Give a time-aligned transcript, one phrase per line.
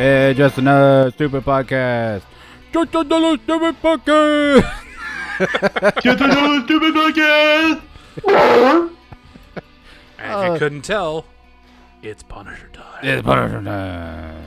[0.00, 2.22] Hey, just another stupid podcast.
[2.72, 4.62] Just another stupid podcast.
[6.02, 7.82] Just another stupid podcast.
[10.18, 11.26] As Uh, you couldn't tell,
[12.02, 13.00] it's Punisher time.
[13.02, 14.44] It's Punisher time.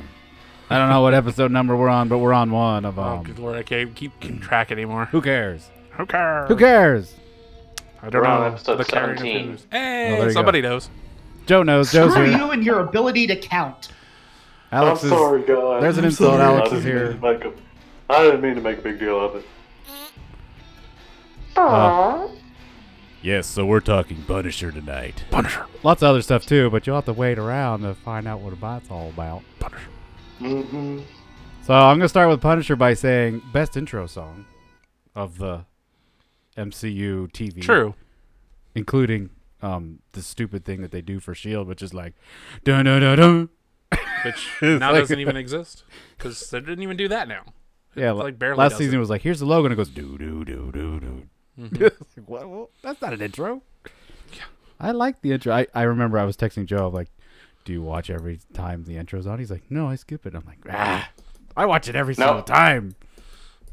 [0.72, 3.24] I don't know what episode number we're on, but we're on one of Oh, them.
[3.24, 5.06] good lord, I can't keep, keep track anymore.
[5.12, 5.70] Who cares?
[5.92, 6.48] Who cares?
[6.48, 7.14] Who cares?
[8.02, 8.48] I don't We're on know.
[8.56, 9.50] episode The carrying of 17.
[9.52, 9.68] news.
[9.72, 10.90] Hey, Oh, there you somebody knows.
[11.46, 11.92] Joe knows.
[11.92, 12.38] Joe's Screw here.
[12.40, 13.90] you and your ability to count.
[14.74, 15.12] Alex I'm is.
[15.18, 15.82] sorry, guys.
[15.82, 16.42] there's an I'm insult, sorry.
[16.42, 17.12] Alex is here.
[17.12, 17.54] mean to make a-
[18.10, 19.46] I didn't mean to make a big deal of it.
[21.56, 22.28] Uh,
[23.22, 25.24] yes, so we're talking Punisher tonight.
[25.30, 25.66] Punisher.
[25.84, 28.54] Lots of other stuff too, but you'll have to wait around to find out what
[28.54, 29.44] a it's all about.
[29.60, 29.90] Punisher.
[30.42, 31.00] Mm-hmm.
[31.64, 34.46] So I'm gonna start with Punisher by saying best intro song
[35.16, 35.66] of the
[36.58, 37.62] MCU TV.
[37.62, 37.94] True.
[38.76, 39.30] including
[39.62, 42.16] um the stupid thing that they do for Shield, which is like
[42.64, 43.50] dun dun dun dun.
[44.26, 45.84] Which now like- doesn't even exist
[46.18, 47.44] because they didn't even do that now.
[47.96, 48.98] Yeah, Like, like barely last season it.
[48.98, 51.24] it was like here's the logo and it goes do do do do do.
[51.60, 51.84] Mm-hmm.
[51.86, 52.50] It's like, what?
[52.50, 53.62] Well, that's not an intro.
[54.34, 54.42] Yeah.
[54.80, 55.54] I like the intro.
[55.54, 57.10] I, I remember I was texting Joe like,
[57.66, 60.44] "Do you watch every time the intro's on?" He's like, "No, I skip it." I'm
[60.46, 61.08] like, "Ah,
[61.56, 62.26] I watch it every No.
[62.26, 62.96] single time."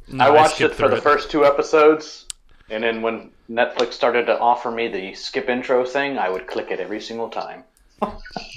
[0.09, 2.27] No, I watched skipped it for through the first two episodes,
[2.69, 6.71] and then when Netflix started to offer me the skip intro thing, I would click
[6.71, 7.65] it every single time.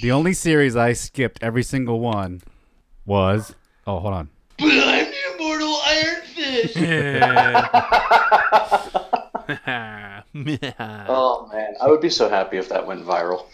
[0.02, 2.42] The only series I skipped every single one
[3.06, 3.54] was
[3.86, 4.28] oh hold on
[4.58, 6.76] But I'm the immortal Iron Fist.
[11.08, 13.46] oh man, I would be so happy if that went viral.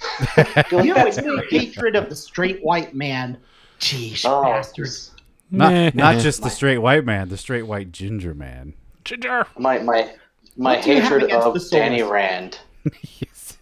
[0.85, 3.39] You and your hatred of the straight white man.
[3.81, 4.43] Jeez, Oh.
[4.43, 5.13] bastards.
[5.51, 8.75] not not just the straight white man, the straight white ginger man.
[9.05, 9.47] Ginger.
[9.59, 10.13] My my
[10.57, 11.71] my What do you have hatred of?
[11.71, 12.59] Danny Rand.
[13.21, 13.57] Yes.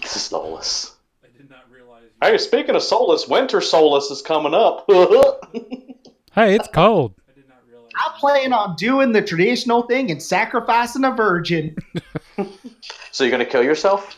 [0.00, 0.96] This is soulless.
[1.22, 2.04] I did not realize.
[2.22, 4.84] Hey, speaking of soulless, Winter Soulless is coming up.
[6.32, 7.14] hey, it's cold.
[7.28, 7.90] I did not realize.
[7.96, 11.76] I'm planning on doing the traditional thing and sacrificing a virgin.
[13.10, 14.16] so you're gonna kill yourself?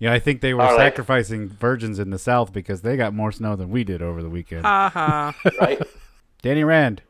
[0.00, 0.88] Yeah, I think they were All right.
[0.88, 4.30] sacrificing virgins in the South because they got more snow than we did over the
[4.30, 4.64] weekend.
[4.64, 5.32] Haha.
[5.60, 5.78] Right?
[6.42, 7.02] Danny Rand.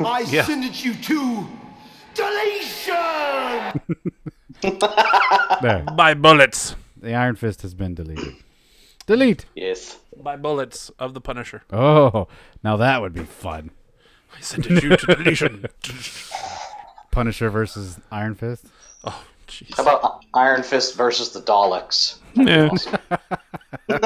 [0.00, 0.44] I Yeah.
[0.44, 1.46] sentence you to
[2.14, 3.80] deletion!
[5.62, 5.82] There.
[5.96, 6.74] By bullets.
[6.96, 8.34] The Iron Fist has been deleted.
[9.06, 9.46] Delete.
[9.54, 9.98] yes.
[10.16, 11.62] By bullets of the Punisher.
[11.72, 12.26] Oh,
[12.64, 13.70] now that would be fun.
[14.36, 15.66] I sentence you to deletion.
[17.10, 18.64] Punisher versus Iron Fist.
[19.04, 19.76] oh, jeez.
[19.76, 22.16] How about Iron Fist versus the Daleks?
[22.34, 22.70] Yeah.
[23.88, 24.05] Random.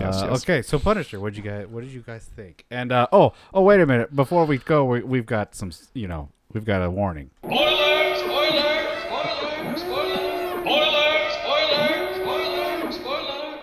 [0.00, 0.42] Yes, Uh, yes.
[0.42, 1.66] Okay, so Punisher, what you guys?
[1.66, 2.64] What did you guys think?
[2.70, 4.14] And uh, oh, oh, wait a minute.
[4.14, 5.70] Before we go, we, we've got some.
[5.94, 7.30] You know, we've got a warning.
[7.42, 8.16] Spoiler!
[8.16, 8.86] Spoiler!
[9.00, 9.76] Spoiler!
[9.76, 9.76] Spoiler!
[9.76, 11.30] Spoiler!
[11.32, 12.92] Spoiler!
[12.92, 12.92] Spoiler!
[12.92, 13.58] Spoiler!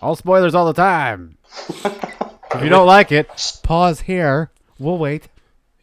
[0.00, 1.36] All spoilers all the time.
[1.84, 3.28] if you don't like it,
[3.62, 4.50] pause here.
[4.78, 5.28] We'll wait.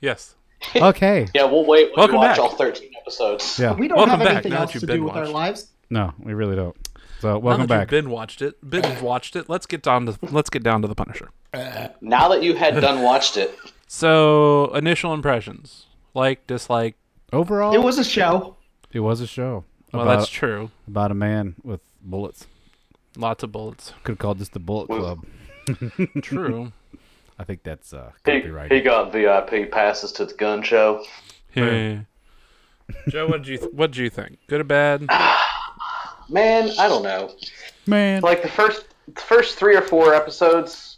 [0.01, 0.35] Yes.
[0.75, 1.25] Okay.
[1.33, 2.39] Yeah, we'll wait when Welcome we watch back.
[2.39, 3.57] all 13 episodes.
[3.57, 3.73] Yeah.
[3.73, 5.67] We don't Welcome have back, anything now else to do with our lives.
[5.89, 6.75] No, we really don't.
[7.19, 7.91] So Now welcome that back.
[7.91, 8.67] You've watched it.
[8.69, 9.49] Binge watched it.
[9.49, 11.29] Let's get down to let's get down to the Punisher.
[12.01, 13.57] Now that you had done watched it,
[13.87, 16.95] So initial impressions, like, dislike.
[17.33, 18.55] Overall, It was a show.
[18.91, 19.63] it was a show
[19.93, 20.71] Well, about that's true.
[20.87, 22.47] about a man with bullets.
[23.17, 23.93] Lots of bullets.
[24.03, 25.25] Could have called this the Bullet Club.
[26.23, 26.71] True.
[27.37, 31.03] I think that's uh, he, he got VIP passes to the gun show.
[31.53, 31.99] Yeah.
[33.07, 34.39] Joe, what did you th- what did you think?
[34.47, 35.05] Good or bad?
[36.29, 37.33] Man, I don't know.
[37.87, 38.21] man.
[38.21, 40.97] Like the first the first three or four episodes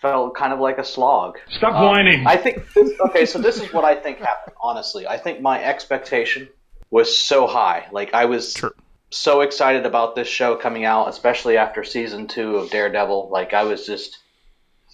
[0.00, 1.38] felt kind of like a slog.
[1.50, 2.26] Stop Um, whining.
[2.26, 4.54] I think this, okay, so this is what I think happened.
[4.62, 6.48] Honestly, I think my expectation
[6.90, 7.86] was so high.
[7.90, 8.72] Like I was Sure.
[9.10, 13.30] so excited about this show coming out, especially after season two of Daredevil.
[13.32, 14.18] Like I was just,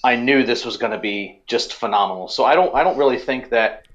[0.04, 2.28] I knew this was going to be just phenomenal.
[2.28, 3.86] So I don't, I don't really think that,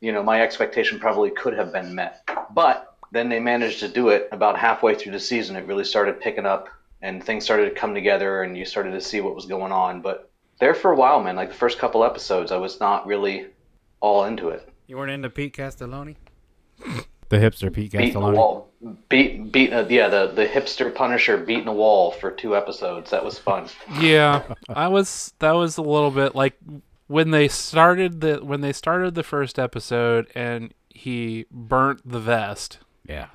[0.00, 2.22] you know, my expectation probably could have been met.
[2.54, 5.56] But then they managed to do it about halfway through the season.
[5.56, 6.68] It really started picking up,
[7.02, 10.00] and things started to come together, and you started to see what was going on.
[10.00, 10.30] But
[10.60, 13.46] there for a while, man, like the first couple episodes, I was not really
[14.00, 14.68] all into it.
[14.86, 16.16] You weren't into Pete Castiglione?
[17.30, 18.36] the hipster Pete Beating the Castiglione.
[18.36, 18.68] wall,
[19.08, 23.10] beat, beat, uh, yeah, the the hipster Punisher beating a wall for two episodes.
[23.10, 23.68] That was fun.
[24.00, 25.32] Yeah, I was.
[25.38, 26.54] That was a little bit like
[27.06, 32.78] when they started the when they started the first episode and he burnt the vest.
[33.10, 33.26] Yeah.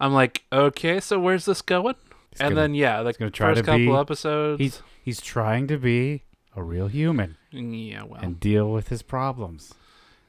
[0.00, 1.94] I'm like, okay, so where's this going?
[2.38, 4.60] and gonna- then yeah, the gonna try first couple be- episodes.
[4.60, 6.22] He's he's trying to be
[6.54, 9.72] a real human yeah, well, and deal with his problems.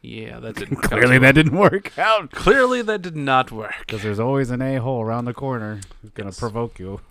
[0.01, 2.31] Yeah, that didn't Clearly, that didn't work out.
[2.31, 3.73] Clearly, that did not work.
[3.79, 6.39] Because there's always an a hole around the corner who's gonna Yes.
[6.39, 7.01] provoke you.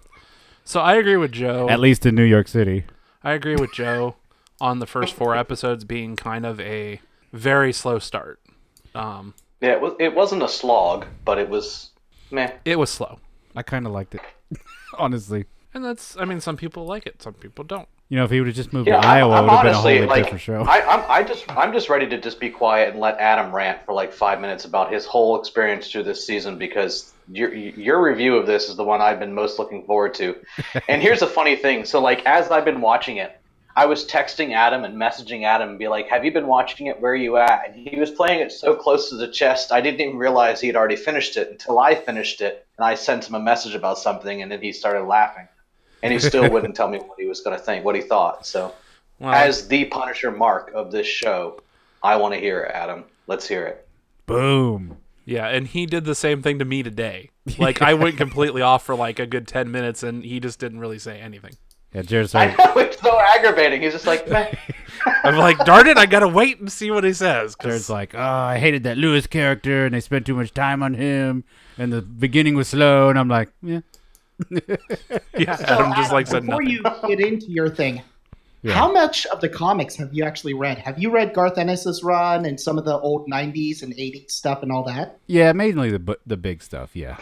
[0.65, 1.69] So I agree with Joe.
[1.69, 2.85] At least in New York City.
[3.23, 4.17] I agree with Joe
[4.61, 7.01] on the first four episodes being kind of a
[7.33, 8.41] very slow start.
[8.95, 11.91] Um, Yeah, it, was, it wasn't a slog, but it was
[12.31, 12.53] meh.
[12.65, 13.19] it was slow,
[13.55, 14.21] I kind of liked it,
[14.99, 15.47] honestly.
[15.75, 16.17] and that's.
[16.19, 17.89] I mean, some people like it, some people don't.
[18.09, 19.53] You know, if he would have just moved Yeah, to I'm- Iowa, I'm it would
[19.53, 20.63] have been a whole like, different show.
[20.63, 23.85] I, I'm, I just, I'm just ready to just be quiet and let Adam rant
[23.85, 28.37] for like five minutes about his whole experience through this season because your, your review
[28.37, 30.37] of this is the one I've been most looking forward to.
[30.89, 33.41] and here's the funny thing: so like as I've been watching it,
[33.77, 36.99] I was texting Adam and messaging Adam and be like, "Have you been watching it?
[36.99, 39.83] Where are you at?" And he was playing it so close to the chest, I
[39.83, 43.29] didn't even realize he had already finished it until I finished it and I sent
[43.29, 45.47] him a message about something, and then he started laughing.
[46.03, 48.47] And he still wouldn't tell me what he was going to think, what he thought.
[48.47, 48.73] So
[49.21, 51.61] as the Punisher mark of this show,
[52.03, 53.05] I want to hear it, Adam.
[53.27, 53.87] Let's hear it.
[54.27, 54.99] Boom.
[55.25, 57.31] yeah, and he did the same thing to me today.
[57.59, 60.81] Like I went completely off for like a good ten minutes, and he just didn't
[60.81, 61.53] really say anything.
[61.97, 63.81] Yeah, Jared I know it's so aggravating.
[63.81, 64.31] He's just like,
[65.25, 67.55] I'm like, darn it, I gotta wait and see what he says.
[67.57, 70.83] 'cause- Jared's like, oh, I hated that Lewis character, and they spent too much time
[70.83, 71.45] on him,
[71.79, 73.81] and the beginning was slow, and I'm like, yeah.
[74.51, 76.69] yeah, So, Adam just Adam, like said before nothing.
[76.69, 78.03] you get into your thing,
[78.61, 78.75] Yeah.
[78.75, 80.77] how much of the comics have you actually read?
[80.77, 84.63] Have you read Garth Ennis's run and some of the old '90s and '80s stuff
[84.63, 85.17] and all that?
[85.29, 87.17] Yeah, mainly the the big stuff, yeah.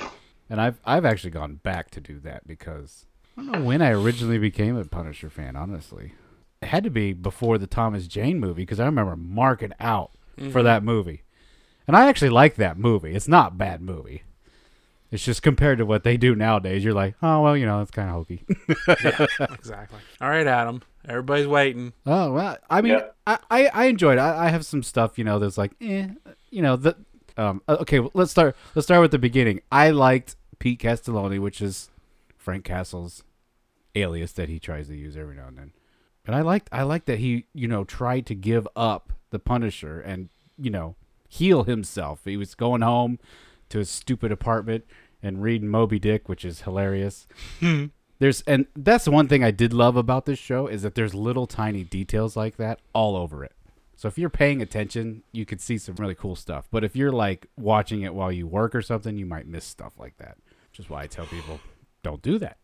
[0.51, 3.91] And I've I've actually gone back to do that because I don't know when I
[3.91, 5.57] originally became a Punisher fan.
[5.57, 6.13] Honestly,
[6.63, 10.13] it had to be before the Thomas Jane movie because I remember marking out
[10.53, 11.23] for that movie,
[11.87, 13.15] and I actually like that movie.
[13.15, 14.23] It's not a bad movie.
[15.11, 17.91] It's just compared to what they do nowadays, you're like, oh well, you know, it's
[17.93, 18.45] kind of hokey.
[19.55, 19.99] Exactly.
[20.21, 20.83] All right, Adam.
[21.09, 21.93] Everybody's waiting.
[22.07, 23.07] Oh well, I mean, Yeah.
[23.27, 24.19] I, I I enjoyed.
[24.19, 24.23] It.
[24.23, 26.09] I I have some stuff, you know, that's like, eh,
[26.51, 26.97] you know, the
[27.37, 27.63] um.
[27.69, 28.57] uh, Okay, well, let's start.
[28.75, 29.61] Let's start with the beginning.
[29.71, 31.91] I liked Pete Castiglione, which is
[32.45, 33.25] Frank Castle's
[33.95, 35.73] alias that he tries to use every now and then.
[36.27, 40.01] And I liked I liked that he you know tried to give up the Punisher
[40.01, 40.97] and you know
[41.29, 42.21] heal himself.
[42.25, 43.19] He was going home
[43.71, 44.85] to his stupid apartment
[45.23, 47.27] and reading Moby Dick, which is hilarious.
[47.61, 47.87] Hmm.
[48.19, 51.15] There's and that's the one thing I did love about this show is that there's
[51.15, 53.53] little tiny details like that all over it.
[53.97, 56.69] So if you're paying attention, you could see some really cool stuff.
[56.71, 59.95] But if you're like watching it while you work or something, you might miss stuff
[59.99, 60.37] like that.
[60.71, 61.61] Which is why I tell people,
[62.05, 62.59] don't do that.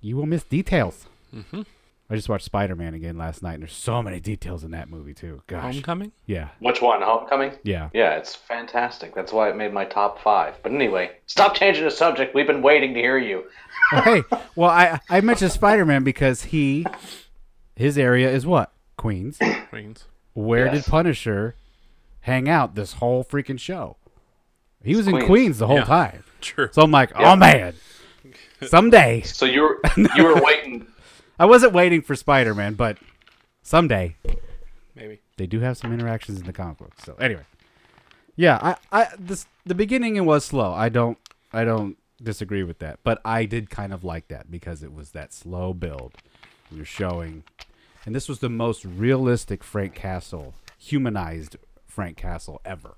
[0.00, 1.06] You will miss details.
[1.34, 1.62] Mm-hmm.
[2.08, 4.88] I just watched Spider Man again last night, and there's so many details in that
[4.88, 5.42] movie too.
[5.46, 6.10] Gosh, Homecoming.
[6.26, 7.02] yeah, Which one?
[7.02, 7.52] Homecoming?
[7.62, 7.88] yeah.
[7.92, 9.14] Yeah, it's fantastic.
[9.14, 10.54] That's why it made my top five.
[10.62, 12.34] But anyway, stop changing the subject.
[12.34, 13.44] We've been waiting to hear you.
[14.04, 14.22] Hey,
[14.54, 16.86] well, I I mentioned Spider Man because he,
[17.76, 19.38] his area is what Queens.
[19.70, 20.04] Queens.
[20.32, 20.84] Where Yes.
[20.84, 21.56] did Punisher
[22.20, 23.96] hang out this whole freaking show?
[24.84, 25.26] He was in Queens.
[25.26, 25.84] Queens the whole Yeah.
[25.84, 26.24] time.
[26.40, 26.68] True.
[26.72, 27.32] So I'm like, Yeah.
[27.32, 27.74] oh man,
[28.66, 29.22] someday.
[29.24, 29.80] So you were
[30.16, 30.86] you were waiting.
[31.38, 32.98] I wasn't waiting for Spider Man, but
[33.62, 34.16] someday
[34.94, 35.20] Maybe.
[35.36, 36.92] they do have some interactions in the comic book.
[37.04, 37.44] So anyway,
[38.36, 38.58] yeah,
[38.92, 40.72] I, I this the beginning it was slow.
[40.72, 41.18] I don't
[41.52, 45.12] I don't disagree with that, but I did kind of like that because it was
[45.12, 46.14] that slow build.
[46.70, 47.42] You're showing,
[48.06, 51.56] and this was the most realistic Frank Castle, humanized
[51.86, 52.94] Frank Castle ever.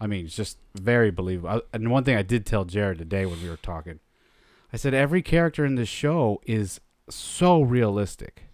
[0.00, 1.50] I mean, it's just very believable.
[1.50, 4.00] I- And one thing I did tell Jared today when we were talking,
[4.72, 8.44] I said every character in this show is so realistic.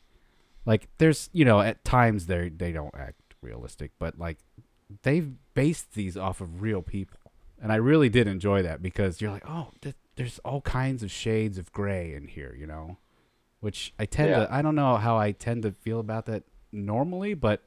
[0.67, 4.39] Like there's, you know, at times they they don't act realistic, but like
[5.03, 7.19] they've based these off of real people.
[7.61, 11.11] And I really did enjoy that because you're like, "Oh, th- there's all kinds of
[11.11, 12.99] shades of gray in here, you know."
[13.61, 14.47] Which I tend Yeah.
[14.47, 17.65] to I don't know how I tend to feel about that normally, but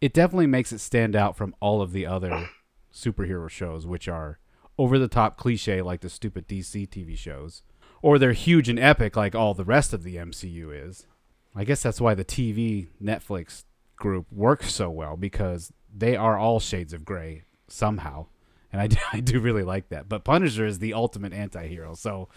[0.00, 2.48] it definitely makes it stand out from all of the other
[2.92, 4.38] superhero shows which are
[4.78, 7.62] over the top cliche like the stupid DC TV shows
[8.02, 11.06] or they're huge and epic like all the rest of the MCU is.
[11.54, 13.64] I guess that's why the TV Netflix
[13.96, 18.26] group works so well because they are all shades of gray somehow.
[18.72, 20.08] And I do, I do really like that.
[20.08, 21.94] But Punisher is the ultimate anti-hero.
[21.94, 22.28] So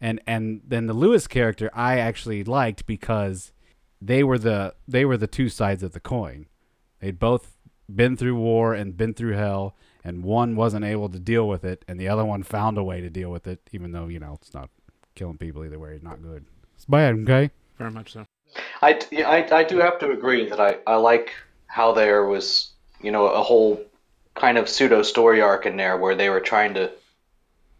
[0.00, 3.52] and and then the Lewis character I actually liked because
[4.00, 6.46] they were the they were the two sides of the coin.
[7.00, 7.56] They'd both
[7.94, 11.84] been through war and been through hell and one wasn't able to deal with it
[11.88, 14.38] and the other one found a way to deal with it even though, you know,
[14.40, 14.70] it's not
[15.14, 16.44] killing people either way, It's not good.
[16.74, 17.50] It's bad, okay?
[17.78, 18.26] Very much so.
[18.82, 21.34] I, I, I do have to agree that I, I like
[21.66, 23.84] how there was, you know, a whole
[24.34, 26.90] kind of pseudo story arc in there where they were trying to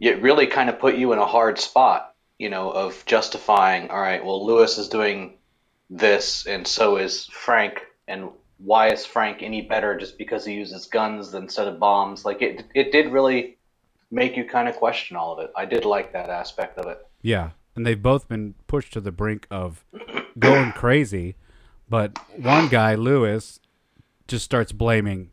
[0.01, 4.01] it really kind of put you in a hard spot, you know, of justifying, all
[4.01, 5.35] right, well, Lewis is doing
[5.91, 8.31] this and so is Frank, and
[8.63, 12.25] why is Frank any better just because he uses guns instead of bombs?
[12.25, 13.57] Like it, it did really
[14.11, 15.51] make you kind of question all of it.
[15.57, 16.99] I did like that aspect of it.
[17.23, 19.85] Yeah, and they've both been pushed to the brink of
[20.39, 21.37] going crazy.
[21.89, 23.61] But one guy, Lewis,
[24.29, 25.31] just starts blaming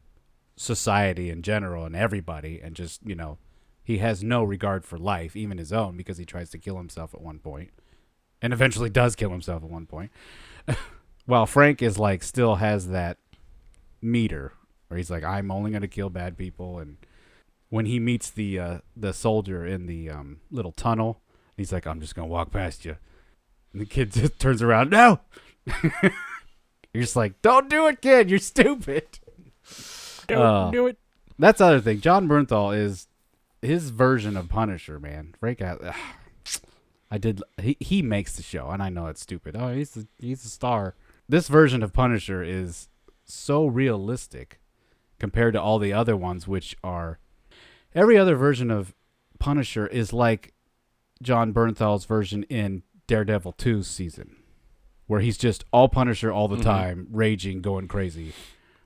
[0.56, 3.38] society in general and everybody, and just you know,
[3.84, 7.14] he has no regard for life, even his own, because he tries to kill himself
[7.14, 7.72] at one point,
[8.42, 10.12] and eventually does kill himself at one point.
[11.28, 13.18] While Frank is like still has that
[14.02, 14.54] meter
[14.88, 16.98] where he's like, I'm only gonna kill bad people, and
[17.70, 21.22] when he meets the uh, the soldier in the um, little tunnel,
[21.56, 22.96] he's like, I'm just gonna walk past you,
[23.74, 25.20] and the kid just turns around, no.
[26.94, 28.30] You're just like, don't do it, kid.
[28.30, 29.20] You're stupid.
[30.28, 30.98] Don't Uh, do it.
[31.38, 32.02] That's the other thing.
[32.02, 33.08] Jon Bernthal is
[33.62, 35.36] his version of Punisher, man.
[35.40, 35.82] Frank, Out-
[37.12, 37.42] I did.
[37.62, 39.56] He he makes the show, and I know it's stupid.
[39.58, 40.96] Oh, he's the, he's a star.
[41.30, 42.88] This version of Punisher is
[43.26, 44.60] so realistic
[45.20, 47.20] compared to all the other ones, which are
[47.94, 48.94] every other version of
[49.40, 50.54] Punisher is like
[51.22, 54.38] Jon Bernthal's version in Daredevil 2's season,
[55.08, 56.64] where he's just all Punisher all the Mhm.
[56.64, 58.34] time, raging, going crazy.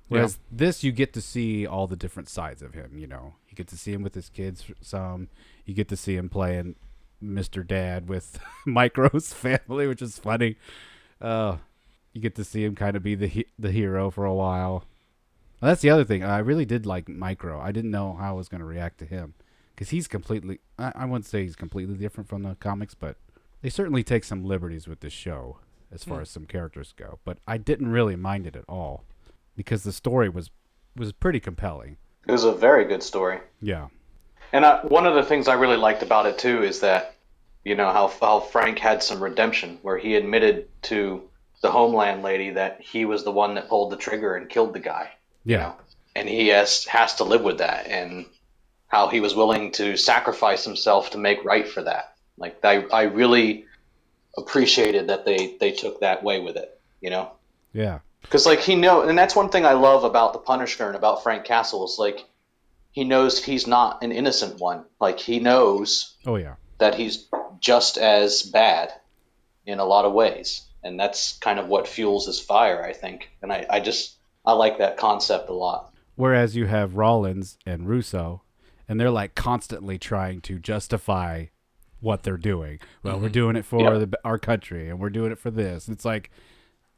[0.08, 2.98] Whereas this, you get to see all the different sides of him.
[2.98, 4.66] You know, you get to see him with his kids.
[4.82, 5.30] Some
[5.66, 6.76] you get to see him playing
[7.24, 7.66] Mr.
[7.66, 10.58] Dad with Micro's family, which is funny.
[11.22, 11.58] Uh,
[12.14, 14.84] you get to see him kind of be the he- the hero for a while.
[15.62, 16.24] Well, that's the other thing.
[16.24, 17.60] I really did like Micro.
[17.60, 19.34] I didn't know how I was going to react to him
[19.76, 20.60] because he's completely.
[20.80, 23.18] I, I wouldn't say he's completely different from the comics, but
[23.62, 25.58] they certainly take some liberties with the show
[25.92, 26.22] as far Hmm.
[26.24, 27.20] as some characters go.
[27.26, 29.04] But I didn't really mind it at all
[29.56, 30.50] because the story was
[30.96, 31.98] was pretty compelling.
[32.28, 33.40] It was a very good story.
[33.62, 33.88] Yeah.
[34.54, 37.16] And I, one of the things I really liked about it too is that,
[37.64, 41.22] you know, how how Frank had some redemption, where he admitted to
[41.62, 44.80] the Homeland lady that he was the one that pulled the trigger and killed the
[44.80, 45.12] guy.
[45.44, 45.58] Yeah.
[45.58, 45.76] You know?
[46.16, 48.26] And he has has to live with that, and
[48.88, 52.16] how he was willing to sacrifice himself to make right for that.
[52.38, 53.66] Like I I really
[54.38, 56.80] appreciated that they they took that way with it.
[57.00, 57.32] You know.
[57.74, 58.00] Yeah.
[58.22, 61.24] Because like he know, and that's one thing I love about the Punisher and about
[61.24, 62.26] Frank Castle is like
[62.92, 64.86] he knows he's not an innocent one.
[65.00, 66.56] Like he knows Oh yeah.
[66.80, 67.28] that he's
[67.60, 68.92] just as bad
[69.66, 73.30] in a lot of ways, and that's kind of what fuels his fire, I think.
[73.42, 75.94] And I, I just I like that concept a lot.
[76.16, 78.42] Whereas you have Rawlins and Russo,
[78.88, 81.46] and they're like constantly trying to justify
[82.00, 82.80] what they're doing.
[83.04, 84.12] Well, we're doing it for Yep.
[84.12, 85.88] the, our country, and we're doing it for this.
[85.88, 86.32] And it's like,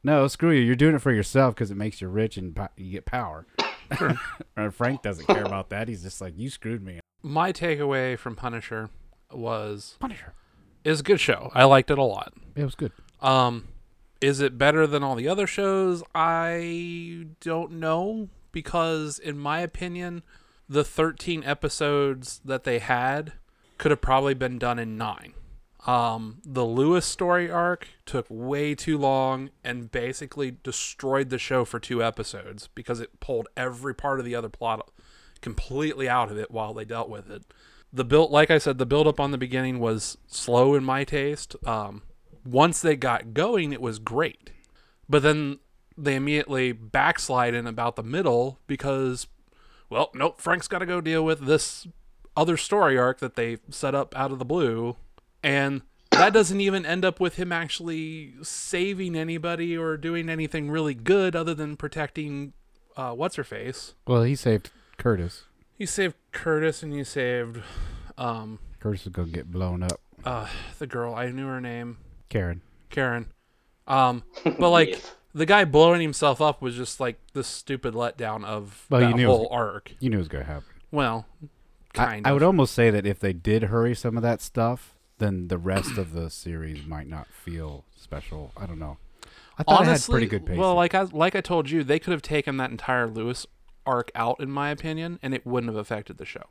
[0.03, 0.61] no, screw you.
[0.61, 3.45] You're doing it for yourself because it makes you rich and po- you get power.
[4.57, 5.87] and Frank doesn't care about that.
[5.87, 6.99] He's just like, you screwed me.
[7.21, 8.89] My takeaway from Punisher
[9.31, 10.33] was Punisher.
[10.83, 11.51] is a good show.
[11.53, 12.33] I liked it a lot.
[12.55, 12.91] It was good.
[13.21, 13.67] Um,
[14.23, 16.01] is it better than all the other shows?
[16.15, 20.23] I don't know because, in my opinion,
[20.69, 23.33] the 13 episodes that they had
[23.77, 25.33] could have probably been done in nine.
[25.85, 31.81] Um, the Lewis story arc took way too long and basically destroyed the show for
[31.81, 34.89] two episodes because it pulled every part of the other plot
[35.41, 37.43] completely out of it while they dealt with it.
[37.91, 41.03] The build, like I said, the build up on the beginning was slow in my
[41.03, 41.57] taste.
[41.67, 42.03] Um,
[42.45, 44.51] once they got going, it was great,
[45.09, 45.59] but then
[45.97, 49.27] they immediately backslide in about the middle because,
[49.89, 51.88] well, nope, Frank's got to go deal with this
[52.35, 54.95] other story arc that they set up out of the blue,
[55.43, 55.81] and
[56.12, 61.35] that doesn't even end up with him actually saving anybody or doing anything really good
[61.35, 62.53] other than protecting
[62.97, 63.93] uh, what's her face.
[64.07, 65.43] Well, he saved Curtis.
[65.77, 67.62] He saved Curtis and you saved
[68.17, 70.00] um, Curtis is going to get blown up.
[70.23, 70.47] uh,
[70.79, 71.15] the girl.
[71.15, 71.97] I knew her name,
[72.33, 72.61] Karen.
[72.89, 73.27] Karen.
[73.87, 75.15] Um, but like Yes.
[75.35, 79.15] the guy blowing himself up was just like the stupid letdown of Well, you that
[79.15, 79.93] knew it was- whole arc.
[79.99, 80.67] You knew it was going to happen.
[80.91, 81.47] Well, I,
[81.93, 82.35] kind I of.
[82.35, 85.97] would almost say that if they did hurry some of that stuff, then the rest
[85.97, 88.51] of the series might not feel special.
[88.57, 88.97] I don't know.
[89.57, 90.59] I thought Honestly, it had pretty good pacing.
[90.59, 93.45] well, like I like I told you, they could have taken that entire Lewis
[93.85, 96.45] arc out, in my opinion, and it wouldn't have affected the show.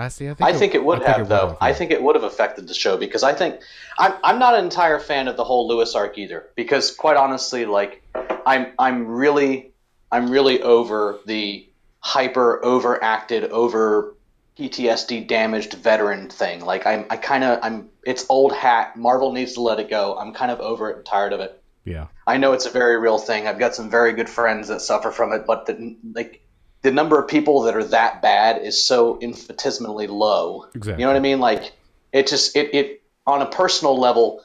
[0.00, 0.28] I see.
[0.28, 1.48] I think, I think it would I have, it though.
[1.48, 3.60] have, I think it would have affected the show because I think
[3.98, 6.48] I'm I'm not an entire fan of the whole Lewis arc either.
[6.56, 8.02] Because quite honestly, like
[8.46, 9.72] I'm I'm really
[10.10, 11.68] I'm really over the
[12.00, 14.14] hyper overacted over
[14.58, 16.64] PTSD damaged veteran thing.
[16.64, 18.96] Like I'm I kind of I'm it's old hat.
[18.96, 20.16] Marvel needs to let it go.
[20.18, 21.62] I'm kind of over it and tired of it.
[21.84, 22.06] Yeah.
[22.26, 23.46] I know it's a very real thing.
[23.46, 26.42] I've got some very good friends that suffer from it, but the, like
[26.82, 30.66] the number of people that are that bad is so infinitesimally low.
[30.74, 31.02] Exactly.
[31.02, 31.40] You know what I mean?
[31.40, 31.72] Like
[32.12, 34.42] it just it it on a personal level,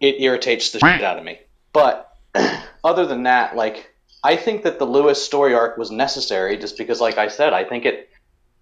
[0.00, 1.38] it irritates the shit out of me.
[1.72, 2.16] But
[2.84, 7.00] other than that, like I think that the Lewis story arc was necessary just because,
[7.00, 8.08] like I said, I think it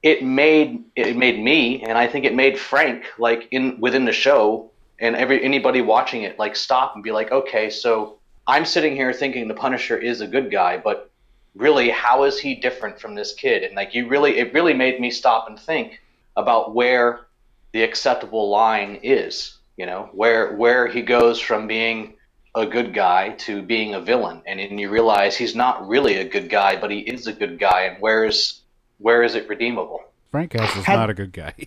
[0.03, 4.13] it made it made me, and I think it made Frank like in within the
[4.13, 8.97] show, and every anybody watching it like stop and be like, okay, so I'm sitting
[8.97, 11.12] here thinking the Punisher is a good guy, but
[11.55, 13.63] really, how is he different from this kid?
[13.63, 16.01] And like, you really, it really made me stop and think
[16.37, 17.27] about where
[17.73, 19.59] the acceptable line is.
[19.77, 22.15] You know, where where he goes from being
[22.55, 26.29] a good guy to being a villain, and then you realize he's not really a
[26.29, 28.61] good guy, but he is a good guy, and where is
[28.99, 30.01] where is it redeemable?
[30.31, 31.55] Frank Castle is Had- not a good guy.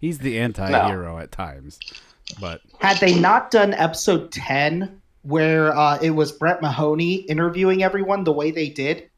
[0.00, 1.78] He's the anti-hero at times,
[2.40, 8.24] but Had they not done episode 10, where uh, it was Brett Mahoney interviewing everyone
[8.24, 9.08] the way they did,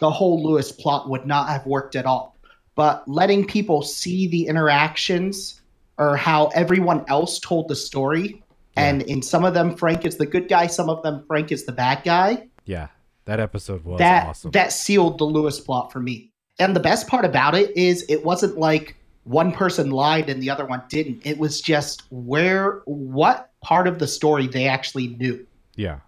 [0.00, 2.36] the whole Lewis plot would not have worked at all.
[2.74, 5.60] But letting people see the interactions
[5.98, 8.42] or how everyone else told the story,
[8.76, 11.64] and in some of them, Frank is the good guy, some of them, Frank is
[11.64, 12.48] the bad guy.
[12.64, 12.88] yeah,
[13.24, 14.52] that episode was that awesome.
[14.52, 16.30] that sealed the Lewis plot for me.
[16.60, 20.50] And the best part about it is it wasn't like one person lied and the
[20.50, 21.26] other one didn't.
[21.26, 25.44] It was just where what part of the story they actually knew.
[25.74, 25.98] yeah,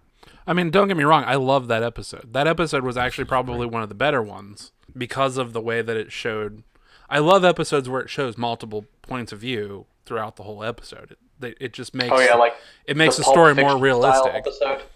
[0.51, 1.23] I mean, don't get me wrong.
[1.25, 2.33] I love that episode.
[2.33, 5.95] That episode was actually probably one of the better ones because of the way that
[5.95, 6.63] it showed.
[7.09, 11.15] I love episodes where it shows multiple points of view throughout the whole episode.
[11.41, 12.53] It, it just makes Oh yeah, like
[12.83, 14.45] it makes the, Pulp story more realistic.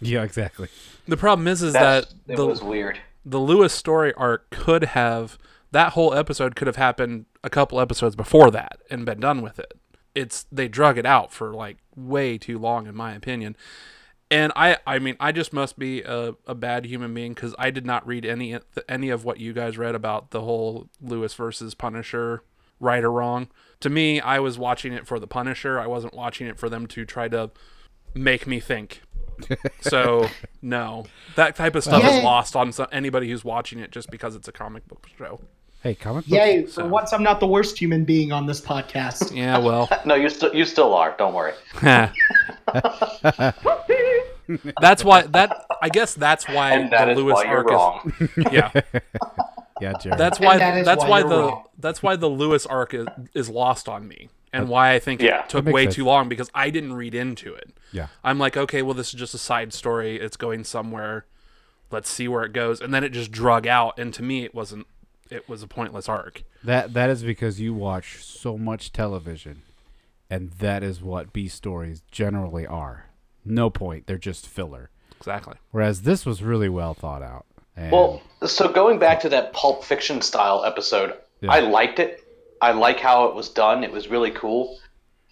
[0.02, 0.68] Yeah, exactly.
[1.08, 3.00] The problem is, is That, that it the was weird.
[3.26, 5.38] the Lewis story arc could have
[5.72, 9.58] that whole episode could have happened a couple episodes before that and been done with
[9.58, 9.74] it.
[10.14, 13.56] It's they drug it out for like way too long, in my opinion.
[14.36, 17.70] And I, I mean, I just must be a, a bad human being because I
[17.72, 18.58] did not read any
[18.90, 22.44] any of what you guys read about the whole Lewis versus Punisher,
[22.82, 23.48] right or wrong.
[23.80, 25.80] To me, I was watching it for the Punisher.
[25.80, 27.52] I wasn't watching it for them to try to
[28.14, 29.02] make me think.
[29.82, 30.28] So
[30.62, 32.18] no, that type of stuff Yeah.
[32.18, 35.40] is lost on some, anybody who's watching it just because it's a comic book show.
[35.84, 36.38] Hey, comic book.
[36.40, 39.36] Yay, for So- once I'm not the worst human being on this podcast.
[39.36, 41.16] Yeah, well, No, you still you still are.
[41.18, 41.54] Don't worry.
[44.82, 47.70] that's why that I guess that's why And that the is Lewis why you're arc
[47.70, 48.14] wrong.
[48.20, 48.72] is yeah.
[49.82, 50.18] Yeah, Jared.
[50.20, 51.64] That's why that is that's why why, the wrong.
[51.80, 54.30] that's why the Lewis arc is, is lost on me.
[54.54, 55.44] And why I think Yeah.
[55.44, 55.96] it took way sense.
[55.96, 57.74] too long because I didn't read into it.
[57.92, 58.08] yeah.
[58.24, 60.16] I'm like, okay, well, this is just a side story.
[60.18, 61.26] It's going somewhere.
[61.92, 62.80] Let's see where it goes.
[62.80, 64.00] And then it just drug out.
[64.00, 64.88] And to me, it wasn't.
[65.30, 66.44] It was a pointless arc.
[66.64, 69.64] That that is because you watch so much television,
[70.30, 73.08] and that is what B stories generally are.
[73.46, 74.08] No point.
[74.08, 74.90] They're just filler.
[75.18, 75.56] Exactly.
[75.72, 77.46] Whereas this was really well thought out.
[77.78, 81.52] And Well, so going back to that Pulp Fiction style episode, Yeah.
[81.52, 82.22] I liked it.
[82.62, 83.84] I like how it was done.
[83.84, 84.80] It was really cool.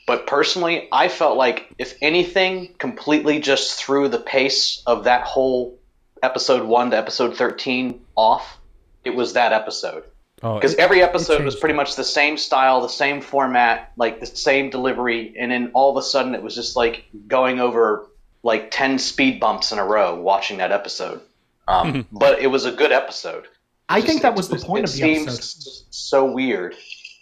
[0.06, 5.80] But personally, I felt like if anything completely just threw the pace of that whole
[6.22, 8.58] episode 1 to episode 13 off,
[9.06, 10.04] it was that episode.
[10.44, 14.20] Oh, Because it- every episode was pretty much the same style, the same format, like
[14.20, 18.08] the same delivery, and then all of a sudden it was just like going over
[18.44, 21.22] like 10 speed bumps in a row watching that episode.
[21.68, 23.48] Um, but it was a good episode.
[23.90, 25.86] I think that was the point it of the seems episode.
[25.92, 26.76] so weird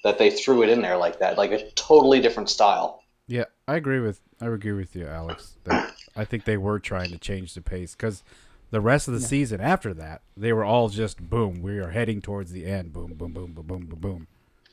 [0.04, 3.04] that they threw it in there like that, like a totally different style.
[3.28, 5.58] Yeah, I agree with I agree with you, Alex.
[5.66, 8.24] That I think they were trying to change the pace because
[8.72, 11.62] the rest of the season after that, they were all just boom.
[11.62, 12.94] We are heading towards the end.
[12.94, 14.28] Boom, boom, boom, boom, boom, boom, boom.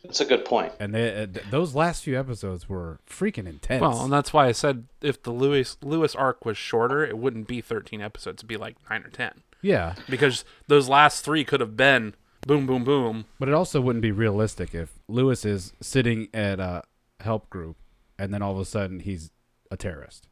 [0.05, 0.73] It's a good point.
[0.81, 3.83] And they, uh, th- those last few episodes were freaking intense.
[3.83, 7.49] Well, and that's why I said if the Lewis Lewis arc was shorter, it wouldn't
[7.49, 8.39] be 13 episodes.
[8.39, 12.15] It'd be like nine or 10 yeah, because those last three could have been
[12.47, 13.25] boom, boom, boom.
[13.39, 16.83] but it also wouldn't be realistic if Lewis is sitting at a
[17.21, 17.77] help group
[18.19, 19.31] and then all of a sudden he's
[19.71, 20.29] a terrorist.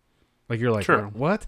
[0.48, 1.10] Like you're like, True.
[1.12, 1.46] what?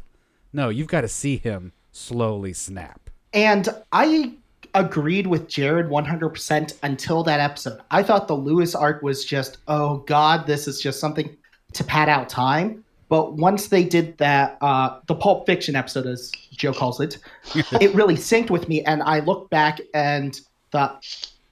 [0.53, 3.11] No, you've got to see him slowly snap.
[3.35, 4.33] And I
[4.75, 7.81] agreed with Jared 100% until that episode.
[7.91, 11.37] I thought the Lewis arc was just, oh God, this is just something
[11.75, 12.85] to pad out time.
[13.09, 17.19] But once they did that, uh, the Pulp Fiction episode, as Joe calls it,
[17.81, 18.83] it really synced with me.
[18.85, 20.39] And I looked back and
[20.71, 21.07] thought,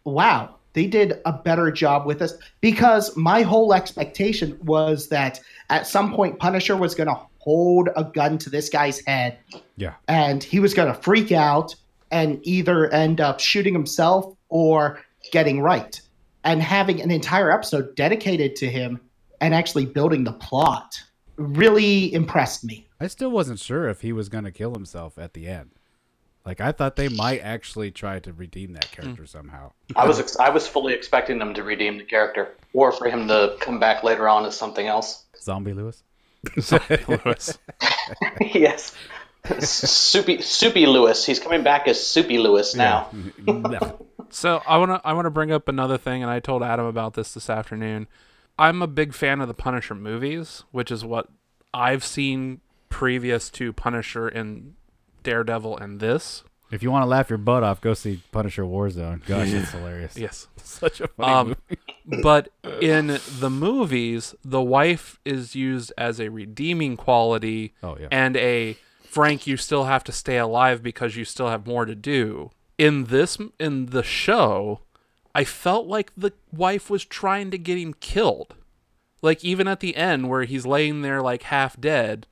[0.04, 2.34] wow, they did a better job with this.
[2.60, 8.02] Because my whole expectation was that at some point, Punisher was going to hold a
[8.02, 9.38] gun to this guy's head
[9.76, 11.74] Yeah, and he was going to freak out
[12.10, 15.00] and either end up shooting himself or
[15.32, 16.00] getting right.
[16.44, 19.00] And having an entire episode dedicated to him
[19.40, 21.02] and actually building the plot
[21.36, 22.86] really impressed me.
[23.00, 25.70] I still wasn't sure if he was going to kill himself at the end.
[26.44, 29.26] Like I thought they might actually try to redeem that character hmm.
[29.26, 29.72] somehow.
[29.96, 33.26] I was ex- I was fully expecting them to redeem the character, or for him
[33.26, 35.24] to come back later on as something else.
[35.40, 36.04] Zombie Lewis.
[37.08, 37.58] Lewis.
[38.40, 38.94] yes,
[39.60, 41.24] Soupy Soupy Lewis.
[41.24, 43.10] He's coming back as Soupy Lewis now.
[44.28, 46.84] So I want to I want to bring up another thing, and I told Adam
[46.84, 48.08] about this this afternoon.
[48.58, 51.28] I'm a big fan of the Punisher movies, which is what
[51.72, 54.74] I've seen previous to Punisher and
[55.22, 56.42] Daredevil and this.
[56.70, 59.24] If you want to laugh your butt off, go see Punisher Warzone.
[59.26, 60.16] Gosh, it's hilarious.
[60.16, 60.48] Yes.
[60.56, 61.48] Such a funny Um,
[62.08, 62.22] movie.
[62.22, 62.48] but
[62.80, 68.08] in the movies, the wife is used as a redeeming quality Oh, yeah.
[68.10, 71.94] and a Frank, you still have to stay alive because you still have more to
[71.94, 72.50] do.
[72.76, 74.80] In this, in the show,
[75.34, 78.54] I felt like the wife was trying to get him killed.
[79.22, 82.26] Like even at the end where he's laying there like half dead,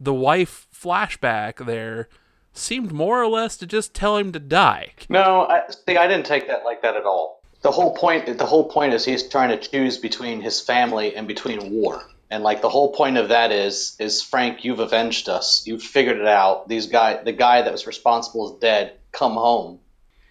[0.00, 2.08] the wife flashback there
[2.52, 4.92] seemed more or less to just tell him to die.
[5.08, 7.42] No, I, see, I didn't take that like that at all.
[7.62, 11.28] The whole point, the whole point is he's trying to choose between his family and
[11.28, 12.02] between war.
[12.30, 15.66] And like the whole point of that is, is Frank, you've avenged us.
[15.66, 16.68] You've figured it out.
[16.68, 18.94] These guy, the guy that was responsible is dead.
[19.12, 19.80] Come home.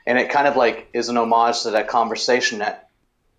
[0.07, 2.89] And it kind of like is an homage to that conversation that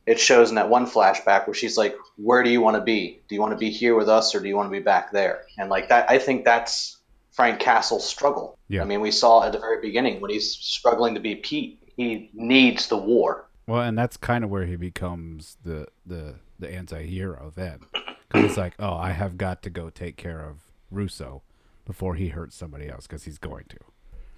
[0.06, 3.20] it shows in that one flashback where she's like, "Where do you want to be?
[3.28, 5.12] Do you want to be here with us, or do you want to be back
[5.12, 6.96] there?" And like that, I think that's
[7.32, 8.58] Frank Castle's struggle.
[8.68, 8.82] Yeah.
[8.82, 12.30] I mean, we saw at the very beginning when he's struggling to be Pete, he
[12.32, 13.48] needs the war.
[13.66, 18.56] Well, and that's kind of where he becomes the the the anti-hero then, because it's
[18.56, 20.58] like, oh, I have got to go take care of
[20.90, 21.42] Russo
[21.86, 23.78] before he hurts somebody else, because he's going to.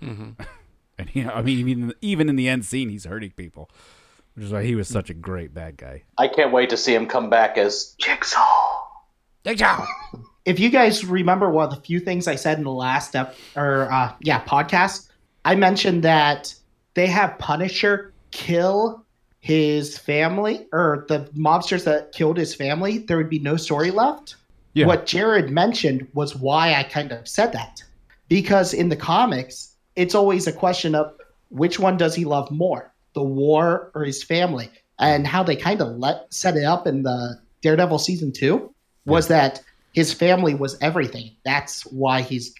[0.06, 0.42] Mm-hmm.
[0.98, 3.70] and he, I mean, even even in the end scene, he's hurting people,
[4.34, 6.02] which is why he was such a great bad guy.
[6.18, 8.80] I can't wait to see him come back as Jigsaw.
[9.44, 9.86] Jigsaw.
[10.44, 13.36] if you guys remember one of the few things I said in the last ep-
[13.56, 15.08] or uh, yeah podcast,
[15.44, 16.54] I mentioned that
[16.94, 19.04] they have Punisher kill
[19.40, 22.98] his family or the mobsters that killed his family.
[22.98, 24.36] There would be no story left.
[24.74, 24.86] Yeah.
[24.86, 27.82] What Jared mentioned was why I kind of said that
[28.28, 31.12] because in the comics, it's always a question of
[31.50, 35.82] which one does he love more, the war or his family, and how they kind
[35.82, 38.72] of let set it up in the Daredevil season two
[39.04, 39.60] was that
[39.92, 41.36] his family was everything.
[41.44, 42.54] That's why he's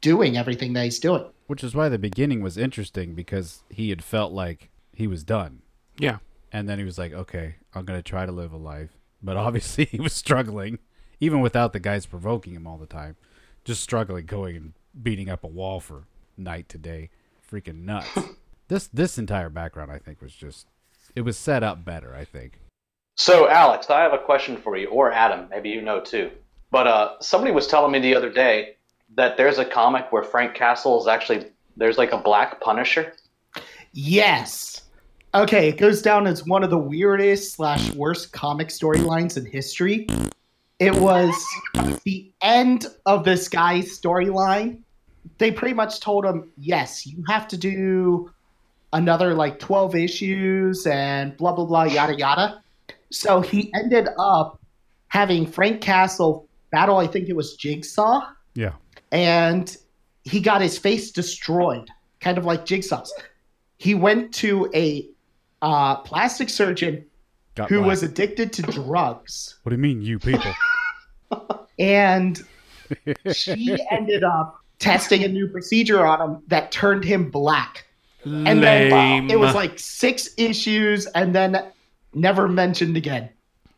[0.00, 1.24] doing everything that he's doing.
[1.46, 5.62] Which is why the beginning was interesting because he had felt like he was done.
[5.98, 6.18] Yeah.
[6.52, 8.90] And then he was like, okay, I'm going to try to live a life.
[9.22, 10.78] But obviously he was struggling,
[11.20, 13.16] even without the guys provoking him all the time.
[13.64, 14.72] Just struggling, going and
[15.02, 16.04] beating up a wall for
[16.36, 17.10] night to day.
[17.50, 18.08] Freaking nuts.
[18.68, 20.66] this this entire background, I think, was just,
[21.14, 22.60] it was set up better, I think.
[23.16, 26.30] So, Alex, I have a question for you, or Adam, maybe you know too.
[26.76, 28.76] But uh, somebody was telling me the other day
[29.14, 31.46] that there's a comic where Frank Castle is actually
[31.78, 33.14] there's like a black Punisher.
[33.94, 34.82] Yes.
[35.34, 40.06] Okay, it goes down as one of the weirdest slash worst comic storylines in history.
[40.78, 41.34] It was
[42.04, 44.80] the end of this guy's storyline.
[45.38, 48.30] They pretty much told him, yes, you have to do
[48.92, 52.62] another like 12 issues and blah, blah, blah, yada, yada.
[53.10, 54.60] So he ended up
[55.08, 58.22] having Frank Castle battle, I think it was Jigsaw,
[58.54, 58.72] Yeah.
[59.12, 59.76] and
[60.24, 61.88] he got his face destroyed,
[62.20, 63.12] kind of like Jigsaw's.
[63.78, 65.08] He went to a
[65.62, 67.04] uh, plastic surgeon
[67.54, 67.88] Got who black.
[67.88, 70.52] was addicted to drugs, What do you mean, you people?
[71.78, 72.42] and
[73.32, 77.86] she ended up testing a new procedure on him that turned him black.
[78.24, 78.46] Lame.
[78.46, 79.30] And then Lame.
[79.30, 81.64] it was like six issues, and then
[82.14, 83.28] never mentioned again.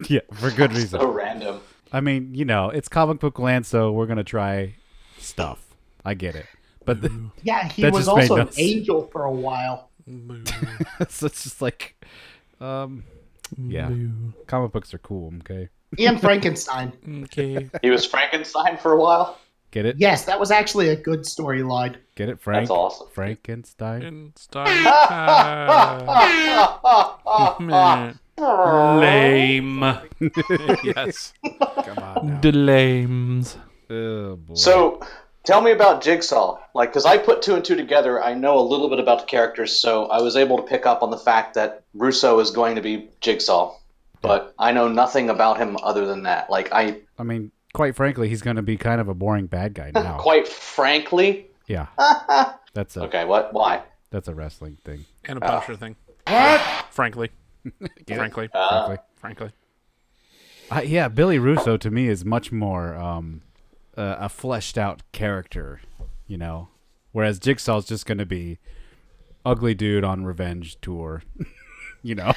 [0.08, 1.00] yeah, for good reason.
[1.00, 1.60] So random.
[1.92, 4.74] I mean, you know, it's comic book land, so we're gonna try
[5.18, 5.64] stuff.
[6.04, 6.46] I get it,
[6.84, 9.90] but the, Yeah, he was also an angel for a while.
[11.08, 12.02] so it's just like,
[12.60, 13.04] um,
[13.56, 13.90] yeah,
[14.46, 15.32] comic books are cool.
[15.40, 16.92] Okay, And Frankenstein.
[17.24, 17.68] Okay.
[17.82, 19.38] He was Frankenstein for a while.
[19.70, 19.96] get it?
[19.98, 21.96] Yes, that was actually a good storyline.
[22.14, 22.62] Get it, Frank?
[22.62, 23.08] That's awesome.
[23.12, 24.02] Frankenstein.
[24.02, 24.68] And start.
[27.60, 28.18] Man.
[28.38, 29.80] Lame.
[30.84, 31.32] yes.
[31.42, 32.26] Come on.
[32.26, 32.40] Now.
[32.40, 33.56] The lames.
[33.90, 34.54] Oh boy.
[34.54, 35.00] So,
[35.44, 36.58] tell me about Jigsaw.
[36.74, 39.26] Like, because I put two and two together, I know a little bit about the
[39.26, 42.76] characters, so I was able to pick up on the fact that Russo is going
[42.76, 43.74] to be Jigsaw.
[44.20, 46.50] But I know nothing about him other than that.
[46.50, 49.92] Like, I, I mean, quite frankly, he's gonna be kind of a boring bad guy
[49.94, 50.18] now.
[50.20, 51.86] quite frankly, yeah,
[52.74, 53.52] that's a okay, what?
[53.52, 53.82] Why?
[54.10, 55.04] that's a wrestling thing.
[55.24, 55.76] And a Punisher ah.
[55.76, 55.96] thing.
[56.26, 56.60] What?
[56.90, 57.30] Frankly.
[57.80, 58.16] Get it?
[58.16, 58.48] Frankly.
[58.52, 59.04] Uh, Frankly.
[59.16, 59.50] Frankly.
[60.70, 63.42] Uh, yeah, Billy Russo to me is much more um,
[63.96, 65.80] uh, a fleshed out character,
[66.26, 66.68] you know,
[67.12, 68.58] whereas Jigsaw's just going to be
[69.46, 71.22] ugly dude on revenge tour.
[72.02, 72.32] you know,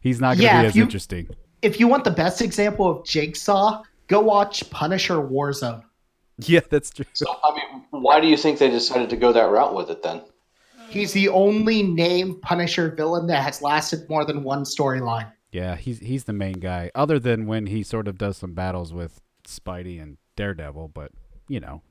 [0.00, 1.28] he's not going to Yeah, be as you- interesting.
[1.62, 5.82] if you want the best example of Jigsaw, go watch Punisher Warzone.
[6.40, 7.04] Yeah, that's true.
[7.14, 10.04] So I mean, why do you think they decided to go that route with it
[10.04, 10.22] then?
[10.90, 15.30] He's the only named Punisher villain that has lasted more than one storyline.
[15.52, 16.90] Yeah, he's he's the main guy.
[16.94, 21.12] Other than when he sort of does some battles with Spidey and Daredevil, but
[21.48, 21.82] you know,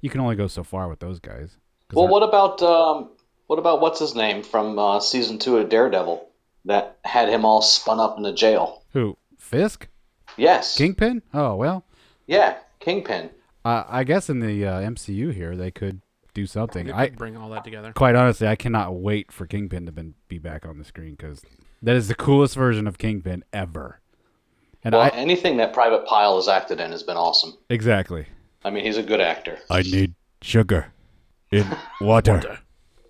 [0.00, 1.56] you can only go so far with those guys.
[1.92, 3.10] Well, I- what about um,
[3.46, 6.26] what about what's his name from uh, season two of Daredevil
[6.64, 8.82] that had him all spun up in the jail?
[8.92, 9.16] Who?
[9.38, 9.88] Fisk?
[10.36, 10.76] Yes.
[10.76, 11.22] Kingpin?
[11.32, 11.84] Oh well,
[12.26, 13.30] Yeah, Kingpin.
[13.64, 16.00] uh, I guess in the uh, MCU here they could
[16.36, 16.92] do something.
[16.92, 17.92] I bring all that together.
[17.94, 21.42] quite honestly, I cannot wait for Kingpin to been, be back on the screen because
[21.82, 24.00] that is the coolest version of Kingpin ever.
[24.84, 27.56] And Well, I anything that Private Pyle has acted in has been awesome.
[27.70, 28.26] exactly.
[28.64, 29.58] I mean, he's a good actor.
[29.70, 30.92] I need sugar
[31.50, 31.66] in
[32.00, 32.34] water.
[32.34, 32.58] Water.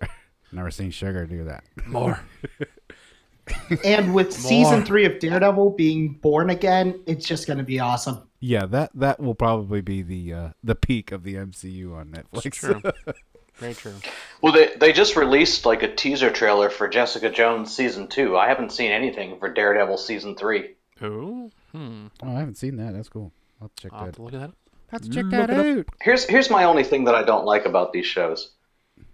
[0.53, 1.65] Never seen sugar do that.
[1.85, 2.19] More.
[3.83, 8.26] And with season three of Daredevil being born again, it's just going to be awesome.
[8.39, 12.45] Yeah, that that will probably be the uh, the peak of the MCU on Netflix.
[12.45, 12.81] It's true.
[13.55, 13.95] Very true.
[14.41, 18.37] Well, they they just released like a teaser trailer for Jessica Jones season two.
[18.37, 20.75] I haven't seen anything for Daredevil season three.
[21.01, 21.51] Ooh.
[21.71, 22.07] Hmm.
[22.23, 22.93] oh, I haven't seen that.
[22.93, 23.31] That's cool.
[23.61, 24.15] I'll check I'll have that.
[24.17, 24.51] to look at that.
[24.91, 25.85] Let's check that it out.
[25.99, 28.51] Here's here's my only thing that I don't like about these shows,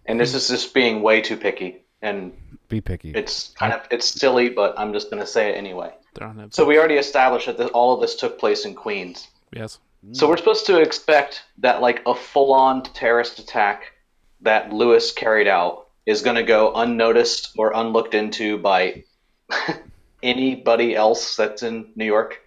[0.05, 2.33] and this is just being way too picky, and
[2.67, 3.11] Be picky.
[3.11, 5.93] it's kind of it's silly, but I'm just gonna say it anyway.
[6.13, 6.55] They're on Netflix.
[6.55, 9.27] So we already established that this, all of this took place in Queens.
[9.51, 9.79] yes.
[10.11, 13.93] So we're supposed to expect that like a full-on terrorist attack
[14.41, 19.05] that Lewis carried out is going to go unnoticed or unlooked into by
[20.23, 22.41] anybody else that's in New York.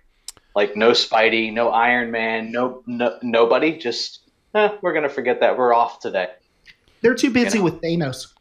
[0.55, 3.79] Like no Spidey, no Iron Man, no, no nobody.
[3.79, 4.21] Just
[4.55, 6.29] eh, we're going to forget that we're off today.
[7.03, 7.65] They're too busy know.
[7.65, 8.33] with Thanos.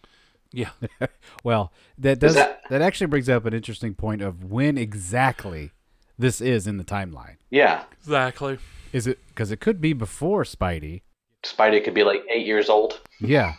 [0.56, 0.70] Yeah.
[1.44, 5.72] Well, that does that, that- actually brings up an interesting point of when exactly
[6.18, 7.36] this is in the timeline.
[7.52, 8.58] Yeah, Exactly.
[8.94, 11.02] Is it because it could be before Spidey?
[11.44, 13.02] Spidey could be like eight years old.
[13.20, 13.54] Yeah,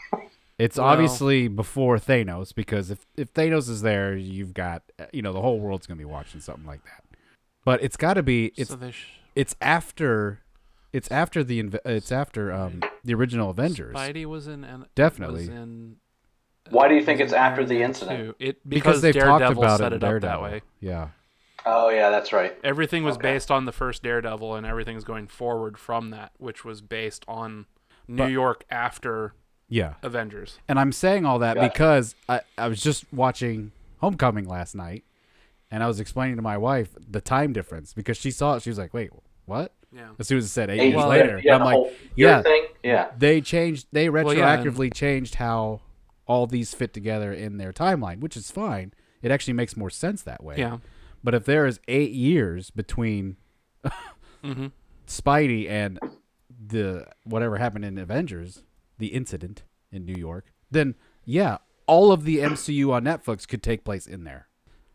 [0.59, 4.83] it's Well- obviously before Thanos because if if Thanos is there, you've got
[5.13, 7.05] you know the whole world's gonna be watching something like that.
[7.65, 10.41] But it's got to be it's so sh- it's after
[10.93, 13.95] it's after the inv- it's after um the original Avengers.
[13.95, 14.65] Spidey was in.
[14.65, 15.41] An, Definitely.
[15.43, 15.97] Was in,
[16.71, 18.37] Why do you think it's after the incident?
[18.39, 18.45] 2.
[18.45, 20.63] It because because, they've talked Daredevil about set it it, in up that way.
[20.81, 21.09] Yeah.
[21.65, 22.57] Oh yeah, that's right.
[22.63, 23.23] Everything was Okay.
[23.33, 27.67] based on the first Daredevil, and everything's going forward from that, which was based on
[28.09, 29.35] New But- York after
[29.69, 29.95] Yeah.
[30.03, 30.59] Avengers.
[30.69, 31.69] And I'm saying all that Gotcha.
[31.73, 35.03] because I, I was just watching Homecoming last night
[35.71, 38.63] and I was explaining to my wife the time difference because she saw it.
[38.63, 39.11] She was like, wait,
[39.47, 39.73] what?
[39.93, 40.11] Yeah.
[40.21, 41.41] As soon as it said eight Eight years later.
[41.43, 42.43] yeah, I'm like, whole yeah.
[42.43, 42.67] thing.
[42.85, 43.09] Yeah.
[43.19, 45.81] they changed, they Well, yeah, and- retroactively changed how
[46.27, 48.93] all these fit together in their timeline, which is fine.
[49.23, 50.57] It actually makes more sense that way.
[50.59, 50.79] Yeah.
[51.25, 53.37] But if there is eight years between
[54.45, 54.67] Mm-hmm.
[55.07, 55.99] Spidey and
[56.69, 58.63] the whatever happened in Avengers,
[58.99, 63.85] the incident in New York, then yeah, all of the MCU on Netflix could take
[63.85, 64.49] place in there.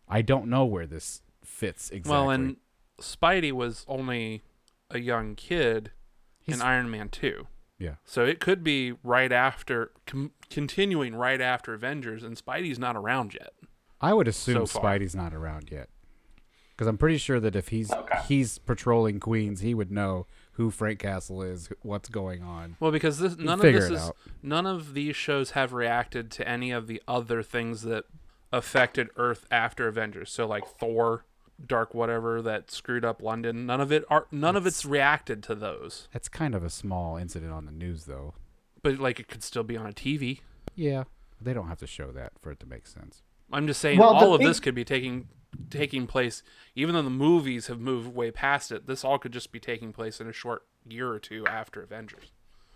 [0.07, 2.11] I don't know where this fits exactly.
[2.11, 2.57] Well, and
[2.99, 4.43] Spidey was only
[4.89, 5.91] a young kid
[6.39, 7.47] He's- in Iron Man 2.
[7.81, 7.95] Yeah.
[8.05, 13.33] So it could be right after, com- continuing right after Avengers, and Spidey's not around
[13.33, 13.53] yet.
[13.99, 14.79] I would assume so.
[14.79, 15.89] Spidey's not around yet.
[16.75, 18.19] Because I'm pretty sure that if he's Okay.
[18.27, 22.75] he's patrolling Queens, he would know who Frank Castle is, what's going on.
[22.79, 24.17] Well, because this, none of this it is out.
[24.41, 28.05] none of these shows have reacted to any of the other things that
[28.51, 30.31] affected Earth after Avengers.
[30.31, 31.25] So like Thor,
[31.67, 33.65] Dark whatever that screwed up London.
[33.65, 36.07] None of it are none of it's reacted to those.
[36.13, 38.33] That's kind of a small incident on the news, though.
[38.83, 40.41] But like it could still be on a TV.
[40.75, 41.03] Yeah,
[41.39, 43.21] they don't have to show that for it to make sense.
[43.51, 45.27] I'm just saying Well, all of big- this could be taking
[45.69, 46.43] taking place
[46.75, 48.87] even though the movies have moved way past it.
[48.87, 52.31] This all could just be taking place in a short year or two after Avengers.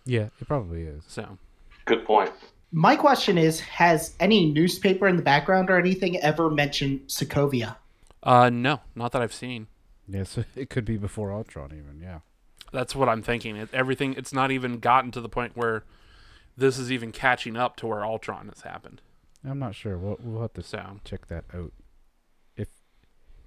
[0.05, 1.03] Yeah, it probably is.
[1.07, 1.37] So,
[1.85, 2.31] Good point.
[2.71, 7.77] My question is Has any newspaper in the background or anything ever mentioned Sokovia?
[8.25, 9.67] Uh no, not that I've seen.
[10.07, 11.99] Yes, it could be before Ultron, even.
[12.01, 12.19] Yeah.
[12.71, 13.55] That's what I'm thinking.
[13.55, 15.83] It, everything it's not even gotten to the point where
[16.57, 19.01] this is even catching up to where Ultron has happened.
[19.47, 19.97] I'm not sure.
[19.97, 21.71] We'll, we'll have to So, check that out.
[22.57, 22.69] If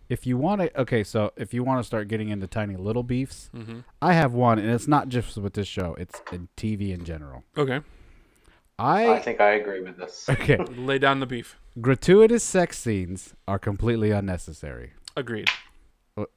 [0.08, 3.02] if you want to, okay, so if you want to start getting into tiny little
[3.02, 3.80] beefs, mm-hmm.
[4.00, 7.44] I have one, and it's not just with this show; it's in TV in general.
[7.56, 7.80] okay.
[8.78, 10.26] I, I think I agree with this.
[10.30, 10.56] okay.
[10.56, 11.58] Lay down the beef.
[11.80, 14.92] Gratuitous sex scenes are completely unnecessary.
[15.16, 15.48] Agreed.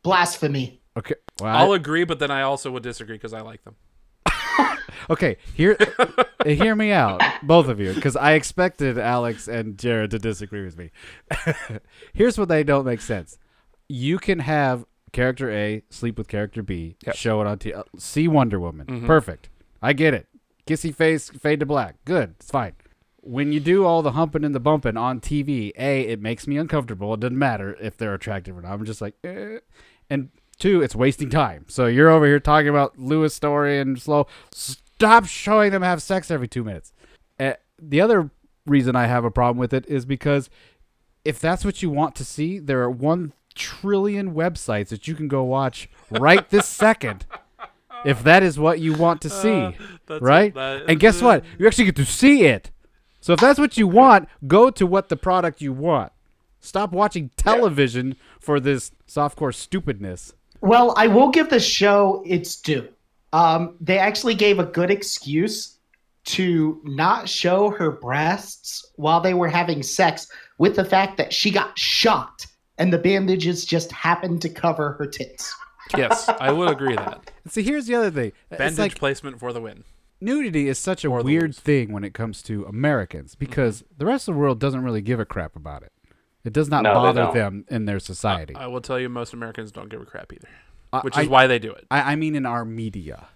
[0.04, 0.82] Blasphemy.
[0.98, 1.16] Okay.
[1.40, 3.76] Well, I- I'll agree, but then I also would disagree because I like them.
[5.10, 5.78] Okay, hear
[6.46, 10.78] hear me out, both of you, because I expected Alex and Jared to disagree with
[10.78, 10.92] me.
[12.14, 13.40] Here's what they don't make sense.
[13.90, 17.16] You can have character A sleep with character B, Yep.
[17.16, 17.74] show it on T.
[17.74, 19.06] uh, See Wonder Woman, Mhm.
[19.08, 19.50] perfect.
[19.82, 20.28] I get it.
[20.68, 21.96] Kissy face, fade to black.
[22.06, 22.36] Good.
[22.40, 22.74] It's fine.
[23.24, 26.58] When you do all the humping and the bumping on TV, A, it makes me
[26.58, 27.14] uncomfortable.
[27.14, 28.74] It doesn't matter if they're attractive or not.
[28.74, 29.60] I'm just like, eh.
[30.10, 31.66] And two, it's wasting time.
[31.68, 34.28] So you're over here talking about Lewis story and slow.
[34.52, 36.94] Stop showing them have sex every two minutes.
[37.40, 38.32] Uh, the other
[38.66, 40.50] reason I have a problem with it is because
[41.26, 45.28] if that's what you want to see, there are one trillion websites that you can
[45.28, 47.26] go watch right this second.
[48.06, 49.76] If that is what you want to see,
[50.08, 50.54] that's right?
[50.54, 51.44] that and guess what?
[51.58, 52.72] You actually get to see it.
[53.20, 56.12] So if that's what you want, go to what the product you want.
[56.60, 60.34] Stop watching television for this softcore stupidness.
[60.62, 62.88] Well, I will give the show its due.
[63.34, 65.78] Um, they actually gave a good excuse
[66.24, 71.50] to not show her breasts while they were having sex with the fact that she
[71.50, 72.46] got shot
[72.78, 75.56] and the bandages just happened to cover her tits.
[75.98, 77.32] Yes, I would agree that.
[77.48, 78.32] See, here's the other thing.
[78.50, 79.84] It's Bandage like placement for the win.
[80.20, 83.40] nudity is such a Or weird thing when it comes to Americans mm-hmm.
[83.46, 85.92] because the rest of the world doesn't really give a crap about it.
[86.44, 88.56] It does not No, bother them in their society.
[88.56, 90.48] I will tell you, most Americans don't give a crap either,
[90.92, 91.86] I- which I- is why they do it.
[91.92, 93.28] I, I mean, in our media,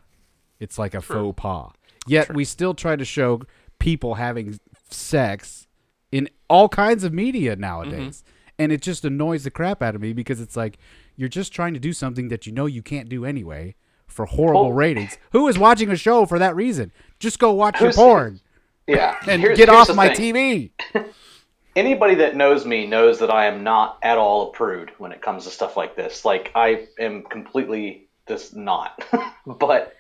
[0.59, 1.71] it's like a faux pas.
[2.07, 3.41] Yet we still try to show
[3.79, 5.67] people having sex
[6.11, 8.21] in all kinds of media nowadays.
[8.21, 8.31] Mm-hmm.
[8.57, 10.77] And it just annoys the crap out of me because it's like
[11.15, 13.75] you're just trying to do something that you know you can't do anyway
[14.07, 15.17] for horrible ratings.
[15.31, 16.91] Who is watching a show for that reason?
[17.19, 18.39] Just go watch your porn
[18.87, 19.15] Yeah.
[19.27, 20.71] and Here's- get here's off my thing.
[20.93, 21.05] TV.
[21.75, 25.21] anybody that knows me knows that I am not at all a prude when it
[25.21, 26.23] comes to stuff like this.
[26.25, 29.03] Like I am completely just not.
[29.45, 29.95] but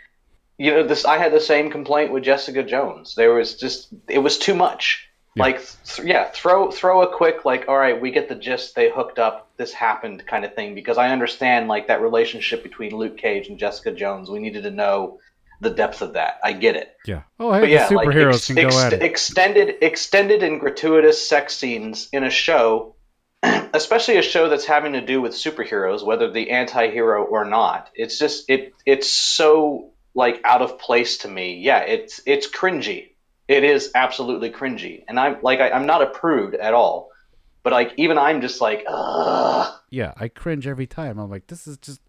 [0.57, 3.15] you know, this I had the same complaint with Jessica Jones.
[3.15, 5.09] There was just it was too much.
[5.37, 8.75] Like th- yeah, throw throw a quick like all right, we get the gist.
[8.75, 9.51] They hooked up.
[9.57, 13.59] This happened kind of thing because I understand like that relationship between Luke Cage and
[13.59, 14.29] Jessica Jones.
[14.29, 15.19] We needed to know
[15.61, 16.39] the depth of that.
[16.43, 16.95] I get it.
[17.05, 17.23] Yeah.
[17.39, 19.03] Oh, hey, But yeah, the like superheroes ex- can go ex- at it.
[19.03, 22.95] extended, extended and gratuitous sex scenes in a show,
[23.43, 27.89] especially a show that's having to do with superheroes, whether the anti-hero or not.
[27.95, 31.59] It's just it it's so like out of place to me.
[31.61, 33.09] Yeah, it's it's cringy.
[33.47, 37.11] It is absolutely cringy, and I'm like I, I'm not a prude at all,
[37.63, 39.73] but like even I'm just like, ugh.
[39.91, 41.19] Yeah, I cringe every time.
[41.19, 42.01] I'm like, this is just,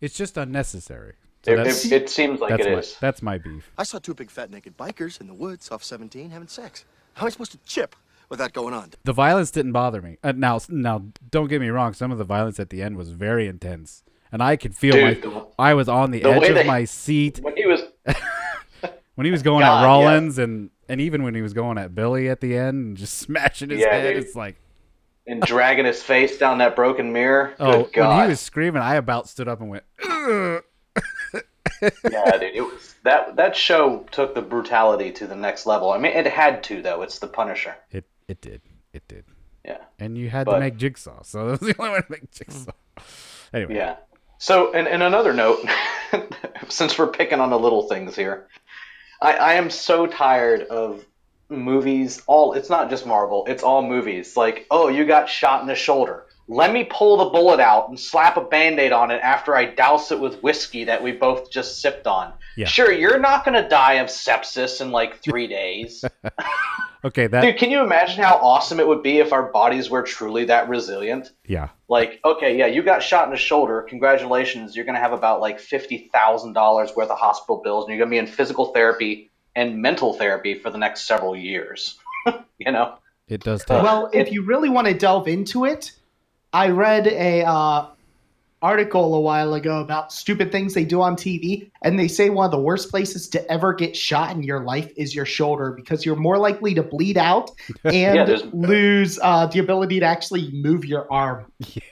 [0.00, 1.14] it's just unnecessary.
[1.44, 2.96] So It, it, it seems like that's it my, is.
[3.00, 3.70] that's my beef.
[3.76, 6.84] I saw two big fat naked bikers in the woods off 17 having sex.
[7.14, 7.96] How am I supposed to chip
[8.30, 8.92] with that going on?
[9.04, 10.16] The violence didn't bother me.
[10.22, 11.92] Uh, now, now, don't get me wrong.
[11.92, 15.24] Some of the violence at the end was very intense, and I could feel Dude,
[15.24, 15.30] my.
[15.30, 17.82] the- I was on the, the edge of they- my seat When he was
[19.14, 19.86] when he was going God, at yeah.
[19.86, 23.14] Rawlins, and and even when he was going at Billy at the end and just
[23.18, 24.14] smashing his Yeah, head.
[24.14, 24.22] dude.
[24.22, 24.56] It's like,
[25.26, 27.54] and dragging his face down that broken mirror.
[27.60, 29.84] oh, when he was screaming, I about stood up and went.
[32.10, 35.90] Yeah, dude, it was that that show took the brutality to the next level.
[35.90, 37.02] I mean, it had to though.
[37.02, 37.74] It's the Punisher.
[37.90, 38.62] It it did
[38.94, 39.24] it did,
[39.64, 42.30] Yeah, and you had to make jigsaw, so that was the only way to make
[42.30, 42.72] jigsaw.
[43.52, 43.96] Anyway, yeah.
[44.38, 45.64] So, and, and another note,
[46.68, 48.48] since we're picking on the little things here,
[49.24, 51.04] I, I am so tired of
[51.48, 52.22] movies.
[52.26, 53.44] All it's not just Marvel.
[53.48, 54.36] It's all movies.
[54.36, 56.26] Like, oh, you got shot in the shoulder.
[56.46, 60.12] Let me pull the bullet out and slap a band-aid on it after I douse
[60.12, 62.34] it with whiskey that we both just sipped on.
[62.56, 62.66] Yeah.
[62.66, 66.04] Sure, you're not gonna die of sepsis in like three days.
[67.04, 70.02] okay, that Dude, can you imagine how awesome it would be if our bodies were
[70.02, 71.32] truly that resilient?
[71.46, 71.70] yeah.
[71.88, 73.82] Like, okay, yeah, you got shot in the shoulder.
[73.82, 78.04] Congratulations, you're gonna have about like fifty thousand dollars worth of hospital bills, and you're
[78.04, 81.98] gonna be in physical therapy and mental therapy for the next several years.
[82.58, 82.98] you know?
[83.28, 83.82] It does take.
[83.82, 85.92] Well, if you really want to delve into it,
[86.54, 87.86] I read a uh,
[88.62, 92.46] article a while ago about stupid things they do on TV, and they say one
[92.46, 96.06] of the worst places to ever get shot in your life is your shoulder because
[96.06, 97.50] you're more likely to bleed out
[97.84, 101.44] and there's- lose uh, the ability to actually move your arm.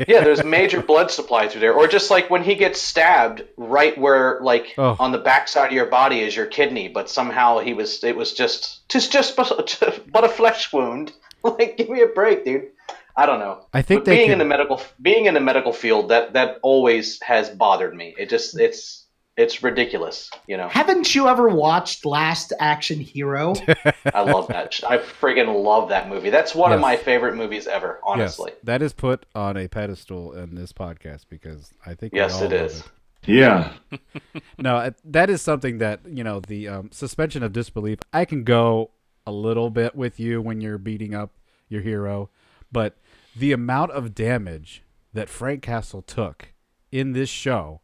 [0.09, 3.99] Yeah, there's major blood supply through there, or just like when he gets stabbed, right
[3.99, 4.97] where like Oh.
[5.01, 8.33] on the backside of your body is your kidney, but somehow he was it was
[8.33, 9.79] just just just but
[10.11, 11.13] but a flesh wound.
[11.45, 12.69] Like, give me a break, dude.
[13.17, 13.67] I don't know.
[13.73, 16.33] I think But they being can- in the medical being in the medical field that
[16.35, 18.15] that always has bothered me.
[18.19, 19.07] It just it's
[19.37, 20.69] it's ridiculous, you know.
[20.69, 23.55] Haven't you ever watched Last Action Hero?
[24.15, 24.79] I love that.
[24.87, 26.29] I friggin' love that movie.
[26.29, 28.51] That's one of my favorite movies ever, honestly.
[28.53, 32.43] Yes, that is put on a pedestal in this podcast because I think we Yes,
[32.43, 32.83] all it.
[33.27, 33.73] Yeah.
[34.59, 38.01] No, that is something that you know the um, suspension of disbelief.
[38.13, 38.91] I can go
[39.27, 41.31] a little bit with you when you're beating up
[41.69, 42.29] your hero,
[42.71, 42.97] but
[43.37, 46.53] the amount of damage that Frank Castle took
[46.91, 47.81] in this show,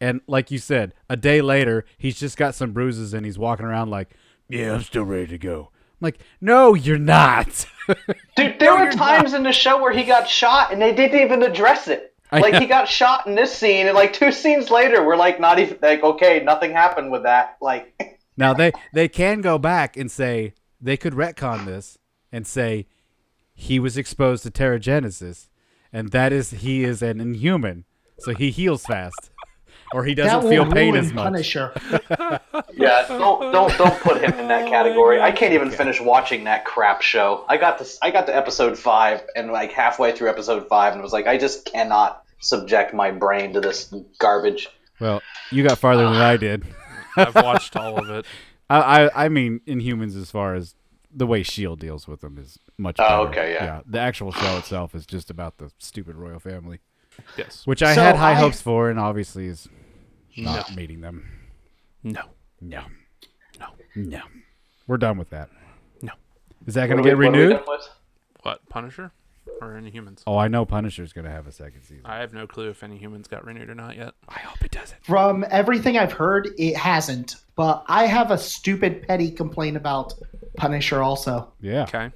[0.00, 3.64] And like you said, a day later, he's just got some bruises and he's walking
[3.64, 4.10] around like,
[4.48, 7.66] "Yeah, I'm still ready to go." I'm like, "No, you're not."
[8.36, 11.42] Dude, there were times in the show where he got shot and they didn't even
[11.42, 12.14] address it.
[12.32, 15.58] Like he got shot in this scene, and like two scenes later, we're like not
[15.58, 17.56] even like okay, nothing happened with that.
[17.60, 21.98] Like now they they can go back and say they could retcon this
[22.32, 22.86] and say
[23.54, 25.48] he was exposed to Terrigenesis,
[25.92, 27.84] and that is he is an inhuman,
[28.18, 29.30] so he heals fast,
[29.92, 31.24] or he doesn't will feel pain as much.
[31.24, 31.72] Punisher.
[32.74, 35.20] yeah, don't don't don't put him in that oh, category.
[35.20, 37.44] I can't even finish watching that crap show.
[37.48, 37.98] I got this.
[38.02, 41.38] I got to episode five, and like halfway through episode five, and was like, I
[41.38, 44.68] just cannot subject my brain to this garbage.
[45.00, 46.36] Well, you got farther than I ah.
[46.36, 46.64] did.
[47.16, 48.26] I've watched all of it.
[48.70, 50.74] I, I I mean Inhumans as far as
[51.14, 52.96] the way Shield deals with them is much.
[52.98, 53.40] Oh, better.
[53.40, 53.80] okay, yeah.
[53.86, 56.80] The actual show itself is just about the stupid royal family,
[57.36, 57.66] Yes.
[57.66, 59.68] which I So had high I- hopes for, and obviously is
[60.36, 61.24] not meeting them.
[62.02, 62.22] No.
[62.60, 62.84] No,
[63.58, 63.66] No.
[63.94, 64.22] no,
[64.86, 65.50] we're done with that.
[66.02, 66.12] No.
[66.66, 67.60] Is that going to are get we- what renewed?
[68.42, 68.68] What?
[68.68, 69.12] Punisher?
[69.64, 70.22] Or Inhumans?
[70.26, 72.02] Oh, I know Punisher's going to have a second season.
[72.04, 74.14] I have no clue if Inhumans got renewed or not yet.
[74.28, 75.04] I hope it doesn't.
[75.04, 77.36] From everything I've heard, it hasn't.
[77.56, 80.14] But I have a stupid petty complaint about
[80.56, 81.52] Punisher also.
[81.60, 81.84] Yeah.
[81.84, 82.10] Okay.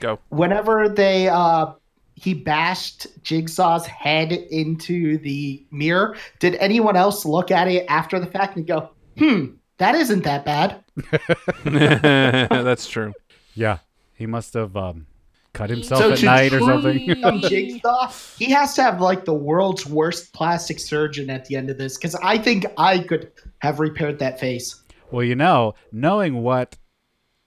[0.00, 0.18] Go.
[0.30, 1.72] Whenever they uh
[2.14, 8.26] he bashed Jigsaw's head into the mirror, did anyone else look at it after the
[8.26, 9.46] fact and go, hmm,
[9.78, 10.84] that isn't that bad?
[11.64, 13.12] That's true.
[13.54, 13.78] Yeah.
[14.14, 15.06] He must have um,
[15.52, 17.10] cut himself So at night or something.
[17.24, 21.70] Um, Jigsaw, he has to have like the world's worst plastic surgeon at the end
[21.70, 24.82] of this because I think I could have repaired that face.
[25.10, 26.78] Well, you know, knowing what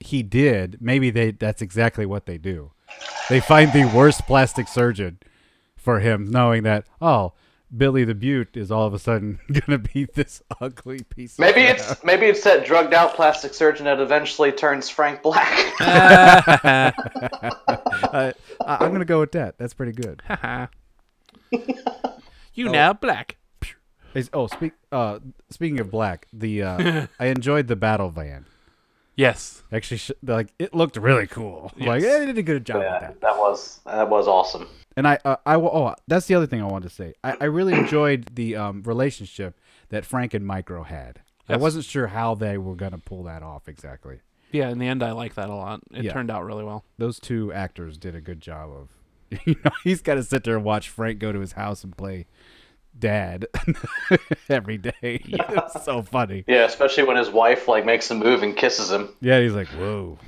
[0.00, 2.72] he did, maybe they that's exactly what they do.
[3.28, 5.18] They find the worst plastic surgeon
[5.76, 7.32] for him, knowing that oh,
[7.74, 11.34] Billy the Beaut is all of a sudden gonna be this ugly piece.
[11.34, 11.76] of Maybe crap.
[11.78, 15.74] it's maybe it's that drugged out plastic surgeon that eventually turns Frank Black.
[15.80, 16.92] uh,
[18.16, 19.58] I- I'm gonna go with that.
[19.58, 20.22] That's pretty good.
[22.54, 23.36] you now black.
[24.14, 24.72] Is- oh, speak.
[24.90, 25.18] Uh,
[25.50, 28.46] speaking of black, the uh, I enjoyed the battle van.
[29.16, 29.62] Yes.
[29.72, 31.72] Actually, sh- like it looked really cool.
[31.78, 32.14] Like Yes.
[32.14, 33.20] eh, they did a good job with yeah, that.
[33.20, 34.68] that was that was awesome.
[34.96, 37.14] And I, uh, I, oh, that's the other thing I wanted to say.
[37.22, 39.58] I, I really enjoyed the um, relationship
[39.90, 41.20] that Frank and Micro had.
[41.48, 44.20] I wasn't sure how they were gonna pull that off exactly.
[44.52, 45.80] Yeah, in the end, I like that a lot.
[45.92, 46.12] It Yeah.
[46.12, 46.84] turned out really well.
[46.98, 48.88] Those two actors did a good job of.
[49.44, 51.96] You know, he's got to sit there and watch Frank go to his house and
[51.96, 52.26] play
[52.98, 53.46] dad
[54.48, 54.92] every day.
[55.02, 56.44] it's so funny.
[56.46, 59.10] Yeah, especially when his wife like makes a move and kisses him.
[59.20, 60.18] Yeah, he's like, whoa.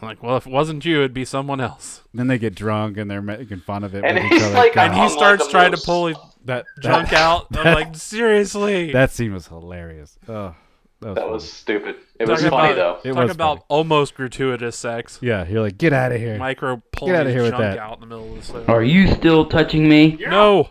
[0.00, 2.02] I'm like, well, if it wasn't you, it'd be someone else.
[2.14, 4.04] Then they get drunk and they're making fun of it.
[4.04, 4.54] And he's other.
[4.54, 7.46] like, And he starts like a trying to pull his that junk that, out.
[7.56, 8.92] I'm like, seriously.
[8.92, 10.16] That scene was hilarious.
[10.28, 10.54] Oh,
[11.00, 11.96] that was, That was stupid.
[12.20, 12.98] It was Talking funny though.
[13.04, 13.64] It talk was about funny.
[13.70, 15.18] almost gratuitous sex.
[15.20, 15.44] yeah.
[15.48, 16.38] You're like, get out of here.
[16.38, 17.78] Micro pulling outta his here with junk that.
[17.78, 18.68] out in the middle of the slope.
[18.68, 20.16] Are you still touching me?
[20.20, 20.70] No.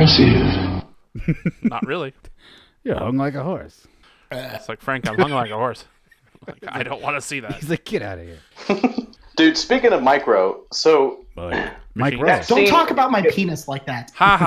[0.00, 0.82] Impressive.
[1.62, 2.14] Not really.
[2.84, 3.86] You're hung like a horse.
[4.32, 5.84] It's like Frank, I'm hung like a horse.
[6.46, 7.52] Like, I don't want to see that.
[7.60, 8.38] He's like, get out of here.
[9.36, 12.48] Dude, speaking of micro, so Mike, Mike Rose.
[12.48, 14.10] Don't See- talk about my penis like that.
[14.14, 14.38] Ha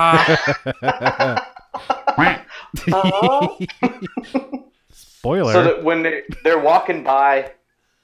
[0.90, 1.52] ha.
[4.90, 5.52] Spoiler.
[5.52, 7.52] so that when they, they're walking by,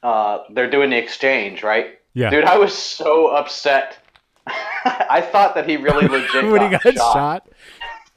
[0.04, 1.98] uh, they're doing the exchange, right?
[2.14, 2.30] yeah.
[2.30, 3.98] Dude, I was so upset.
[5.10, 7.14] I thought that he really legit when he got, got shot.
[7.14, 7.48] shot.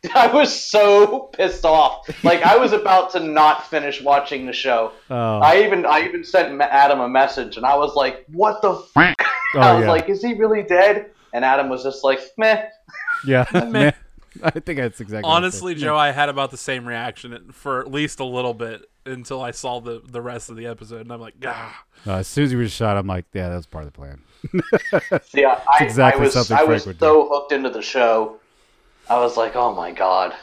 [0.15, 2.09] I was so pissed off.
[2.23, 4.91] Like I was about to not finish watching the show.
[5.09, 8.73] Oh, I even I even sent Adam a message, and I was like, "What the?"
[8.73, 8.89] F-?
[8.95, 9.15] I
[9.55, 9.91] oh was yeah.
[9.91, 12.65] like, "Is he really dead?" And Adam was just like, "Meh."
[13.25, 13.45] yeah.
[13.53, 13.93] Man,
[14.41, 15.29] I think that's exactly.
[15.29, 15.81] Honestly, said.
[15.81, 19.51] Joe, I had about the same reaction for at least a little bit until I
[19.51, 21.83] saw the, the rest of the episode, and I'm like, ah.
[22.05, 23.97] Uh, as soon as he was shot, I'm like, yeah, that was part of the
[23.97, 24.21] plan.
[25.23, 27.81] See, I, I, exactly I was something I Frank was would so hooked into the
[27.81, 28.39] show.
[29.09, 30.33] I was like, "Oh my god!"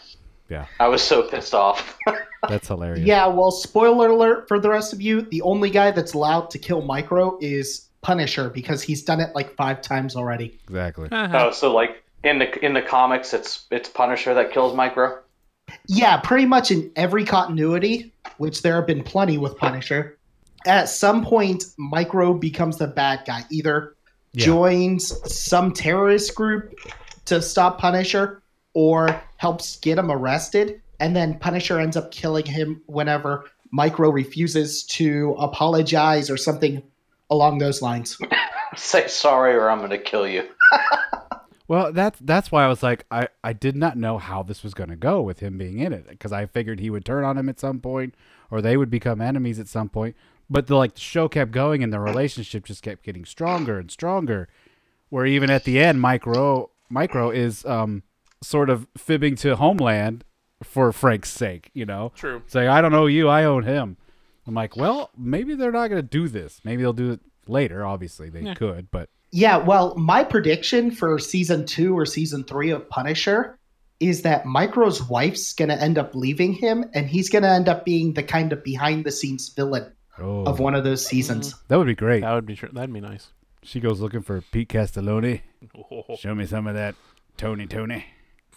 [0.48, 1.96] Yeah, I was so pissed off.
[2.48, 3.06] that's hilarious.
[3.06, 5.22] Yeah, well, spoiler alert for the rest of you.
[5.22, 9.54] The only guy that's allowed to kill Micro is Punisher because he's done it like
[9.54, 10.58] five times already.
[10.64, 11.08] exactly.
[11.10, 11.46] Uh-huh.
[11.48, 15.18] oh, so like in the in the comics, it's it's Punisher that kills Micro.
[15.86, 20.18] Yeah, pretty much in every continuity, which there have been plenty with Punisher.
[20.66, 23.44] At some point, Micro becomes the bad guy.
[23.50, 23.94] Either
[24.32, 24.44] Yeah.
[24.44, 26.74] joins some terrorist group
[27.24, 28.42] to stop Punisher,
[28.74, 34.84] or helps get him arrested, and then Punisher ends up killing him whenever Micro refuses
[34.84, 36.82] to apologize or something
[37.30, 38.18] along those lines.
[38.76, 40.48] Say sorry, or I'm gonna kill you.
[41.68, 44.74] Well, that's that's why I was like, I, I did not know how this was
[44.74, 47.38] going to go with him being in it because I figured he would turn on
[47.38, 48.16] him at some point
[48.50, 50.16] or they would become enemies at some point.
[50.50, 53.90] But the like the show kept going and the relationship just kept getting stronger and
[53.90, 54.48] stronger.
[55.08, 58.02] Where even at the end, Micro Micro is um
[58.42, 60.24] sort of fibbing to Homeland
[60.62, 62.12] for Frank's sake, you know.
[62.14, 62.42] True.
[62.46, 63.96] Saying, I don't owe you, I own him.
[64.46, 66.60] I'm like, well, maybe they're not going to do this.
[66.64, 67.84] Maybe they'll do it later.
[67.84, 72.88] Obviously, they could, but Yeah, well, my prediction for season two or season three of
[72.88, 73.58] Punisher
[74.00, 77.68] is that Micro's wife's going to end up leaving him, and he's going to end
[77.68, 81.54] up being the kind of behind the scenes villain oh, of one of those seasons.
[81.54, 81.58] Mm.
[81.68, 82.20] that would be great.
[82.20, 83.28] That would be tr- that'd be nice.
[83.62, 85.42] She goes looking for Pete Castiglione.
[85.76, 86.16] Oh.
[86.16, 86.94] Show me some of that
[87.36, 88.06] Tony Tony.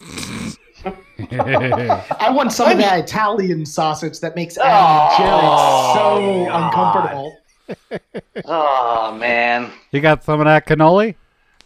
[1.30, 7.38] I want some of that Italian sausage that makes Adam oh, Jarrett so uncomfortable.
[8.44, 9.72] Oh man.
[9.90, 11.14] you got some of that cannoli?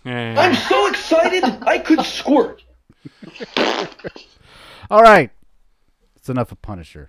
[0.05, 2.63] I'm so excited I could squirt.
[4.91, 5.31] All right.
[6.17, 7.09] It's enough of Punisher.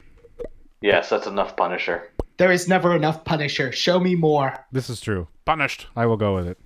[0.81, 2.09] Yes, that's enough Punisher.
[2.39, 3.71] There is never enough Punisher.
[3.73, 4.65] Show me more.
[4.71, 5.27] This is true.
[5.45, 5.87] Punished.
[5.95, 6.57] I will go with it.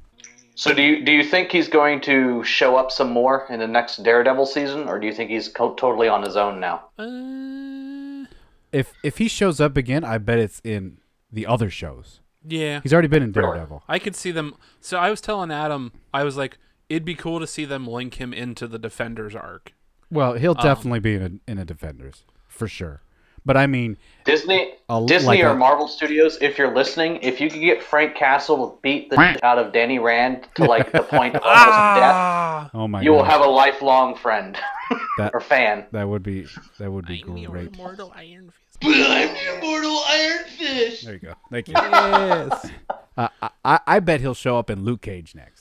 [0.56, 3.68] So do you do you think he's going to show up some more in the
[3.68, 6.86] next Daredevil season, or do you think he's co- totally on his own now?
[7.00, 8.26] Uh,
[8.72, 11.00] If if he shows up again, I bet it's in
[11.32, 12.20] the other shows.
[12.48, 12.82] yeah.
[12.84, 13.48] He's already been in Really?
[13.48, 13.84] Daredevil.
[13.88, 14.54] I could see them.
[14.80, 18.16] So I was telling Adam, I was like, it'd be cool to see them link
[18.22, 19.74] him into the Defenders arc.
[20.12, 23.02] Well, he'll definitely be in a, in a Defenders for sure.
[23.46, 27.42] But I mean, Disney, A- Disney like or a- Marvel Studios, if you're listening, if
[27.42, 31.04] you could get Frank Castle to beat the out of Danny Rand to like the
[31.04, 34.58] point of almost death, Ah, oh my you will have a lifelong friend
[35.18, 35.86] That- or fan.
[35.92, 36.48] that would be
[36.80, 37.74] that would be I'm great.
[37.76, 38.80] immortal Iron Fist.
[38.82, 41.06] But I'm the immortal Iron Fist.
[41.06, 41.34] There you go.
[41.52, 41.74] Thank you.
[41.78, 42.72] Yes.
[43.16, 45.53] Uh, I, I I bet he'll show up in Luke Cage next.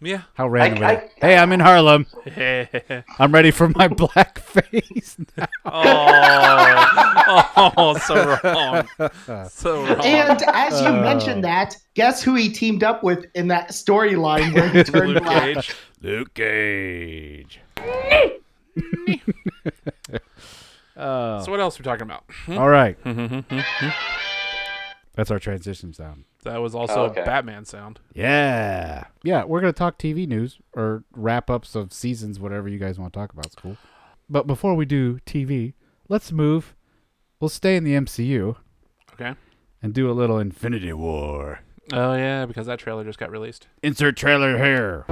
[0.00, 0.22] Yeah.
[0.34, 0.82] How random!
[0.82, 2.06] I- would it- hey, I'm in Harlem.
[2.36, 2.64] oh,
[3.18, 5.16] I'm ready for my black face.
[5.36, 5.46] now.
[5.64, 7.72] Oh.
[7.76, 8.88] oh, so wrong.
[9.48, 10.00] So wrong.
[10.04, 11.00] And as you oh.
[11.00, 15.22] mentioned that, guess who he teamed up with in that storyline where he turned Luke
[15.22, 15.54] black?
[15.54, 15.74] Cage.
[16.02, 17.60] Luke Cage.
[20.96, 21.42] Oh.
[21.42, 22.24] So what else are we talking about?
[22.44, 22.58] Hmm?
[22.58, 22.98] All right.
[25.14, 26.24] That's our transition sound.
[26.44, 27.22] That was also oh, Okay.
[27.24, 28.00] Batman sound.
[28.14, 29.04] Yeah.
[29.22, 32.98] Yeah, we're going to talk TV news or wrap ups of seasons, whatever you guys
[32.98, 33.46] want to talk about.
[33.46, 33.76] It's cool.
[34.28, 35.74] But before we do TV,
[36.08, 36.74] let's move.
[37.40, 38.56] We'll stay in the MCU
[39.14, 39.34] Okay.
[39.82, 41.60] and do a little Infinity War.
[41.92, 43.66] Oh yeah, because that trailer just got released.
[43.82, 45.04] Insert trailer here.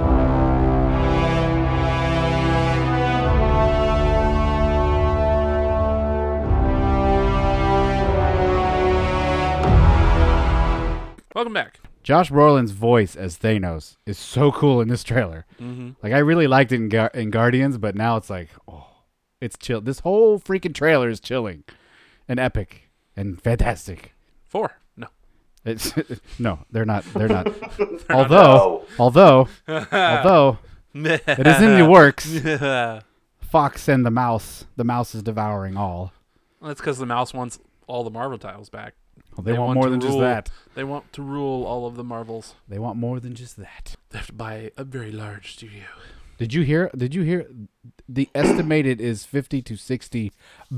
[11.39, 11.79] Welcome back.
[12.03, 15.45] Josh Brolin's voice as Thanos is so cool in this trailer.
[15.57, 15.91] Mm-hmm.
[16.03, 18.87] Like I really liked it in, Gar- in Guardians, but now it's like, oh,
[19.39, 19.79] it's chill.
[19.79, 21.63] This whole freaking trailer is chilling,
[22.27, 24.15] and epic, and fantastic.
[24.49, 24.81] Four.
[24.97, 25.07] No.
[25.63, 25.93] It's
[26.39, 27.05] no, they're not.
[27.13, 27.47] They're not.
[28.09, 30.57] although, although, although
[30.93, 32.37] it is in the works.
[33.49, 34.65] Fox and the mouse.
[34.75, 36.11] The mouse is devouring all.
[36.61, 38.95] That's because the mouse wants all the Marvel titles back.
[39.39, 40.49] Well, they, They want, want more to than just that.
[40.75, 42.55] They want to rule all of the Marvels.
[42.67, 43.95] They want more than just that.
[44.09, 45.83] They have to buy a very large studio.
[46.37, 46.89] Did you hear?
[46.95, 47.47] Did you hear?
[48.07, 50.31] The estimated is fifty to sixty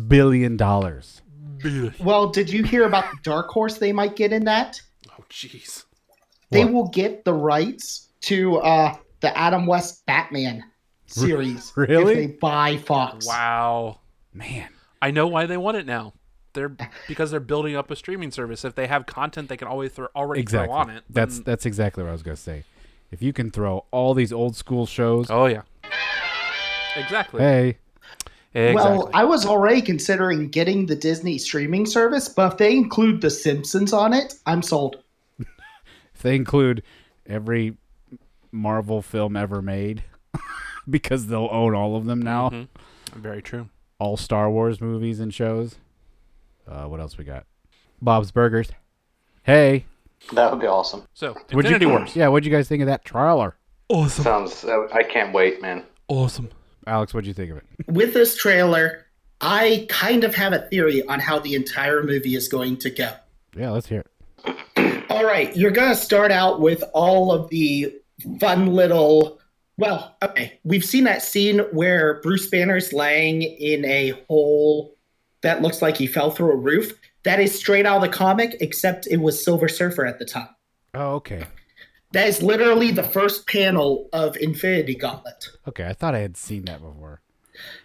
[0.07, 1.21] billion dollars.
[1.99, 4.81] Well, did you hear about the Dark Horse they might get in that?
[5.11, 5.85] Oh, jeez.
[6.49, 6.73] They What?
[6.73, 10.63] will get the rights to uh, the Adam West Batman
[11.07, 12.13] series Really?
[12.13, 13.27] if they buy Fox.
[13.27, 13.99] Wow.
[14.33, 14.67] Man,
[15.01, 16.13] I know why they want it now.
[16.53, 16.75] They're
[17.07, 18.65] because they're building up a streaming service.
[18.65, 20.67] If they have content, they can always throw already exactly.
[20.67, 21.03] throw on it.
[21.09, 22.63] That's then- that's exactly what I was gonna say.
[23.11, 25.61] If you can throw all these old school shows, oh yeah.
[26.97, 27.41] Exactly.
[27.41, 27.77] hey,
[28.53, 28.73] Exactly.
[28.75, 33.29] Well, I was already considering getting the Disney streaming service, but if they include The
[33.29, 34.97] Simpsons on it, I'm sold.
[35.39, 36.83] if they include
[37.25, 37.77] every
[38.51, 40.03] Marvel film ever made,
[40.89, 42.67] because they'll own all of them now, Mhm.
[43.15, 43.69] Very true.
[43.99, 45.75] all Star Wars movies and shows.
[46.67, 47.45] Uh, what else we got?
[48.01, 48.69] Bob's Burgers.
[49.43, 49.85] Hey,
[50.33, 51.03] That would be awesome.
[51.13, 52.15] So what'd Infinity you, Wars.
[52.15, 53.55] Yeah, what'd you guys think of that trailer?
[53.89, 54.23] Awesome.
[54.23, 54.65] Sounds.
[54.93, 55.83] I can't wait, man.
[56.07, 56.49] Awesome.
[56.87, 57.65] Alex, what'd you think of it?
[57.87, 59.05] With this trailer,
[59.41, 63.11] I kind of have a theory on how the entire movie is going to go.
[63.55, 64.05] Yeah, let's hear
[64.45, 65.05] it.
[65.11, 67.93] All right, you're going to start out with all of the
[68.39, 69.39] fun little.
[69.77, 74.95] Well, okay, we've seen that scene where Bruce Banner's laying in a hole
[75.41, 76.93] that looks like he fell through a roof.
[77.23, 80.49] That is straight out of the comic, except it was Silver Surfer at the time.
[80.93, 81.45] Oh, okay.
[82.13, 85.47] That is literally the first panel of Infinity Gauntlet.
[85.67, 87.21] Okay, I thought I had seen that before.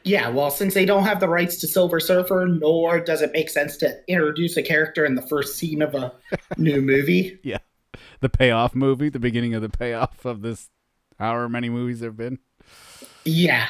[0.05, 3.51] Yeah, well, since they don't have the rights to Silver Surfer, nor does it make
[3.51, 6.13] sense to introduce a character in the first scene of a
[6.57, 7.39] new movie.
[7.43, 7.59] Yeah,
[8.21, 10.71] the payoff movie, the beginning of the payoff of this,
[11.19, 12.39] however many movies there've been.
[13.25, 13.69] Yeah.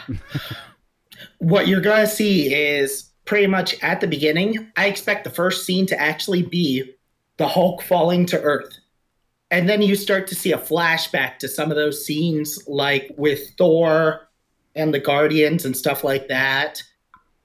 [1.38, 5.66] what you're going to see is pretty much at the beginning, I expect the first
[5.66, 6.94] scene to actually be
[7.36, 8.78] the Hulk falling to Earth.
[9.50, 13.50] And then you start to see a flashback to some of those scenes, like with
[13.58, 14.28] Thor
[14.74, 16.82] and the Guardians and stuff like that.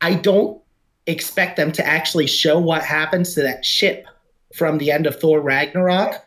[0.02, 0.62] I don't
[1.08, 4.06] expect them to actually show what happens to that ship
[4.56, 6.24] from the end of Thor Ragnarok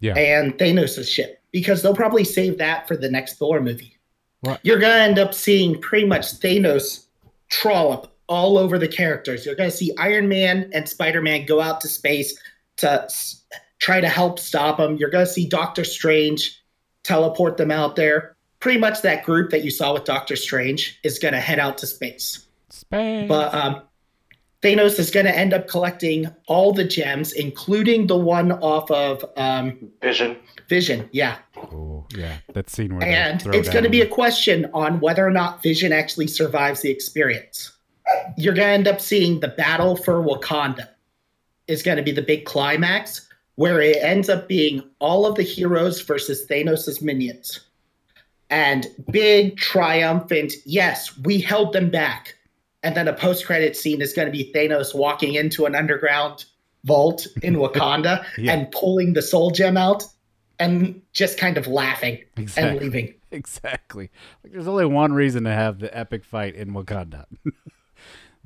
[0.00, 0.14] Yeah.
[0.16, 3.96] and Thanos' ship because they'll probably save that for the next Thor movie.
[4.40, 4.60] What?
[4.62, 7.06] You're going to end up seeing pretty much Thanos
[7.48, 9.46] trollop all over the characters.
[9.46, 12.38] You're going to see Iron Man and Spider Man go out to space
[12.78, 13.42] to s-
[13.78, 14.96] try to help stop them.
[14.96, 16.60] You're going to see Doctor Strange
[17.02, 18.36] teleport them out there.
[18.60, 21.78] Pretty much that group that you saw with Doctor Strange is going to head out
[21.78, 22.46] to space.
[22.70, 23.28] Space.
[23.28, 23.82] But um,
[24.62, 29.24] Thanos is going to end up collecting all the gems, including the one off of
[29.36, 30.36] um, Vision.
[30.68, 31.08] Vision.
[31.12, 31.36] Yeah.
[31.56, 35.24] oh, yeah, that scene where they And it's going to be a question on whether
[35.24, 37.75] or not Vision actually survives the experience.
[38.36, 40.88] You're going to end up seeing the battle for Wakanda
[41.66, 45.42] is going to be the big climax where it ends up being all of the
[45.42, 47.60] heroes versus Thanos' minions.
[48.50, 52.36] And big triumphant, yes, we held them back.
[52.82, 56.44] And then a post-credit scene is going to be Thanos walking into an underground
[56.84, 58.52] vault in Wakanda Yeah.
[58.52, 60.04] and pulling the soul gem out
[60.60, 62.78] and just kind of laughing and Exactly.
[62.80, 63.14] leaving.
[63.32, 64.10] Exactly.
[64.44, 67.24] Like, there's only one reason to have the epic fight in Wakanda.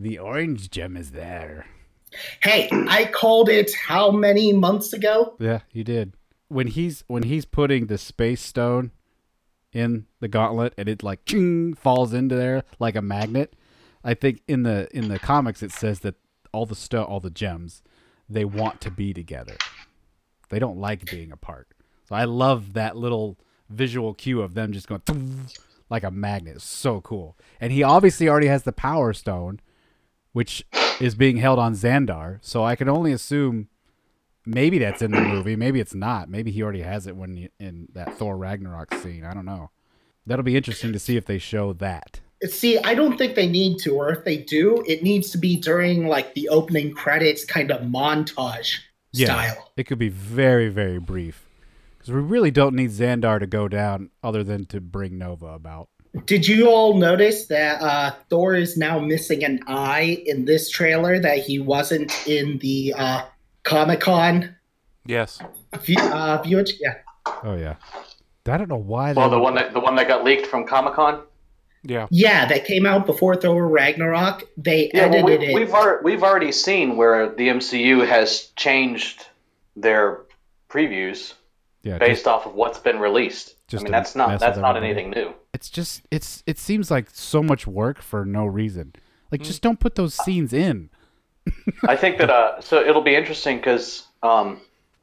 [0.00, 1.66] the orange gem is there.
[2.42, 5.36] Hey, I called it how many months ago?
[5.38, 6.14] Yeah, you did.
[6.48, 8.90] When he's when he's putting the space stone
[9.72, 13.54] in the gauntlet and it like ching, falls into there like a magnet.
[14.02, 16.16] I think in the in the comics it says that
[16.52, 17.82] all the sto- all the gems
[18.28, 19.56] they want to be together.
[20.48, 21.68] They don't like being apart.
[22.08, 23.38] So I love that little
[23.68, 25.02] visual cue of them just going
[25.88, 26.56] like a magnet.
[26.56, 27.36] It's so cool.
[27.60, 29.60] And he obviously already has the power stone
[30.32, 30.64] which
[31.00, 32.38] is being held on Xandar.
[32.42, 33.68] So I can only assume
[34.46, 35.56] maybe that's in the movie.
[35.56, 36.28] Maybe it's not.
[36.28, 39.24] Maybe he already has it when you, in that Thor Ragnarok scene.
[39.24, 39.70] I don't know.
[40.26, 42.20] That'll be interesting to see if they show that.
[42.44, 45.56] See, I don't think they need to, or if they do, it needs to be
[45.56, 48.78] during like the opening credits kind of montage
[49.12, 49.72] style.
[49.76, 51.46] It could be very, very brief.
[51.98, 55.90] Because we really don't need Xandar to go down other than to bring Nova about.
[56.26, 61.18] Did you all notice that uh, Thor is now missing an eye in this trailer
[61.20, 63.22] that he wasn't in the uh,
[63.62, 64.54] Comic Con
[65.06, 65.38] Yes.
[65.82, 66.72] view- uh, viewage?
[66.80, 66.94] Yeah.
[67.44, 67.76] Oh, yeah.
[68.48, 69.12] I don't know why.
[69.12, 71.22] Well, they the one that the one that got leaked from Comic Con.
[71.84, 72.08] Yeah.
[72.10, 74.42] Yeah, that came out before Thor Ragnarok.
[74.56, 75.54] They Yeah, well, edited we, it.
[75.54, 79.26] we've already, we've already seen where the MCU has changed
[79.76, 80.22] their
[80.68, 81.34] previews
[81.82, 83.54] yeah, just- based off of what's been released.
[83.68, 84.86] just I mean, that's not that's not everybody.
[84.86, 85.32] anything new.
[85.52, 88.94] It's just it's it seems like so much work for no reason.
[89.30, 90.90] Like, just don't put those scenes in.
[91.86, 94.60] I think that uh, so it'll be interesting because um,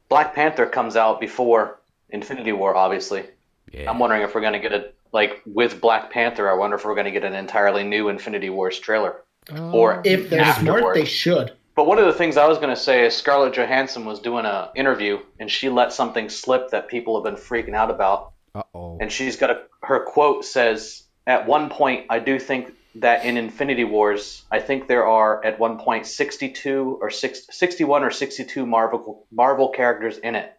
[0.08, 1.80] Black Panther comes out before
[2.10, 3.24] Infinity War, obviously.
[3.72, 3.90] Yeah.
[3.90, 6.50] I'm wondering if we're gonna get a like with Black Panther.
[6.50, 9.22] I wonder if we're gonna get an entirely new Infinity Wars trailer.
[9.50, 11.52] Or if they're smart, they should.
[11.74, 14.44] But one of the things I was going to say is Scarlett Johansson was doing
[14.44, 18.32] a interview and she let something slip that people have been freaking out about.
[18.58, 18.98] Uh oh.
[19.00, 23.36] And she's got a her quote says, "At one point, I do think that in
[23.36, 28.66] Infinity Wars, I think there are at one point 62 or 6, 61 or 62
[28.66, 30.52] Marvel Marvel characters in it.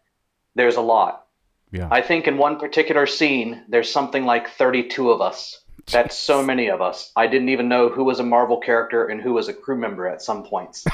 [0.55, 1.25] There's a lot.
[1.71, 1.89] Yeah.
[1.91, 5.61] I think in one particular scene, there's something like 32 of us.
[5.91, 7.11] That's so many of us.
[7.15, 10.07] I didn't even know who was a Marvel character and who was a crew member
[10.07, 10.85] at some points.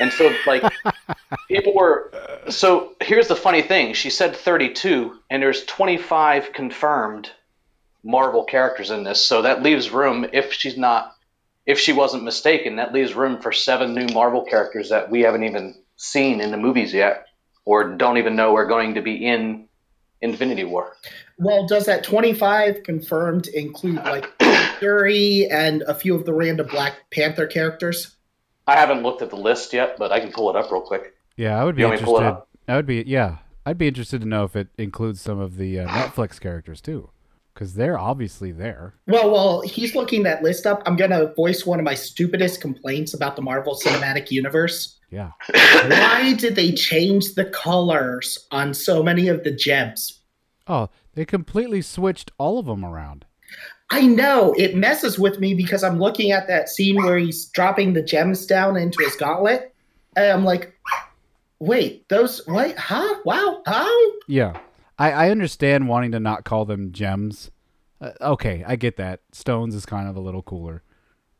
[0.00, 0.62] And so, like,
[1.48, 2.10] people were.
[2.48, 7.30] So here's the funny thing: she said 32, and there's 25 confirmed
[8.04, 9.24] Marvel characters in this.
[9.24, 11.14] So that leaves room, if she's not,
[11.66, 15.44] if she wasn't mistaken, that leaves room for seven new Marvel characters that we haven't
[15.44, 17.26] even seen in the movies yet,
[17.64, 19.68] or don't even know are going to be in
[20.20, 20.96] Infinity War.
[21.38, 24.30] Well, does that 25 confirmed include like
[24.78, 28.14] Fury and a few of the random Black Panther characters?
[28.66, 31.13] I haven't looked at the list yet, but I can pull it up real quick.
[31.36, 32.46] Yeah, I would be You want me to pull it interested.
[32.68, 33.38] I would be yeah.
[33.66, 37.10] I'd be interested to know if it includes some of the uh, Netflix characters too,
[37.52, 38.94] because they're obviously there.
[39.06, 42.60] Well, while he's looking that list up, I'm going to voice one of my stupidest
[42.60, 44.98] complaints about the Marvel Cinematic Universe.
[45.10, 45.30] Yeah.
[45.52, 50.20] Why did they change the colors on so many of the gems?
[50.66, 53.24] Oh, they completely switched all of them around.
[53.90, 57.92] I know it messes with me because I'm looking at that scene where he's dropping
[57.92, 59.74] the gems down into his gauntlet,
[60.16, 60.74] and I'm like,
[61.60, 63.16] wait, those wait, Huh?
[63.24, 63.62] Wow?
[63.66, 63.90] How?
[64.28, 64.58] Yeah,
[64.98, 67.50] I, I understand wanting to not call them gems.
[68.00, 69.20] Uh, okay, I get that.
[69.32, 70.82] Stones is kind of a little cooler,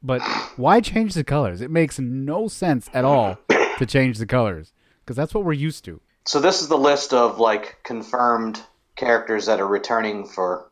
[0.03, 0.21] but
[0.57, 1.61] why change the colors?
[1.61, 3.39] It makes no sense at all
[3.79, 6.01] to change the colors because that's what we're used to.
[6.27, 8.63] So this is the list of like confirmed
[8.97, 10.71] characters that are returning for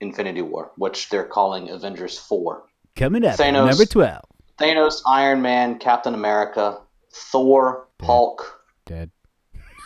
[0.00, 2.62] Infinity War, which they're calling Avengers 4.
[2.94, 3.66] Coming up, Thanos.
[3.68, 4.24] number twelve.
[4.58, 6.78] Thanos, Iron Man, Captain America,
[7.12, 8.53] Thor, Hulk,
[8.86, 9.10] Dead,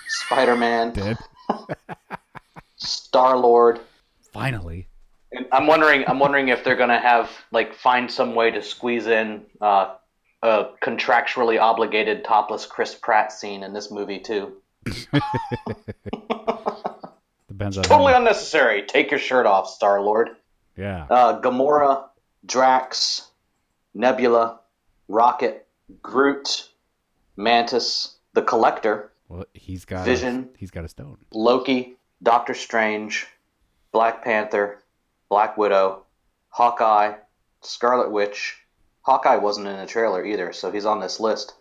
[0.09, 1.17] Spider Man, dead.
[2.77, 3.81] Star Lord.
[4.33, 4.89] Finally,
[5.33, 9.07] And I'm wondering I'm wondering if they're gonna have like find some way to squeeze
[9.07, 9.95] in uh,
[10.43, 14.55] a contractually obligated topless Chris Pratt scene in this movie too.
[17.49, 18.83] depends on Totally how- unnecessary.
[18.83, 20.31] Take your shirt off, Star Lord.
[20.77, 21.07] yeah.
[21.11, 22.05] Uh, Gamora,
[22.47, 23.29] Drax,
[23.95, 24.61] Nebula,
[25.09, 25.67] Rocket,
[26.03, 26.69] Groot,
[27.37, 30.51] Mantis, the Collector, Well, he's got Vision.
[30.55, 31.19] A, he's got a stone.
[31.33, 33.27] Loki, Doctor Strange,
[33.91, 34.83] Black Panther,
[35.29, 36.05] Black Widow,
[36.51, 37.15] Hawkeye,
[37.63, 38.57] Scarlet Witch.
[39.03, 41.55] Hawkeye wasn't in the trailer either, so he's on this list.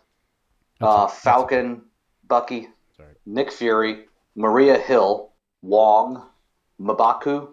[0.80, 1.82] Uh, a- that's a- Falcon,
[2.28, 3.14] Bucky, Sorry.
[3.26, 4.04] Nick Fury,
[4.36, 5.30] Maria Hill,
[5.62, 6.24] Wong,
[6.80, 7.48] M'Baku,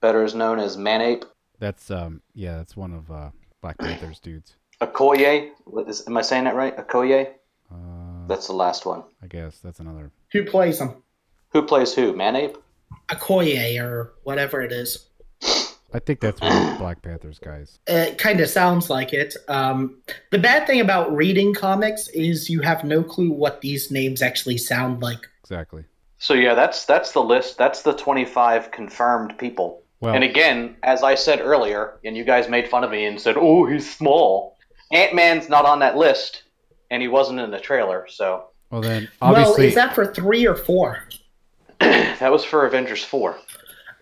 [0.00, 1.24] better is known as Manape,
[1.58, 4.56] That's um yeah, that's one of uh Black Panther's dudes.
[4.80, 5.50] Okoye.
[5.64, 6.74] What is, am I saying that right?
[6.76, 7.28] Okoye?
[7.70, 9.04] Uh, That's the last one.
[9.22, 10.10] I guess that's another.
[10.32, 11.02] Who plays him?
[11.50, 12.12] Who plays who?
[12.12, 12.56] Manape?
[13.08, 15.08] Okoye or whatever it is.
[15.92, 17.78] I think that's one of Black Panther's guys.
[17.86, 19.36] It kind of sounds like it.
[19.46, 20.02] Um,
[20.32, 24.58] the bad thing about reading comics is you have no clue what these names actually
[24.58, 25.20] sound like.
[25.44, 25.84] Exactly.
[26.18, 27.58] So yeah, that's that's the list.
[27.58, 29.82] That's the 25 confirmed people.
[30.00, 33.20] Well, And again, as I said earlier, and you guys made fun of me and
[33.20, 34.56] said, "Oh, he's small."
[34.92, 36.42] Ant Man's not on that list,
[36.90, 38.06] and he wasn't in the trailer.
[38.08, 41.08] So well then Well, is that for three or four?
[41.80, 43.36] that was for Avengers 4.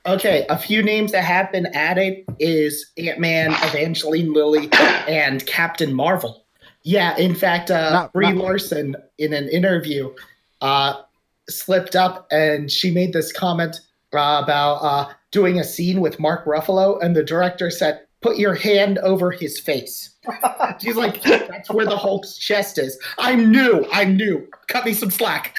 [0.05, 5.95] Okay, a few names that have been added is Ant Man, Evangeline Lilly, and Captain
[5.95, 6.45] Marvel.
[6.83, 10.13] Yeah, in fact, uh, Not- Brie not- Larson in an interview
[10.61, 11.03] uh,
[11.49, 13.81] slipped up and she made this comment
[14.13, 18.55] uh, about uh, doing a scene with Mark Ruffalo, and the director said, "Put your
[18.55, 20.15] hand over his face."
[20.81, 23.87] She's like, "That's where the Hulk's chest is." I'm new.
[23.93, 24.49] I'm new.
[24.69, 25.57] Cut me some slack.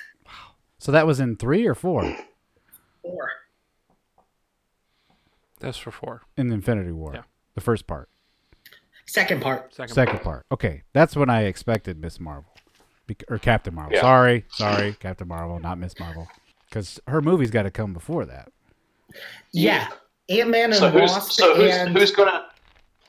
[0.80, 2.18] so that was in three or four
[3.02, 3.30] Four.
[5.60, 6.22] That's for four.
[6.38, 7.12] in Infinity War.
[7.14, 7.22] Yeah.
[7.56, 8.10] The first part.
[9.06, 9.74] second part.
[9.74, 9.94] Second.
[9.94, 10.46] Second part.
[10.52, 12.52] Okay, that's when I expected Miss Marvel,
[13.08, 13.94] Bec- or Captain Marvel.
[13.96, 14.02] Yeah.
[14.02, 16.28] Sorry, sorry, Captain Marvel, not Miss Marvel,
[16.70, 18.52] because her movie's got to come before that.
[19.52, 19.88] Yeah,
[20.30, 22.46] Ant Man and So who's Wasp so who's, and who's gonna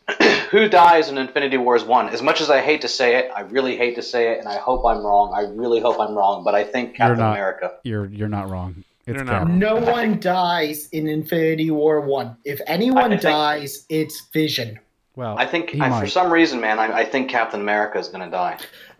[0.51, 2.09] who dies in Infinity Wars one?
[2.11, 4.49] As much as I hate to say it, I really hate to say it, and
[4.49, 5.33] I hope I'm wrong.
[5.35, 7.33] I really hope I'm wrong, but I think Captain not.
[7.33, 7.73] America.
[7.85, 8.85] You're you're not wrong.
[9.07, 9.59] It's You're not wrong.
[9.59, 12.37] no one dies in Infinity War one.
[12.45, 14.79] If anyone I think- dies, it's Vision.
[15.17, 18.31] Well, I think I, for some reason, man, I, I think Captain America is gonna
[18.31, 18.59] die.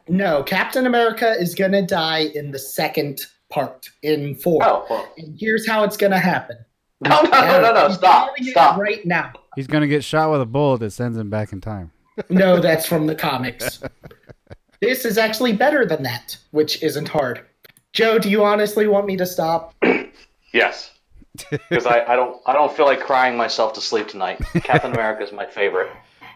[0.09, 4.63] No, Captain America is gonna die in the second part in four.
[4.65, 6.57] Oh well, And here's how it's gonna happen.
[7.01, 7.89] no, no, no, no, no!
[7.95, 8.79] Stop, stop.
[8.79, 9.33] Right now.
[9.57, 11.93] He's gonna get shot with a bullet that sends him back in time.
[12.29, 13.81] No, that's from the comics.
[14.81, 17.45] this is actually better than that, which isn't hard.
[17.93, 19.75] Joe, do you honestly want me to stop?
[20.53, 20.93] Yes,
[21.51, 24.41] because I, I don't I don't feel like crying myself to sleep tonight.
[24.63, 25.91] Captain America is my favorite.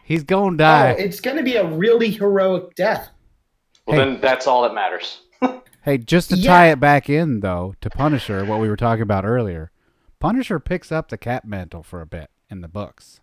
[0.04, 0.90] He's gonna Oh, die.
[0.98, 3.08] it's gonna be a really heroic death.
[3.86, 4.04] Well, Hey.
[4.12, 5.20] then that's all that matters.
[5.84, 6.50] hey, just to Yeah.
[6.50, 9.70] tie it back in though to Punisher, what we were talking about earlier.
[10.18, 13.20] Punisher picks up the Cap mantle for a bit in the books.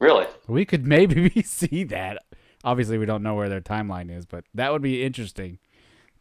[0.00, 0.26] Really?
[0.46, 2.22] We could maybe see that.
[2.64, 5.58] Obviously, we don't know where their timeline is, but that would be interesting.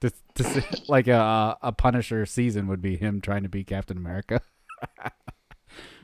[0.01, 3.97] To, to see, like a a Punisher season would be him trying to be Captain
[3.97, 4.41] America.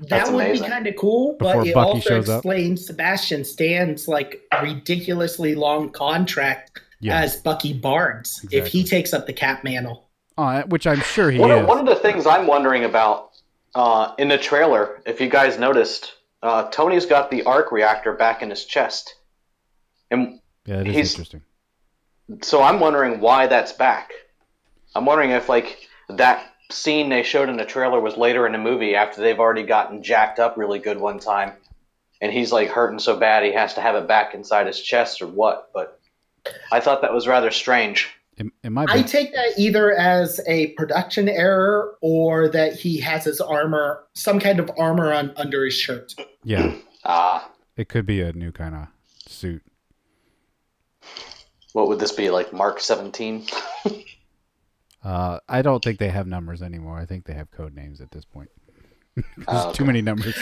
[0.09, 0.65] That would amazing.
[0.65, 2.39] be kind of cool, but Before it Bucky also shows up.
[2.39, 7.19] explains Sebastian Stan's like ridiculously long contract Yeah.
[7.21, 10.09] as Bucky Barnes if he takes up the Cap mantle.
[10.37, 11.61] Oh, which I'm sure he One is.
[11.61, 13.32] of, one of the things I'm wondering about
[13.75, 18.41] uh, in the trailer, if you guys noticed, uh, Tony's got the arc reactor back
[18.41, 19.15] in his chest,
[20.11, 21.41] and yeah, it is he's- interesting.
[22.41, 24.11] so I'm wondering why that's back.
[24.95, 28.57] I'm wondering if like that scene they showed in the trailer was later in the
[28.57, 31.53] movie after they've already gotten jacked up really good one time,
[32.21, 35.21] and he's like hurting so bad he has to have it back inside his chest
[35.21, 35.69] or what.
[35.73, 35.99] But
[36.71, 38.09] I thought that was rather strange.
[38.37, 43.25] It, it might I take that either as a production error or that he has
[43.25, 46.13] his armor, some kind of armor on under his shirt.
[46.43, 46.73] yeah,
[47.05, 48.87] Ah, it could be a new kind of
[49.27, 49.61] suit.
[51.73, 52.53] what would this be like?
[52.53, 53.45] Mark seventeen?
[55.03, 56.97] Uh, I don't think they have numbers anymore.
[56.97, 58.47] I think they have code names at this point.
[59.17, 60.33] There's Oh, too many numbers.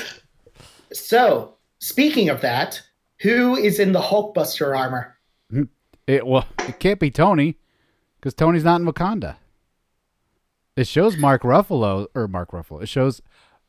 [0.93, 2.79] So, speaking of that,
[3.21, 5.17] who is in the Hulkbuster armor?
[6.05, 7.57] It well, it can't be Tony,
[8.21, 9.35] because Tony's not in Wakanda.
[10.77, 12.81] It shows Mark Ruffalo or Mark Ruffalo.
[12.83, 13.21] It shows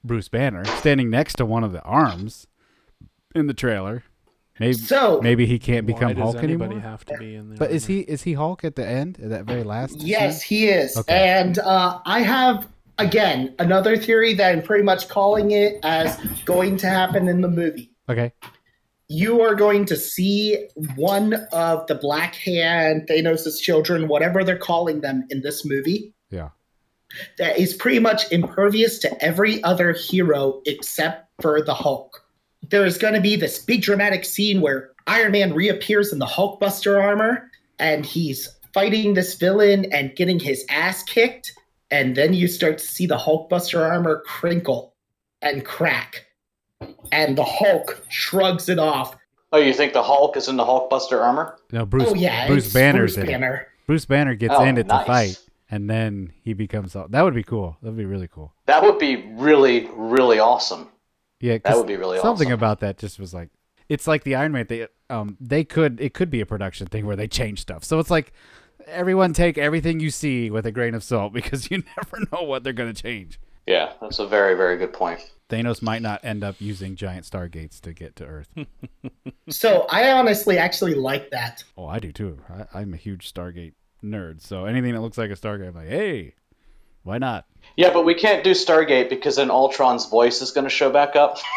[0.05, 2.47] Bruce Banner standing next to one of the arms
[3.35, 4.05] in the trailer.
[4.61, 6.91] Maybe So, maybe he can't Why become does Hulk anybody anymore.
[6.91, 7.59] have to be in there?
[7.59, 10.01] But is he is he Hulk at the end at that very last?
[10.01, 10.59] yes, scene?
[10.59, 10.97] he is.
[10.97, 11.29] Okay.
[11.29, 16.77] And uh, I have, again, another theory that I'm pretty much calling it as going
[16.79, 17.91] to happen in the movie.
[18.09, 18.33] Okay.
[19.13, 25.01] You are going to see one of the Black Hand, Thanos' children, whatever they're calling
[25.03, 26.49] them in this movie, Yeah.
[27.39, 32.25] that is pretty much impervious to every other hero except for the Hulk.
[32.71, 36.27] There is going to be this big dramatic scene where Iron Man reappears in the
[36.27, 41.53] Hulkbuster armor and he's fighting this villain and getting his ass kicked.
[41.91, 44.95] And then you start to see the Hulkbuster armor crinkle
[45.43, 46.25] and crack.
[47.13, 49.17] And the Hulk shrugs it off
[49.55, 51.59] Oh, you think the Hulk is in the Hulkbuster armor?
[51.73, 52.09] No, Bruce.
[52.09, 53.33] oh yeah, Bruce it's Banner's Bruce in it.
[53.33, 53.67] Banner.
[53.87, 55.01] Bruce Banner gets Oh, in it nice.
[55.01, 55.39] to fight,
[55.71, 57.11] and then he becomes Hulk.
[57.11, 57.77] That would be cool.
[57.83, 58.55] That'd be really cool.
[58.65, 60.89] That would be really, really awesome.
[61.39, 62.55] Yeah, that would be really something awesome.
[62.55, 63.51] about that just was like
[63.91, 67.05] it's like the Iron Man They Um, they could it could be a production thing
[67.05, 67.85] where they change stuff.
[67.85, 68.33] So it's like
[68.87, 72.65] everyone take everything you see with a grain of salt because you never know what
[72.65, 73.39] they're gonna change.
[73.67, 75.21] Yeah, that's a very, very good point.
[75.53, 78.49] Thanos might not end up using giant stargates to get to Earth.
[79.49, 81.63] So I honestly actually like that.
[81.77, 82.39] oh, I do too.
[82.49, 84.41] I, I'm a huge Stargate nerd.
[84.41, 86.35] So anything that looks like a Stargate, I'm like, hey,
[87.03, 87.45] why not?
[87.77, 91.17] Yeah, but we can't do Stargate because then Ultron's voice is going to show back
[91.17, 91.39] up.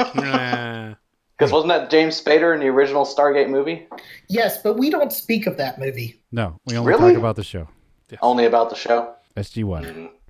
[0.14, 0.94] Nah.
[1.38, 3.86] Because wasn't that James Spader in the original Stargate movie?
[4.28, 6.20] Yes, but we don't speak of that movie.
[6.32, 7.12] No, we only Really?
[7.12, 7.66] talk about the show.
[8.20, 9.14] Only about the show?
[9.36, 10.10] SG One Mhm.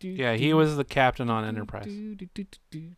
[0.00, 1.86] Yeah, he was the captain on Enterprise.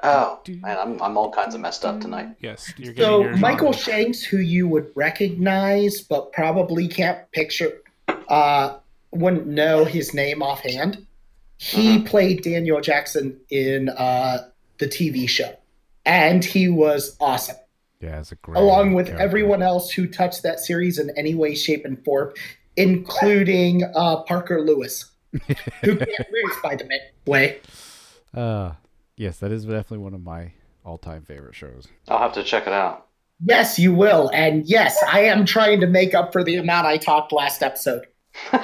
[0.02, 2.28] Oh, man, I'm, I'm all kinds of messed up tonight.
[2.40, 4.02] Yes, you're getting So your Michael genre.
[4.02, 7.80] Shanks, who you would recognize but probably can't picture,
[8.28, 8.76] uh,
[9.12, 11.06] wouldn't know his name offhand.
[11.58, 15.54] He played Daniel Jackson in uh, the TV show,
[16.06, 17.56] and he was awesome.
[18.00, 18.56] Yeah, it's a great.
[18.56, 19.22] along with character.
[19.22, 22.32] everyone else who touched that series in any way, shape, and form,
[22.76, 25.09] including uh, Parker Lewis,
[25.82, 26.88] who can't lose, by the
[27.26, 27.60] way.
[28.34, 28.72] Uh,
[29.16, 30.52] yes, that is definitely one of my
[30.84, 31.88] all-time favorite shows.
[32.08, 33.06] I'll have to check it out.
[33.44, 34.30] Yes, you will.
[34.34, 38.06] And yes, I am trying to make up for the amount I talked last episode.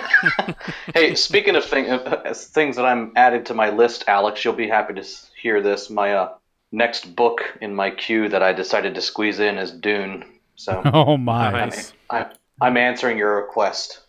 [0.95, 4.69] Hey, speaking of thing, uh, things that I'm added to my list, Alex, you'll be
[4.69, 5.05] happy to
[5.41, 5.91] hear this.
[5.91, 6.35] My uh,
[6.73, 10.25] next book in my queue that I decided to squeeze in is Dune.
[10.55, 11.51] So Oh my!
[11.51, 11.93] Nice.
[12.09, 12.27] I,
[12.61, 14.01] I'm answering your request.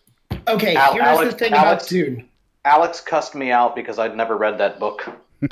[0.48, 2.30] Okay, Al- here's Alex- the thing Alex- about Dune.
[2.68, 5.10] Alex cussed me out because I'd never read that book.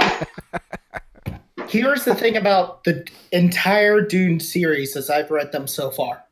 [1.70, 6.26] Here's the thing about the entire Dune series as I've read them so far.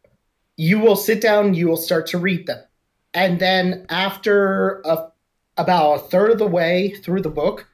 [0.58, 2.62] You will sit down, you will start to read them.
[3.14, 5.10] And then after a,
[5.56, 7.70] about a third of the way through the book,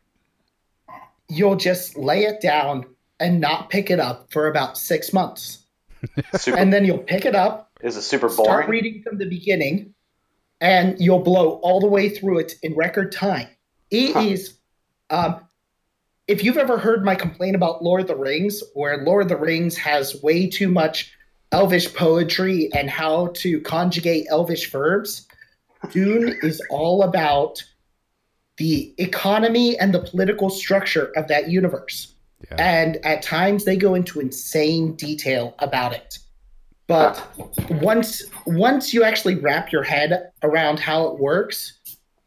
[1.28, 2.86] you'll just lay it down
[3.20, 5.66] and not pick it up for about six months.
[6.38, 8.46] Super, And then you'll pick it up, is it super boring?
[8.46, 9.96] start reading from the beginning,
[10.62, 13.48] and you'll blow all the way through it in record time.
[13.92, 14.58] It is,
[15.10, 15.18] Huh.
[15.18, 15.42] um,
[16.28, 19.38] if you've ever heard my complaint about Lord of the Rings, where Lord of the
[19.38, 21.12] Rings has way too much
[21.52, 25.28] elvish poetry and how to conjugate elvish verbs,
[25.92, 27.64] Dune is all about
[28.58, 32.14] the economy and the political structure of that universe.
[32.52, 32.58] Yeah.
[32.60, 36.20] And at times they go into insane detail about it.
[36.90, 37.24] But
[37.84, 41.78] once once you actually wrap your head around how it works,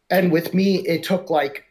[0.09, 1.65] and with me it took like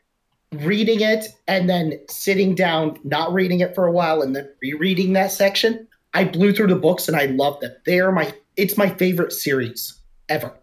[0.51, 5.13] reading it and then sitting down, not reading it for a while, and then rereading
[5.13, 5.87] that section.
[6.13, 7.71] I blew through the books and I loved them.
[7.85, 10.53] They are my it's my favorite series ever.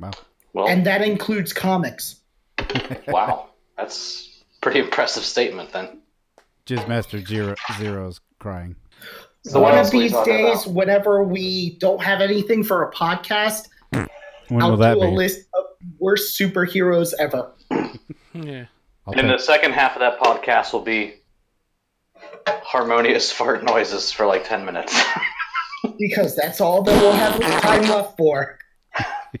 [0.00, 0.10] Wow.
[0.52, 2.16] Well, And that includes comics.
[3.06, 6.00] wow, that's pretty impressive statement then.
[6.66, 8.74] Jizzmaster Zero Zero's crying.
[9.48, 10.74] So One uh, of these days, about?
[10.74, 14.08] whenever we don't have anything for a podcast, When
[14.60, 15.16] I'll will that do a be?
[15.16, 15.64] list of
[16.00, 17.52] worst superheroes ever.
[18.34, 18.66] Yeah.
[19.06, 21.14] I'll And the second half of that podcast will be
[22.46, 25.00] harmonious fart noises for like 10 minutes.
[26.00, 28.58] Because that's all that we'll have time left for.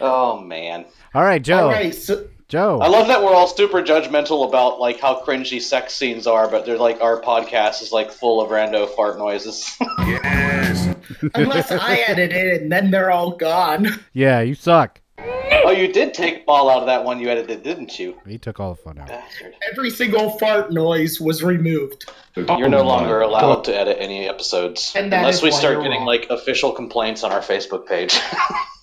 [0.00, 0.84] oh, man.
[1.16, 1.60] All right, Joe.
[1.64, 2.78] All right, so Joe.
[2.78, 6.66] I love that we're all super judgmental about like how cringy sex scenes are, but
[6.66, 9.76] they're like our podcast is like full of rando fart noises.
[10.06, 10.94] Yes.
[11.34, 13.88] Unless I edit it and then they're all gone.
[14.12, 15.00] yeah, you suck.
[15.18, 18.20] oh, you did take ball out of that one you edited, didn't you?
[18.26, 19.08] He took all the fun out.
[19.08, 19.54] Bastard.
[19.72, 22.10] Every single fart noise was removed.
[22.36, 26.06] You're no longer allowed to edit any episodes And unless we start getting wrong.
[26.06, 28.14] like official complaints on our Facebook page.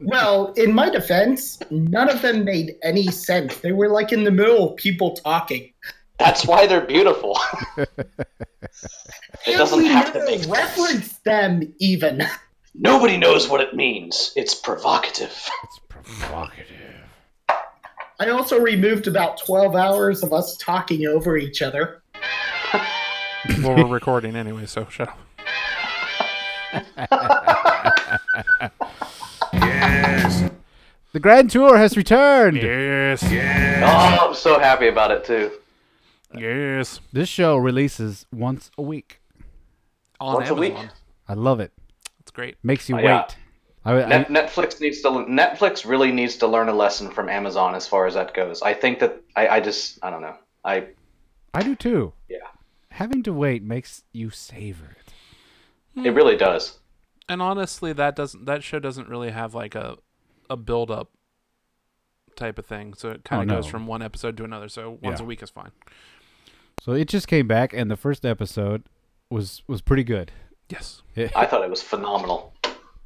[0.00, 3.56] Well, in my defense, none of them made any sense.
[3.58, 5.72] They were like in the middle of people talking.
[6.18, 7.38] That's why they're beautiful.
[7.76, 7.88] it
[9.46, 10.52] doesn't we have to never make sense.
[10.52, 12.22] reference them even.
[12.74, 14.32] Nobody knows what it means.
[14.36, 15.48] It's provocative.
[15.64, 16.66] It's provocative.
[18.20, 22.02] I also removed about 12 hours of us talking over each other.
[23.60, 25.18] well, we're recording anyway, so shut up.
[31.12, 32.56] The Grand Tour has returned.
[32.56, 33.22] Yes.
[33.30, 33.82] Yes.
[34.20, 35.52] Oh, I'm so happy about it too.
[36.36, 37.00] Yes.
[37.12, 39.20] This show releases once a week.
[40.20, 40.74] On Once a week?
[41.28, 41.72] I love it.
[42.20, 42.56] It's great.
[42.64, 43.22] Makes you Oh, yeah.
[43.22, 43.36] wait.
[43.84, 47.74] I, I, Net- Netflix needs to Netflix really needs to learn a lesson from Amazon
[47.74, 48.62] as far as that goes.
[48.62, 50.36] I think that I, I just I don't know.
[50.64, 50.86] I
[51.52, 52.12] I do too.
[52.28, 52.38] yeah.
[52.90, 54.96] Having to wait makes you savor
[55.96, 56.06] it.
[56.06, 56.78] It really does.
[57.28, 59.96] And honestly, that doesn't that show doesn't really have like a
[60.50, 61.10] a build up
[62.36, 62.94] type of thing.
[62.94, 63.60] So it kind of Oh, no.
[63.62, 64.68] goes from one episode to another.
[64.68, 65.24] So once Yeah.
[65.24, 65.70] a week is fine.
[66.80, 68.82] So it just came back, and the first episode
[69.30, 70.32] was was pretty good.
[70.68, 71.02] Yes.
[71.14, 72.54] It, I thought it was phenomenal.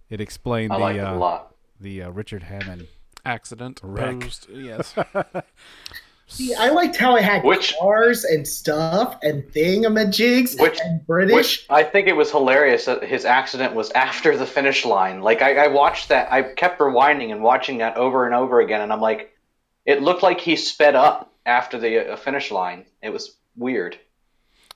[0.08, 1.54] it explained I the liked it uh, a lot.
[1.80, 2.86] the uh, Richard Hammond.
[3.24, 3.80] Accident.
[3.82, 4.20] Wreck.
[4.20, 4.48] Post.
[4.50, 4.94] Yes.
[6.30, 11.34] See, I liked how it had Which- cars and stuff and thingamajigs Which- and British.
[11.34, 15.22] Which I think it was hilarious that his accident was after the finish line.
[15.22, 18.82] Like I, I watched that, I kept rewinding and watching that over and over again,
[18.82, 19.32] and I'm like,
[19.86, 22.84] it looked like he sped up after the uh, finish line.
[23.02, 23.98] It was weird.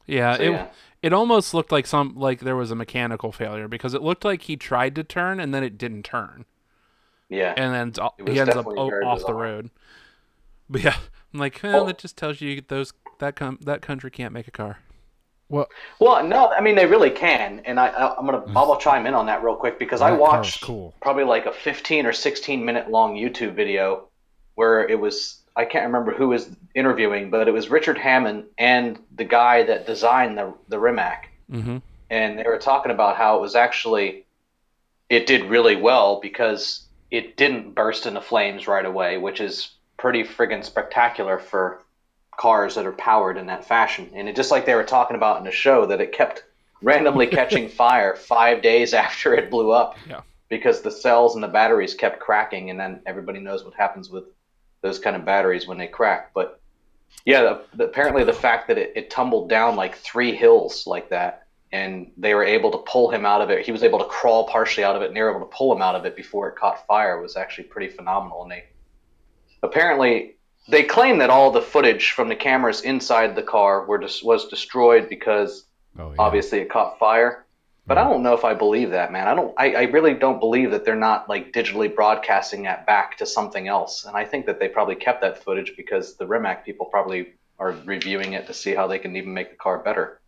[0.06, 0.36] Yeah.
[0.38, 0.66] So, it yeah.
[1.02, 4.42] it almost looked like some like there was a mechanical failure because it looked like
[4.42, 6.46] he tried to turn and then it didn't turn.
[7.28, 7.52] Yeah.
[7.58, 9.70] and then it's- It was he ends up definitely o- very off the road.
[10.70, 10.96] But yeah,
[11.32, 11.86] I'm like, well, Oh.
[11.86, 14.78] that just tells you those that com- that country can't make a car.
[15.48, 15.68] Well,
[16.00, 19.14] Well, no, I mean they really can, and I, I I'm gonna I'll chime in
[19.14, 20.94] on that real quick because I That car was watched cool.
[21.02, 24.08] probably like a 15 or 16 minute long YouTube video
[24.54, 28.98] where it was I can't remember who was interviewing, but it was Richard Hammond and
[29.14, 31.78] the guy that designed the the Rimac, Mm-hmm.
[32.08, 34.24] and they were talking about how it was actually
[35.10, 39.72] it did really well because it didn't burst into flames right away, which is
[40.02, 41.80] pretty friggin' spectacular for
[42.36, 44.10] cars that are powered in that fashion.
[44.14, 46.42] And it just like they were talking about in the show that it kept
[46.82, 49.96] randomly catching fire five days after it blew up.
[50.08, 50.22] Yeah.
[50.48, 54.24] Because the cells and the batteries kept cracking, and then everybody knows what happens with
[54.82, 56.32] those kind of batteries when they crack.
[56.34, 56.60] But
[57.24, 61.08] yeah, the, the, apparently the fact that it, it tumbled down like three hills like
[61.10, 63.64] that, and they were able to pull him out of it.
[63.64, 65.74] He was able to crawl partially out of it, and they were able to pull
[65.74, 67.22] him out of it before it caught fire.
[67.22, 68.42] Was actually pretty phenomenal.
[68.42, 68.64] And they
[69.62, 70.36] apparently
[70.68, 74.48] they claim that all the footage from the cameras inside the car were dis- was
[74.48, 75.64] destroyed because
[75.98, 76.16] oh yeah.
[76.18, 77.44] obviously it caught fire.
[77.84, 79.26] But I don't know if I believe that, man.
[79.26, 79.52] I don't.
[79.58, 83.66] I, I really don't believe that they're not like digitally broadcasting that back to something
[83.66, 84.04] else.
[84.04, 87.72] And I think that they probably kept that footage because the Rimac people probably are
[87.84, 90.20] reviewing it to see how they can even make the car better.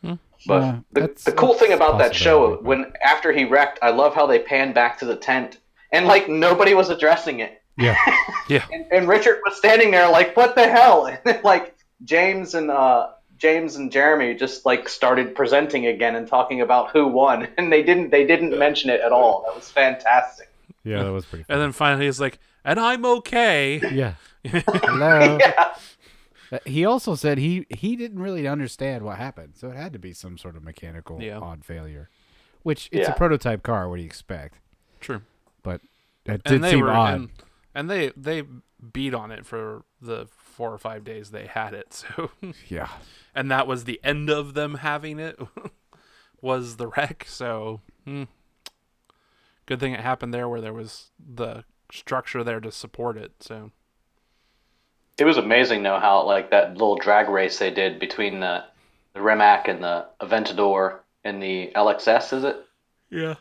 [0.00, 0.14] Hmm.
[0.46, 4.14] But Yeah, the, the cool thing about that show, when after he wrecked, I love
[4.14, 5.58] how they panned back to the tent
[5.92, 7.62] and like nobody was addressing it.
[7.78, 7.96] Yeah.
[8.48, 8.64] Yeah.
[8.72, 12.70] And, and Richard was standing there like, "What the hell?" And then, like James and
[12.70, 13.08] uh,
[13.38, 17.82] James and Jeremy just like started presenting again and talking about who won, and they
[17.82, 19.42] didn't they didn't mention it at all.
[19.48, 20.48] That was fantastic.
[20.84, 21.44] Yeah, that was pretty.
[21.48, 23.80] And then finally he's like, and I'm okay.
[23.92, 24.14] yeah.
[24.44, 25.38] Hello.
[25.40, 25.74] Yeah,
[26.52, 29.98] Uh, He also said he he didn't really understand what happened, so it had to
[29.98, 31.38] be some sort of mechanical Yeah.
[31.40, 32.10] odd failure.
[32.62, 33.14] Which it's Yeah.
[33.14, 33.88] a prototype car.
[33.88, 34.60] What do you expect?
[35.00, 35.22] True.
[35.64, 35.80] But
[36.26, 37.28] that And did they seem were odd.
[37.76, 38.42] And, and they they
[38.92, 42.04] beat on it for the four or five days they had it.
[42.16, 42.30] So
[42.68, 42.88] Yeah.
[43.34, 45.38] and that was the end of them having it
[46.40, 47.24] was the wreck.
[47.28, 48.24] So hmm,
[49.66, 53.32] good thing it happened there where there was the structure there to support it.
[53.40, 53.70] So
[55.18, 58.64] It was amazing though how like that little drag race they did between the
[59.14, 62.32] the Rimac and the Aventador and the NSX.
[62.32, 62.56] Is it
[63.10, 63.34] yeah,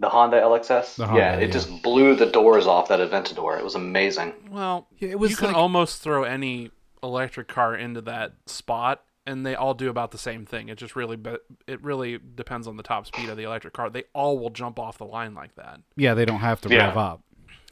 [0.00, 0.96] the Honda NSX?
[0.96, 1.52] The Honda, yeah, it yeah.
[1.52, 3.56] just blew the doors off that Aventador.
[3.58, 4.32] It was amazing.
[4.50, 6.70] well, it was you can almost throw any
[7.02, 9.02] electric car into that spot.
[9.26, 10.70] And they all do about the same thing.
[10.70, 11.36] It just really, be-
[11.68, 13.88] it really depends on the top speed of the electric car.
[13.90, 15.78] They all will jump off the line like that.
[15.94, 16.86] Yeah, they don't have to Yeah.
[16.88, 17.20] rev up.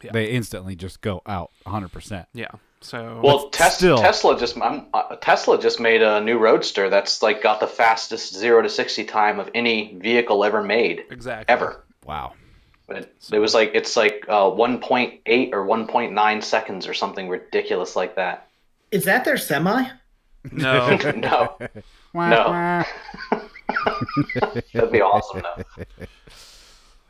[0.03, 0.12] Yeah.
[0.12, 2.26] They instantly just go out 100%.
[2.35, 2.49] Yeah.
[2.83, 7.22] So Well, Tes- still- Tesla just I'm, uh, Tesla just made a new Roadster that's
[7.22, 11.83] like got the fastest zero to sixty time of any vehicle ever made exactly ever.
[12.09, 12.32] Wow.
[12.88, 18.16] It, it was like it's like uh, 1.8 or 1.9 seconds or something ridiculous like
[18.16, 18.48] that.
[18.90, 19.88] Is that their semi?
[20.50, 21.59] No, No,
[22.14, 22.44] Wah, No.
[22.48, 22.84] wah.
[24.72, 25.84] that'd be awesome though.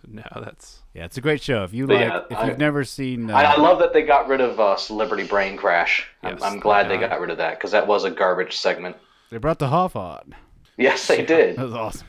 [0.09, 1.62] no, that's Yeah, it's a great show.
[1.62, 3.92] If you But like, yeah, if I- you've never seen, uh, I, I love that
[3.92, 6.07] they got rid of uh, Celebrity Brain Crash.
[6.24, 8.96] I'm, Yes, I'm glad they got rid of that because that was a garbage segment.
[9.30, 10.34] they brought the Hoff on.
[10.76, 11.57] Yes, they did.
[11.57, 12.07] That was awesome.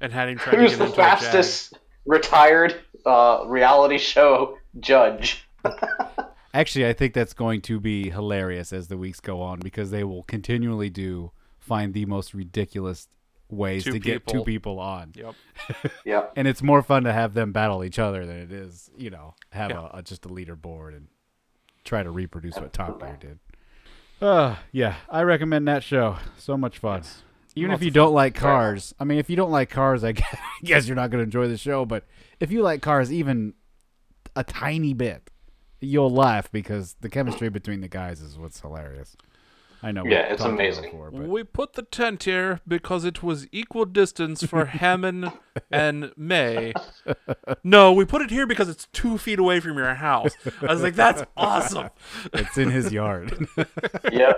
[0.00, 1.76] and had him try to Who's get the into a Jag.
[2.08, 5.46] Fastest retired uh, reality show judge?
[6.54, 10.04] Actually, I think that's going to be hilarious as the weeks go on because they
[10.04, 13.08] will continually do find the most ridiculous
[13.50, 14.44] ways Two to get two people.
[14.44, 15.12] people on.
[15.14, 15.34] Yep.
[16.04, 16.26] Yeah.
[16.34, 19.34] And it's more fun to have them battle each other than it is, you know,
[19.50, 19.88] have Yeah.
[19.92, 21.08] a, a just a leaderboard and
[21.84, 23.38] try to reproduce what Top Gear did.
[24.20, 26.16] Uh, yeah, I recommend that show.
[26.38, 27.02] So much fun.
[27.56, 30.12] Even if you don't like cars, I mean, if you don't like cars, I
[30.62, 31.86] guess you're not going to enjoy the show.
[31.86, 32.04] But
[32.38, 33.54] if you like cars even
[34.36, 35.30] a tiny bit,
[35.80, 39.16] you'll laugh because the chemistry between the guys is what's hilarious.
[39.86, 40.04] I know.
[40.04, 40.84] Yeah, it's talked about it amazing.
[40.90, 45.30] before, but- We put the tent here because it was equal distance for Hammond
[45.70, 46.72] and May.
[47.62, 50.32] No, we put it here because it's two feet away from your house.
[50.60, 51.90] I was like, that's awesome.
[52.32, 53.46] it's in his yard.
[54.12, 54.32] yeah.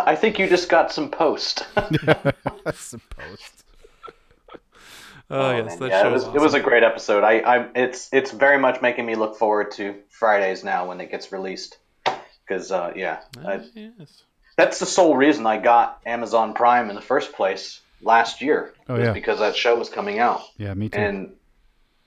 [0.00, 1.64] I think you just got some post.
[1.76, 3.38] I suppose.
[5.30, 7.24] Oh, yes, that yeah, show it was it was a great episode.
[7.24, 11.10] I, I it's it's very much making me look forward to Fridays now when it
[11.10, 11.78] gets released.
[12.04, 14.22] Because uh, yeah, I, Yes.
[14.56, 18.72] That's the sole reason I got Amazon Prime in the first place last year.
[18.88, 19.12] Oh, was yeah.
[19.12, 20.98] because that show was coming out, Yeah, me too.
[20.98, 21.32] and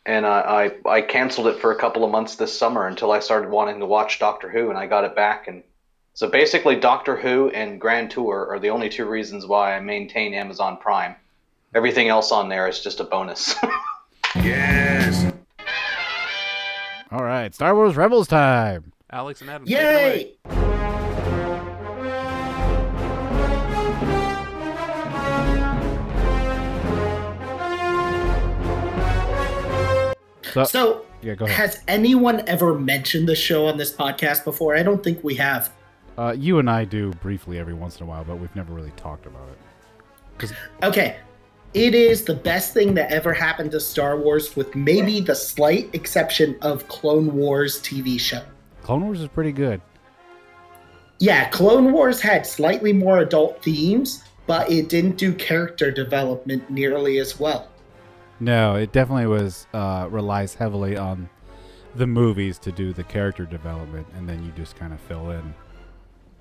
[0.06, 3.20] and I, I I canceled it for a couple of months this summer until I
[3.20, 5.47] started wanting to watch Doctor Who, and I got it back.
[5.47, 5.64] And
[6.14, 10.34] so basically, Doctor Who and Grand Tour are the only two reasons why I maintain
[10.34, 11.16] Amazon Prime.
[11.76, 13.56] Everything else on there is just a bonus.
[14.36, 15.34] Yes.
[17.12, 18.93] All right, Star Wars Rebels time.
[19.12, 19.66] Alex and Adam.
[19.68, 20.36] take it away.
[20.50, 20.79] Yay!
[30.54, 31.58] So, So, yeah, go ahead.
[31.58, 34.76] has anyone ever mentioned the show on this podcast before?
[34.76, 35.72] I don't think we have.
[36.18, 38.91] Uh, you and I do briefly every once in a while, but we've never really
[38.97, 39.47] talked about
[40.41, 40.52] it.
[40.84, 41.18] Okay.
[41.74, 45.89] It is the best thing that ever happened to Star Wars, with maybe the slight
[45.93, 48.41] exception of Clone Wars TV show.
[48.82, 49.80] Clone Wars is pretty good.
[51.19, 57.19] Yeah, Clone Wars had slightly more adult themes, but it didn't do character development nearly
[57.19, 57.68] as well.
[58.40, 61.30] No, it definitely was uh, relies heavily on
[61.95, 65.53] the movies to do the character development, and then you just kind of fill in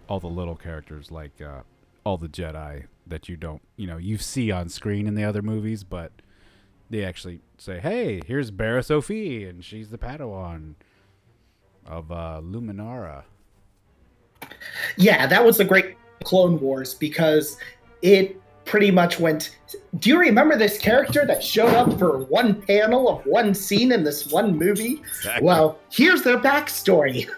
[0.09, 1.63] all the little characters like uh,
[2.05, 5.43] all the Jedi that you don't, you know, you see on screen in the other
[5.43, 6.13] movies, but
[6.89, 10.75] they actually say, "Hey, here's Barriss Offee, and she's the Padawan
[11.87, 13.25] of uh, Luminara."
[14.97, 17.57] Yeah, that was the great Clone Wars because
[18.03, 19.57] it pretty much went.
[19.99, 24.05] Do you remember this character that showed up for one panel of one scene in
[24.05, 25.03] this one movie?
[25.41, 27.29] Well, here's their backstory.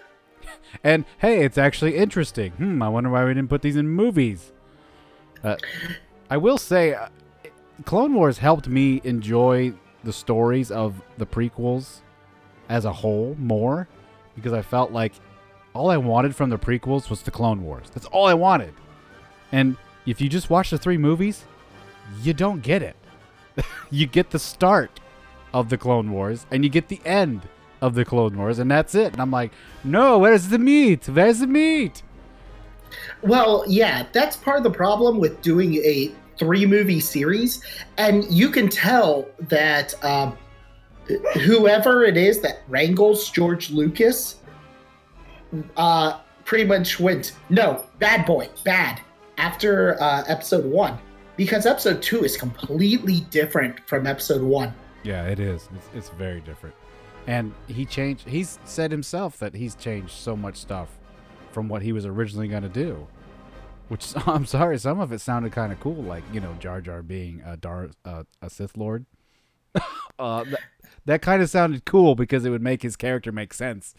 [0.83, 2.51] And hey, it's actually interesting.
[2.53, 4.51] Hmm, I wonder why we didn't put these in movies.
[5.43, 5.57] Uh,
[6.29, 7.07] I will say, uh,
[7.85, 11.99] Clone Wars helped me enjoy the stories of the prequels
[12.69, 13.87] as a whole more
[14.35, 15.13] because I felt like
[15.73, 17.87] all I wanted from the prequels was the Clone Wars.
[17.93, 18.73] That's all I wanted.
[19.51, 21.45] And if you just watch the three movies,
[22.21, 22.95] you don't get it.
[23.91, 24.99] you get the start
[25.53, 27.47] of the Clone Wars and you get the end
[27.81, 29.11] of the Clone Wars, and that's it.
[29.13, 29.51] And I'm like,
[29.83, 31.09] no, where's the meat?
[31.09, 32.03] Where's the meat?
[33.21, 37.63] Well, yeah, that's part of the problem with doing a three movie series.
[37.97, 40.37] And you can tell that um,
[41.43, 44.37] whoever it is that wrangles George Lucas
[45.77, 49.01] uh, pretty much went, no, bad boy, bad,
[49.41, 50.97] after uh, episode one.
[51.35, 54.73] Because episode two is completely different from episode one.
[55.03, 55.67] Yeah, it is.
[55.75, 56.75] It's, it's very different.
[57.25, 58.27] And he changed.
[58.27, 60.89] He's said himself that he's changed so much stuff
[61.51, 63.07] from what he was originally going to do.
[63.87, 67.01] Which I'm sorry, some of it sounded kind of cool, like you know Jar Jar
[67.01, 69.05] being a Dar uh, a Sith Lord.
[70.19, 70.59] uh, that,
[71.05, 73.95] that kind of sounded cool because it would make his character make sense.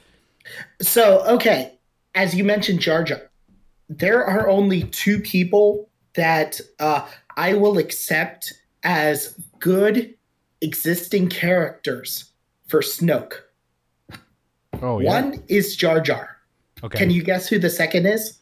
[0.80, 1.78] So, okay,
[2.14, 3.30] as you mentioned, Jar Jar,
[3.88, 7.06] there are only two people that uh,
[7.36, 8.52] I will accept
[8.82, 10.14] as good
[10.60, 12.30] existing characters
[12.66, 13.34] for Snoke.
[14.80, 15.10] Oh yeah.
[15.10, 16.36] One is Jar Jar.
[16.82, 16.98] okay.
[16.98, 18.38] Can you guess who the second is?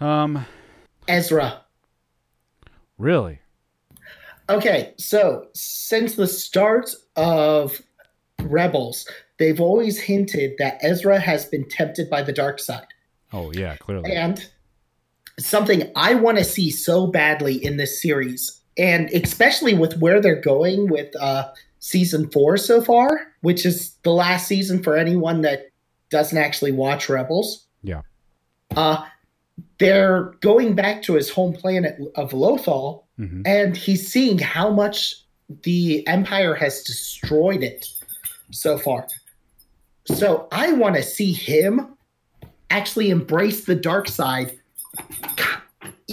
[0.00, 0.46] Um.
[1.08, 1.62] Ezra.
[2.98, 3.40] Really?
[4.48, 7.80] Okay, so since the start of
[8.42, 9.08] Rebels,
[9.38, 12.86] they've always hinted that Ezra has been tempted by the dark side.
[13.32, 14.12] Oh yeah, clearly.
[14.12, 14.44] And
[15.38, 20.40] something I want to see so badly in this series, and especially with where they're
[20.40, 21.48] going with uh,
[21.78, 25.70] season four so far, which is the last season for anyone that
[26.10, 27.66] doesn't actually watch Rebels.
[27.82, 28.02] Yeah.
[28.76, 29.04] Uh,
[29.78, 35.14] they're going back to his home planet of Lothal, hmm and he's seeing how much
[35.62, 37.86] the Empire has destroyed it
[38.50, 39.06] so far.
[40.06, 41.96] So I want to see him
[42.70, 44.58] actually embrace the dark side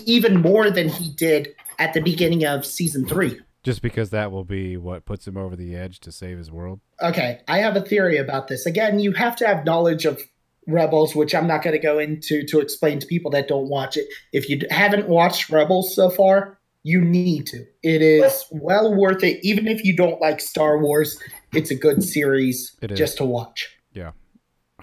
[0.05, 3.39] even more than he did at the beginning of season three.
[3.63, 6.79] Just because that will be what puts him over the edge to save his world.
[7.01, 8.65] Okay, I have a theory about this.
[8.65, 10.21] Again, you have to have knowledge of
[10.67, 13.97] Rebels, which I'm not going to go into to explain to people that don't watch
[13.97, 14.05] it.
[14.34, 17.65] If you haven't watched Rebels so far, you need to.
[17.84, 19.39] It is well worth it.
[19.43, 21.21] Even if you don't like Star Wars,
[21.53, 23.76] it's a good series just to watch.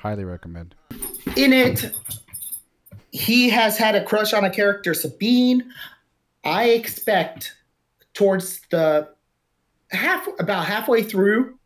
[0.05, 0.74] Highly recommend.
[1.35, 1.90] in it,
[3.10, 5.72] he has had a crush on a character, Sabine.
[6.44, 7.55] I expect
[8.12, 9.09] towards the
[9.93, 11.59] half about halfway through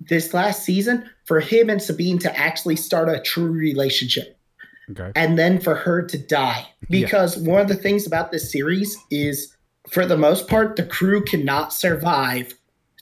[0.00, 4.38] this last season for him and Sabine to actually start a true relationship
[4.90, 5.12] Okay.
[5.14, 6.66] and then for her to die.
[6.88, 9.54] Because one of the things about this series is
[9.90, 12.54] for the most part the crew cannot survive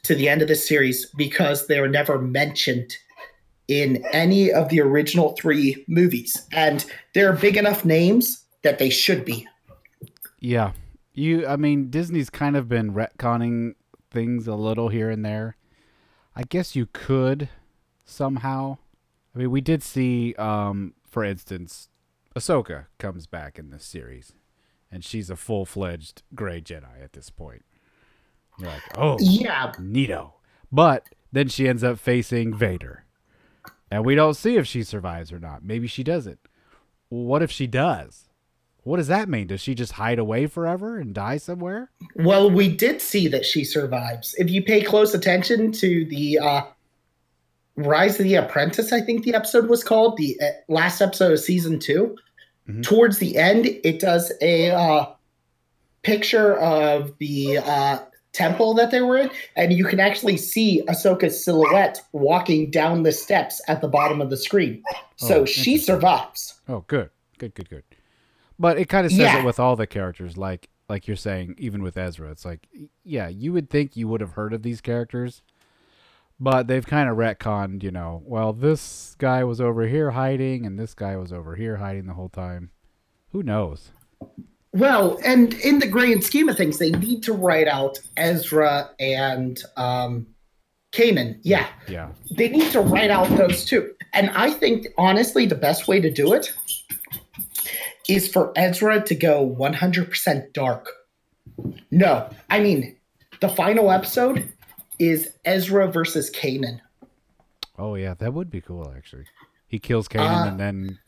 [0.02, 2.96] to the end of the series because they were never mentioned
[3.70, 6.44] in any of the original three movies.
[6.52, 6.84] And
[7.14, 9.46] they're big enough names that they should be.
[10.40, 10.72] Yeah.
[11.14, 13.74] You I mean Disney's kind of been retconning
[14.10, 15.56] things a little here and there.
[16.34, 17.48] I guess you could
[18.04, 18.78] somehow.
[19.34, 21.88] I mean, we did see um for instance
[22.36, 24.32] Ahsoka comes back in this series
[24.90, 27.64] and she's a full-fledged gray Jedi at this point.
[28.58, 30.32] You're like, "Oh, Yeah, neato."
[30.72, 33.04] But then she ends up facing Vader.
[33.90, 35.64] And we don't see if she survives or not.
[35.64, 36.38] Maybe she doesn't.
[37.08, 38.28] What if she does?
[38.82, 39.48] What does that mean?
[39.48, 41.90] Does she just hide away forever and die somewhere?
[42.14, 44.34] Well, we did see that she survives.
[44.38, 46.62] If you pay close attention to the uh,
[47.76, 51.40] Rise of the Apprentice, I think the episode was called, the uh, last episode of
[51.40, 52.16] season 2
[52.68, 52.82] Mhm.
[52.82, 55.06] towards the end, it does a uh,
[56.02, 57.98] picture of the uh,
[58.32, 63.12] temple that they were in, and you can actually see Ahsoka's silhouette walking down the
[63.12, 64.82] steps at the bottom of the screen.
[64.92, 66.60] Oh, so Oh, she survives.
[66.68, 67.10] Oh, good.
[67.38, 67.84] Good, good, good.
[68.58, 69.40] But it kind of says Yeah.
[69.40, 72.30] it with all the characters like like you're saying even with Ezra.
[72.30, 72.68] It's like
[73.04, 75.40] yeah, you would think you would have heard of these characters.
[76.42, 80.78] But they've kind of retconned, you know, well, this guy was over here hiding and
[80.78, 82.70] this guy was over here hiding the whole time.
[83.32, 83.92] Who knows?
[84.72, 89.60] Well, and in the grand scheme of things, they need to write out Ezra and
[89.76, 90.26] um,
[90.92, 91.38] Kanan.
[91.42, 92.10] Yeah, Yeah.
[92.36, 93.92] they need to write out those two.
[94.12, 96.52] And I think, honestly, the best way to do it
[98.08, 100.88] is for Ezra to go 100% dark.
[101.90, 102.96] No, I mean,
[103.40, 104.52] the final episode
[104.98, 106.80] is Ezra versus Kanan.
[107.78, 109.24] Oh yeah, that would be cool actually.
[109.66, 110.98] He kills Kanan Uh, and then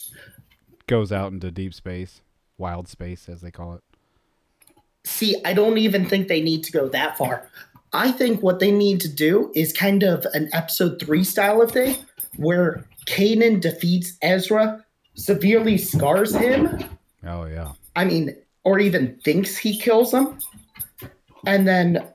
[0.87, 2.23] goes out into deep space,
[2.63, 3.83] wild space as they call it.
[5.05, 7.51] See, I don't even think they need to go that far.
[7.93, 11.73] I think what they need to do is kind of an episode three style of
[11.73, 11.97] thing
[12.37, 14.83] where Kanan defeats Ezra,
[15.15, 16.85] severely scars him.
[17.27, 17.73] Oh yeah.
[17.97, 18.35] I mean,
[18.65, 20.39] or even thinks he kills him,
[21.45, 22.09] and then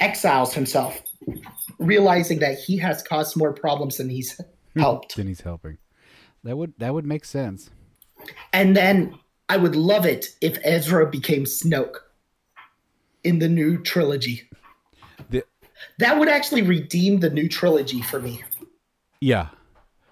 [0.00, 1.00] exiles himself,
[1.78, 4.38] realizing that he has caused more problems than he's
[4.76, 5.16] helped.
[5.16, 5.78] Then he's helping.
[6.42, 7.70] That would that would make sense.
[8.52, 9.18] And then
[9.48, 11.96] I would love it if Ezra became Snoke
[13.22, 14.48] in the new trilogy.
[15.30, 15.44] The-
[15.98, 18.42] that would actually redeem the new trilogy for me.
[19.20, 19.48] Yeah.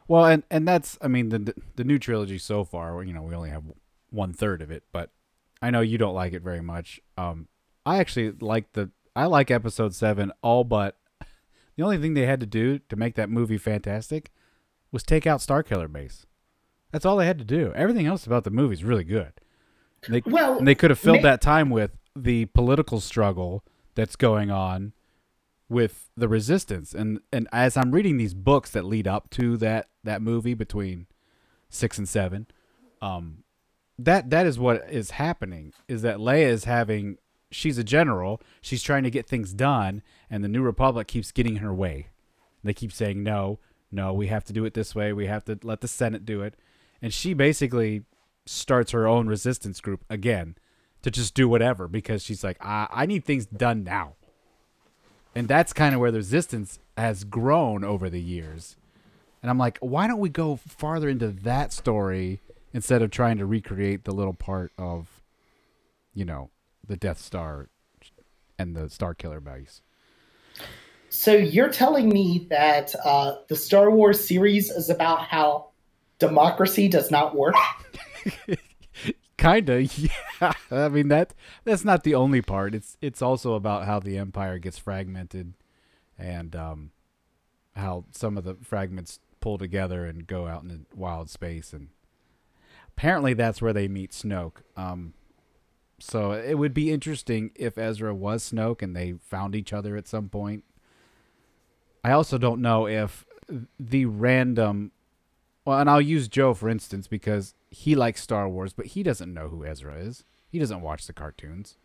[0.08, 3.02] Well, and and that's I mean the the new trilogy so far.
[3.02, 3.64] You know, we only have
[4.10, 5.10] one third of it, but
[5.62, 7.00] I know you don't like it very much.
[7.16, 7.48] Um,
[7.86, 10.98] I actually like the I like episode seven all but
[11.76, 14.30] The only thing they had to do to make that movie fantastic
[14.90, 16.26] was take out Starkiller Base.
[16.92, 17.72] That's all they had to do.
[17.74, 19.32] Everything else about the movie is really good.
[20.08, 23.64] They, Well, and they could have filled ma- that time with the political struggle
[23.94, 24.92] that's going on
[25.68, 26.94] with the resistance.
[26.94, 31.06] And and as I'm reading these books that lead up to that that movie between
[31.68, 32.46] six and seven,
[33.00, 33.44] um,
[33.98, 35.72] that that is what is happening.
[35.88, 37.16] Is that Leia is having
[37.50, 38.40] she's a general.
[38.60, 42.08] She's trying to get things done, and the New Republic keeps getting in her way.
[42.64, 43.58] They keep saying no,
[43.90, 45.12] no, we have to do it this way.
[45.12, 46.54] We have to let the Senate do it,
[47.02, 48.04] and she basically
[48.46, 50.56] starts her own resistance group again
[51.02, 54.14] to just do whatever because she's like, I, I need things done now.
[55.34, 58.76] And that's kind of where the resistance has grown over the years.
[59.42, 62.40] And I'm like, why don't we go farther into that story
[62.72, 65.22] instead of trying to recreate the little part of,
[66.14, 66.50] you know,
[66.86, 67.68] the Death Star
[68.58, 69.82] and the Starkiller base?
[71.08, 75.71] So you're telling me that uh, the Star Wars series is about how
[76.22, 77.54] democracy does not work?
[79.36, 80.52] Kinda, yeah.
[80.70, 81.34] I mean that
[81.64, 82.74] that's not the only part.
[82.74, 85.54] It's it's also about how the empire gets fragmented,
[86.16, 86.90] and um,
[87.74, 91.88] how some of the fragments pull together and go out in wild space, and
[92.96, 94.62] apparently that's where they meet Snoke.
[94.76, 95.14] Um,
[95.98, 100.06] so it would be interesting if Ezra was Snoke and they found each other at
[100.06, 100.62] some point.
[102.04, 103.24] I also don't know if
[103.78, 104.92] the random
[105.64, 109.32] well, and I'll use Joe for instance because he likes Star Wars, but he doesn't
[109.32, 110.24] know who Ezra is.
[110.48, 111.76] He doesn't watch the cartoons.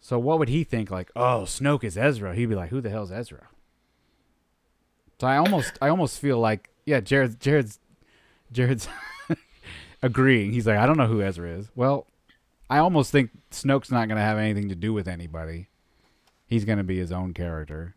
[0.00, 0.90] So what would he think?
[0.90, 2.34] Like, oh, Snoke is Ezra.
[2.34, 3.48] He'd be like, who the hell's Ezra?
[5.20, 7.78] So I almost, I almost feel like, yeah, Jared, Jared's,
[8.50, 8.88] Jared's
[10.02, 10.52] agreeing.
[10.52, 11.70] He's like, I don't know who Ezra is.
[11.74, 12.06] Well,
[12.70, 15.68] I almost think Snoke's not going to have anything to do with anybody.
[16.46, 17.96] He's going to be his own character.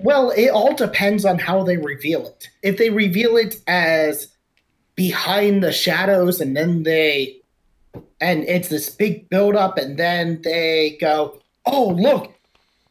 [0.00, 2.48] Well, it all depends on how they reveal it.
[2.62, 4.28] If they reveal it as
[4.94, 7.38] behind the shadows and then they
[8.20, 12.32] and it's this big build up and then they go, "Oh, look,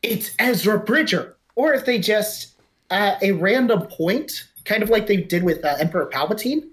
[0.02, 2.54] it's Ezra Bridger." Or if they just
[2.90, 6.70] at a random point, kind of like they did with uh, Emperor Palpatine,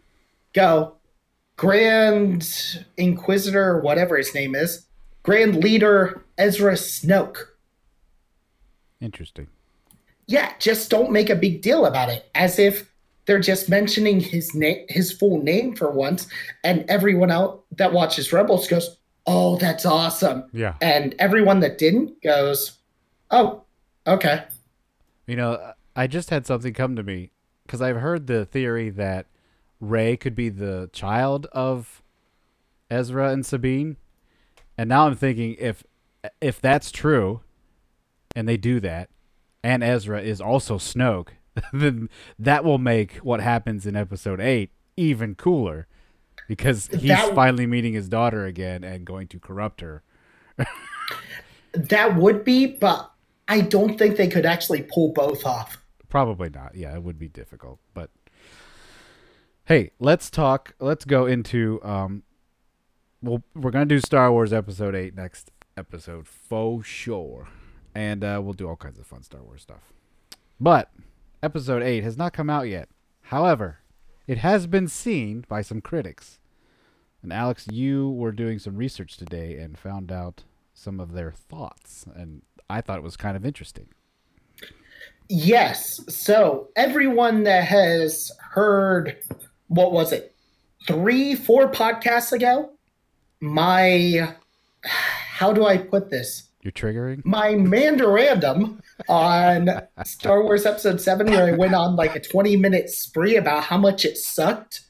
[0.52, 0.94] go
[1.56, 4.86] Grand Inquisitor, whatever his name is,
[5.22, 7.38] Grand Leader Ezra Snoke.
[9.00, 9.48] Interesting.
[10.28, 12.92] Yeah, just don't make a big deal about it, as if
[13.24, 16.28] they're just mentioning his name, his full name for once,
[16.62, 20.74] and everyone out that watches Rebels goes, "Oh, that's awesome," Yeah.
[20.82, 22.78] and everyone that didn't goes,
[23.30, 23.64] "Oh,
[24.06, 24.44] okay."
[25.26, 27.32] You know, I just had something come to me
[27.66, 29.26] because I've heard the theory that
[29.80, 32.02] Rey could be the child of
[32.90, 33.96] Ezra and Sabine,
[34.76, 35.84] and now I'm thinking if
[36.42, 37.40] if that's true,
[38.36, 39.08] and they do that,
[39.62, 41.28] and Ezra is also Snoke,
[41.72, 42.08] then
[42.38, 45.86] that will make what happens in Episode Eight even cooler,
[46.48, 50.02] because he's That- finally meeting his daughter again and going to corrupt her.
[51.72, 53.12] That would be, but
[53.46, 55.84] I don't think they could actually pull both off.
[56.08, 56.74] Probably not.
[56.74, 57.78] Yeah, it would be difficult.
[57.92, 58.10] But
[59.66, 60.74] hey, let's talk.
[60.80, 61.78] Let's go into.
[61.84, 62.22] Um,
[63.22, 67.48] well, we're gonna do Star Wars Episode Eight next episode for sure,
[67.98, 69.92] and uh, we'll do all kinds of fun Star Wars stuff.
[70.60, 70.92] But
[71.42, 72.88] Episode Eight has not come out yet.
[73.22, 73.80] However,
[74.28, 76.38] it has been seen by some critics.
[77.24, 80.44] And Alex, you were doing some research today and found out
[80.74, 83.88] some of their thoughts, and I thought it was kind of interesting.
[85.28, 86.00] Yes.
[86.08, 89.16] So everyone that has heard,
[89.66, 90.36] what was it,
[90.86, 92.70] three, four podcasts ago,
[93.40, 94.36] my,
[94.84, 96.47] how do I put this?
[96.68, 97.24] You're triggering.
[97.24, 99.70] My Mandarandum on
[100.04, 103.78] Star Wars Episode 7, where I went on like a 20 minute spree about how
[103.78, 104.82] much it sucked,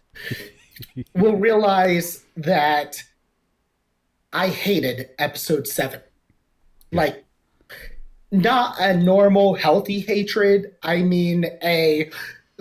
[1.15, 3.01] will realize that
[4.33, 6.01] I hated Episode 7.
[6.91, 7.25] Like,
[8.33, 10.75] not a normal healthy hatred.
[10.83, 12.11] I mean a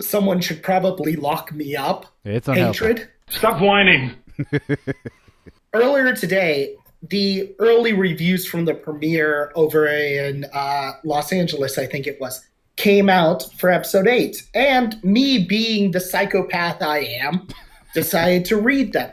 [0.00, 2.78] someone should probably lock me up It's unhealthy.
[2.86, 3.08] hatred.
[3.30, 4.14] Stop whining.
[5.74, 12.06] Earlier today, the early reviews from the premiere over in uh, Los Angeles, I think
[12.06, 12.44] it was,
[12.76, 14.48] came out for episode eight.
[14.54, 17.48] And me being the psychopath I am,
[17.94, 19.10] decided to read them.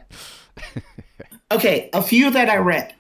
[1.52, 2.94] Okay, a few that I read.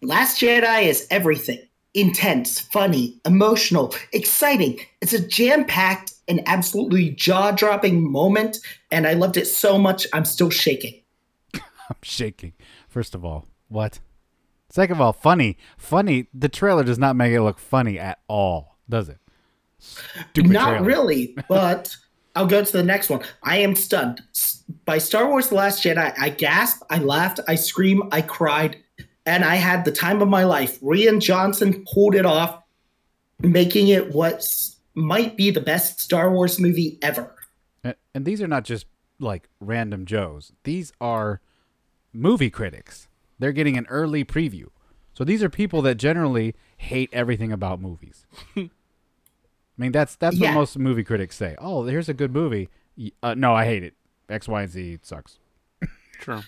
[0.00, 1.58] Last Jedi is everything
[1.94, 4.78] intense, funny, emotional, exciting.
[5.00, 8.58] It's a jam packed and absolutely jaw dropping moment,
[8.90, 11.00] and I loved it so much, I'm still shaking.
[11.54, 12.52] I'm shaking.
[12.88, 13.98] First of all, what?
[14.70, 15.56] Second of all, funny.
[15.76, 16.28] Funny.
[16.32, 19.18] The trailer does not make it look funny at all, does it?
[19.78, 20.84] Stupid Not trailer.
[20.84, 21.96] really, but
[22.36, 23.22] I'll go to the next one.
[23.42, 24.22] I am stunned.
[24.84, 28.76] By Star Wars The Last Jedi, I gasped, I laughed, I screamed, I cried,
[29.26, 30.80] and I had the time of my life.
[30.80, 32.62] Rian Johnson pulled it off,
[33.40, 34.44] making it what
[34.94, 37.34] might be the best Star Wars movie ever.
[37.82, 38.86] And, and these are not just
[39.18, 40.52] like random Joes.
[40.64, 41.40] These are
[42.12, 43.08] movie critics.
[43.40, 44.66] They're getting an early preview.
[45.14, 48.26] So these are people that generally hate everything about movies.
[48.56, 48.70] I
[49.76, 50.50] mean, that's that's Yeah.
[50.50, 51.56] what most movie critics say.
[51.58, 52.68] Oh, here's a good movie.
[53.22, 53.94] Uh, no, I hate it.
[54.28, 55.38] X, Y, and Z sucks.
[56.20, 56.42] True.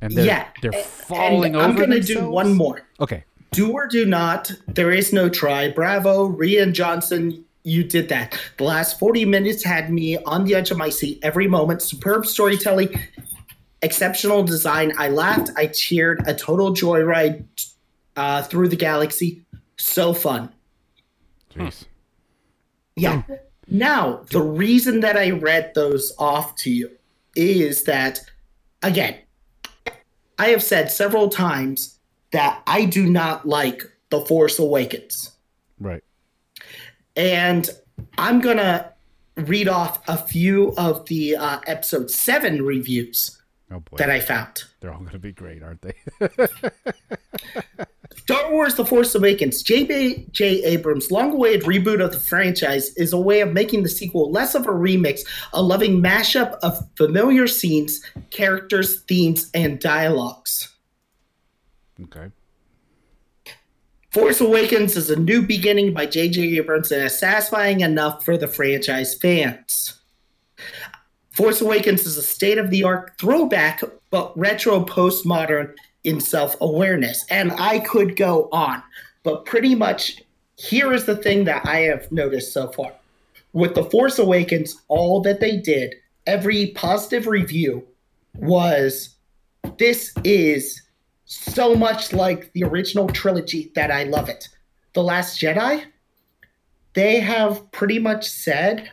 [0.00, 2.82] And they're, yeah, they're falling and over I'm gonna do one more.
[3.00, 3.24] Okay.
[3.52, 4.50] Do or do not.
[4.66, 5.70] There is no try.
[5.70, 7.44] Bravo, Rian Johnson.
[7.64, 8.36] You did that.
[8.56, 11.80] The last 40 minutes had me on the edge of my seat every moment.
[11.80, 12.98] Superb storytelling,
[13.82, 14.92] exceptional design.
[14.98, 15.50] I laughed.
[15.56, 16.22] I cheered.
[16.26, 17.44] A total joyride
[18.16, 19.44] uh, through the galaxy.
[19.76, 20.50] So fun.
[21.54, 21.84] Jeez.
[22.96, 23.22] Yeah.
[23.68, 26.90] Now, the reason that I read those off to you
[27.34, 28.20] is that,
[28.82, 29.16] again,
[30.38, 31.98] I have said several times
[32.32, 35.32] that I do not like The Force Awakens.
[35.78, 36.02] Right.
[37.16, 37.68] And
[38.18, 38.90] I'm going to
[39.36, 43.41] read off a few of the uh, episode 7 reviews
[43.72, 43.96] Oh boy.
[43.96, 44.64] that I found.
[44.80, 45.94] They're all going to be great, aren't they?
[48.16, 50.64] Star Wars The Force Awakens, J.J.
[50.64, 54.54] Abrams' long awaited reboot of the franchise is a way of making the sequel less
[54.54, 55.20] of a remix,
[55.52, 58.00] a loving mashup of familiar scenes,
[58.30, 60.68] characters, themes, and dialogues.
[62.04, 62.28] okay.
[64.10, 66.58] Force Awakens is a new beginning by J.J.
[66.58, 69.98] Abrams and is satisfying enough for the franchise fans.
[71.34, 77.24] Force Awakens is a state of the art throwback, but retro postmodern in self awareness.
[77.30, 78.82] And I could go on,
[79.22, 80.22] but pretty much
[80.56, 82.92] here is the thing that I have noticed so far.
[83.52, 85.94] With The Force Awakens, all that they did,
[86.26, 87.86] every positive review
[88.34, 89.14] was
[89.78, 90.82] this is
[91.24, 94.48] so much like the original trilogy that I love it.
[94.92, 95.84] The Last Jedi,
[96.94, 98.90] they have pretty much said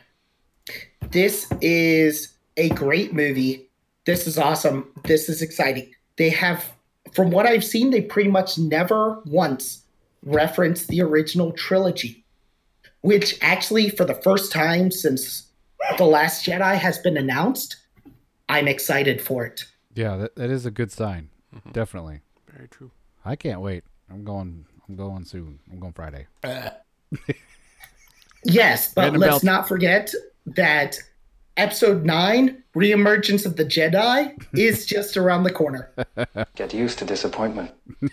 [1.10, 3.68] this is a great movie.
[4.06, 4.88] This is awesome.
[5.04, 5.92] This is exciting.
[6.16, 6.72] They have,
[7.12, 9.82] from what I've seen, they pretty much never once
[10.22, 12.24] referenced the original trilogy,
[13.00, 15.46] which actually, for the first time since
[15.98, 17.76] The Last Jedi has been announced,
[18.48, 19.64] I'm excited for it.
[19.94, 21.30] Yeah, that, that is a good sign.
[21.54, 21.72] Mm-hmm.
[21.72, 22.20] Definitely.
[22.52, 22.90] Very true.
[23.24, 23.84] I can't wait.
[24.10, 24.66] I'm going.
[24.88, 25.60] I'm going soon.
[25.70, 26.26] I'm going Friday.
[28.44, 29.44] Yes, but Random let's belt.
[29.44, 30.12] not forget
[30.46, 30.96] that
[31.56, 35.90] episode nine, Reemergence of the Jedi, is just around the corner.
[36.56, 37.72] Get used to disappointment.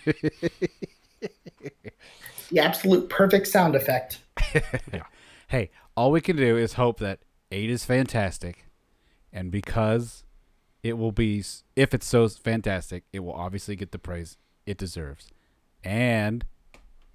[2.50, 4.20] The absolute perfect sound effect.
[5.48, 8.66] Hey, all we can do is hope that eight is fantastic,
[9.32, 10.22] and because
[10.82, 11.42] it will be,
[11.74, 14.36] if it's so fantastic, it will obviously get the praise
[14.66, 15.30] it deserves,
[15.82, 16.44] and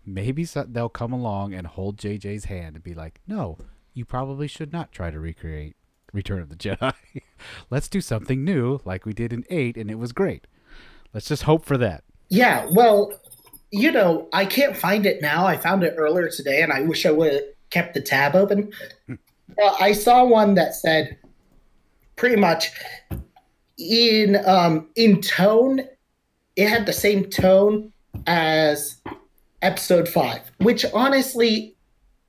[0.04, 3.60] maybe so, they'll come along and hold JJ's hand and be like, "No,
[3.94, 5.76] you probably should not try to recreate
[6.12, 6.94] Return of the Jedi.
[7.70, 10.48] Let's do something new, like we did in eight, and it was great.
[11.14, 13.14] Let's just hope for that." Yeah, well,
[13.72, 15.46] you know, I can't find it now.
[15.46, 18.72] I found it earlier today, and I wish I would have kept the tab open.
[19.58, 21.18] Well, I saw one that said
[22.16, 22.72] pretty much
[23.78, 25.82] in um, in tone,
[26.56, 27.92] it had the same tone
[28.26, 29.02] as
[29.62, 31.73] episode five, which honestly,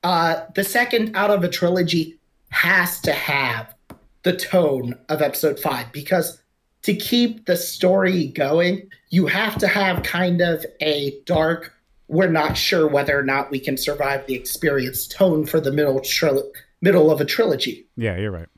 [0.05, 2.15] uh, the second out of a trilogy
[2.49, 3.73] has to have
[4.21, 6.39] the tone of episode five because
[6.83, 11.73] to keep the story going, you have to have kind of a dark,
[12.07, 15.99] we're not sure whether or not we can survive the experience tone for the middle
[16.01, 16.51] tril-
[16.81, 17.87] middle of a trilogy.
[17.97, 18.49] Yeah, you're right.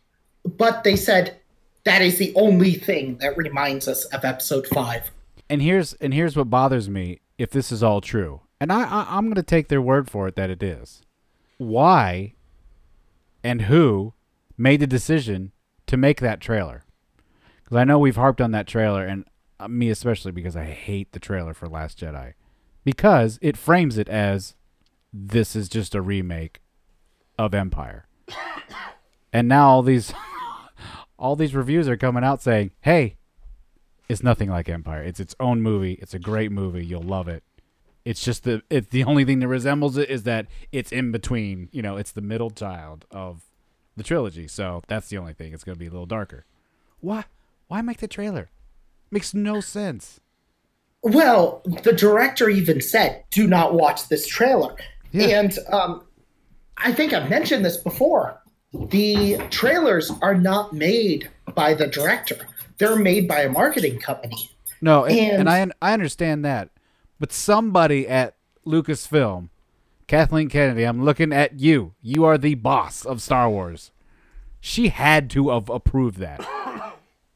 [0.44, 1.38] But they said
[1.86, 5.10] that is the only thing that reminds us of episode five.
[5.50, 9.06] and here's and here's what bothers me if this is all true and I, I
[9.18, 11.02] i'm going to take their word for it that it is
[11.58, 12.34] why
[13.44, 14.14] and who
[14.58, 15.52] made the decision
[15.86, 16.84] to make that trailer
[17.64, 19.26] because i know we've harped on that trailer and
[19.60, 22.34] uh, me especially because i hate the trailer for last jedi
[22.84, 24.56] because it frames it as
[25.12, 26.62] this is just a remake
[27.40, 28.08] of empire
[29.34, 30.14] and now all these
[31.20, 33.18] all these reviews are coming out saying hey
[34.10, 35.04] it's nothing like Empire.
[35.04, 35.94] It's its own movie.
[36.02, 36.86] It's a great movie.
[36.86, 37.44] You'll love it.
[38.08, 41.68] It's just the it's the only thing that resembles it is that it's in between.
[41.72, 43.44] You know, it's the middle child of
[43.98, 44.48] the trilogy.
[44.48, 45.54] So that's the only thing.
[45.54, 46.46] It's going to be a little darker.
[47.02, 47.26] Why?
[47.68, 48.50] Why make the trailer?
[49.12, 50.22] Makes no sense.
[51.04, 54.76] Well, the director even said, "Do not watch this trailer."
[55.12, 55.40] Yeah.
[55.40, 56.04] And um,
[56.78, 58.42] I think I've mentioned this before.
[58.74, 62.38] The trailers are not made by the director.
[62.78, 64.50] They're made by a marketing company.
[64.82, 66.70] No, and, and, And- I I understand that,
[67.20, 68.36] but somebody at
[68.66, 69.50] Lucasfilm,
[70.08, 71.94] Kathleen Kennedy, I'm looking at you.
[72.02, 73.92] You are the boss of Star Wars.
[74.60, 76.46] She had to have approved that.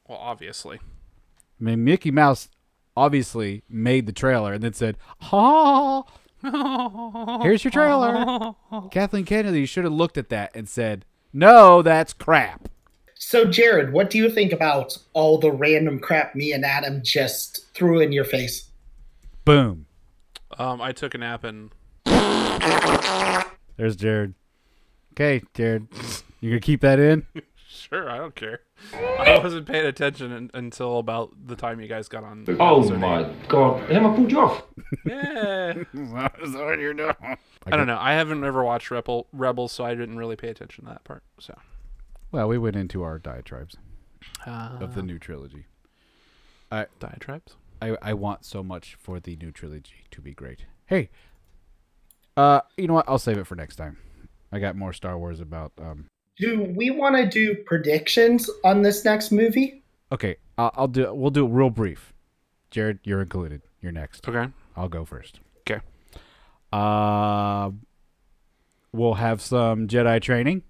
[0.08, 0.78] Well, obviously.
[0.78, 2.50] I mean, Mickey Mouse
[2.98, 6.04] obviously made the trailer and then said, "Ha,
[7.42, 8.54] here's your trailer."
[8.92, 12.68] Kathleen Kennedy should have looked at that and said, "No, that's crap."
[13.16, 17.74] So, Jared, what do you think about all the random crap me and Adam just
[17.74, 18.71] threw in your face?
[19.46, 19.86] Boom.
[20.58, 21.72] Um, I took a nap and
[23.78, 24.34] There's Jared.
[25.14, 25.88] Okay, Jared,
[26.40, 27.26] you gonna keep that in?
[27.68, 28.62] sure, I don't care.
[28.94, 32.46] I wasn't paying attention un- until about the time you guys got on.
[32.60, 33.48] Oh episode my eight.
[33.50, 33.90] god.
[33.92, 34.64] Emma pulled you off.
[35.06, 35.74] Yeah.
[35.94, 35.94] That's
[36.54, 37.14] what you're doing.
[37.66, 37.98] I don't know.
[38.00, 41.24] I haven't ever watched Rebel Rebels, so I didn't really pay attention to that part.
[41.40, 41.58] So.
[42.32, 43.76] Well, we went into our diatribes
[44.46, 45.66] Uh, of the new trilogy.
[47.00, 47.56] diatribes.
[47.82, 50.66] I, I want so much for the new trilogy to be great.
[50.86, 51.10] Hey,
[52.38, 53.06] uh, you know what?
[53.08, 53.98] I'll save it for next time.
[54.52, 55.72] I got more Star Wars about.
[55.82, 56.06] Um,
[56.38, 59.84] Do we want to do predictions on this next movie?
[60.12, 61.14] okay, I'll, I'll do.
[61.14, 62.14] We'll do it real brief.
[62.70, 63.62] Jared, you're included.
[63.82, 64.28] You're next.
[64.28, 64.52] Okay.
[64.76, 65.40] I'll go first.
[65.62, 65.82] Okay.
[66.72, 67.72] Uh,
[68.94, 70.64] we'll have some Jedi training.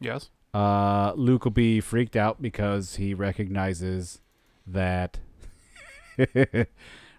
[0.00, 0.30] Yes.
[0.54, 4.20] Uh, Luke will be freaked out because he recognizes
[4.66, 5.18] that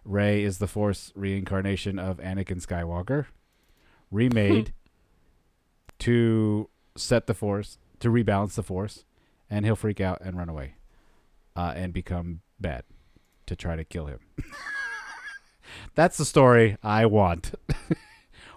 [0.06, 3.26] Rey is the Force reincarnation of Anakin Skywalker,
[4.12, 4.74] remade
[6.00, 9.06] to set the Force to rebalance the Force,
[9.50, 10.76] and he'll freak out and run away,
[11.56, 12.84] uh, and become bad
[13.46, 14.20] to try to kill him.
[15.96, 17.54] That's the story I want.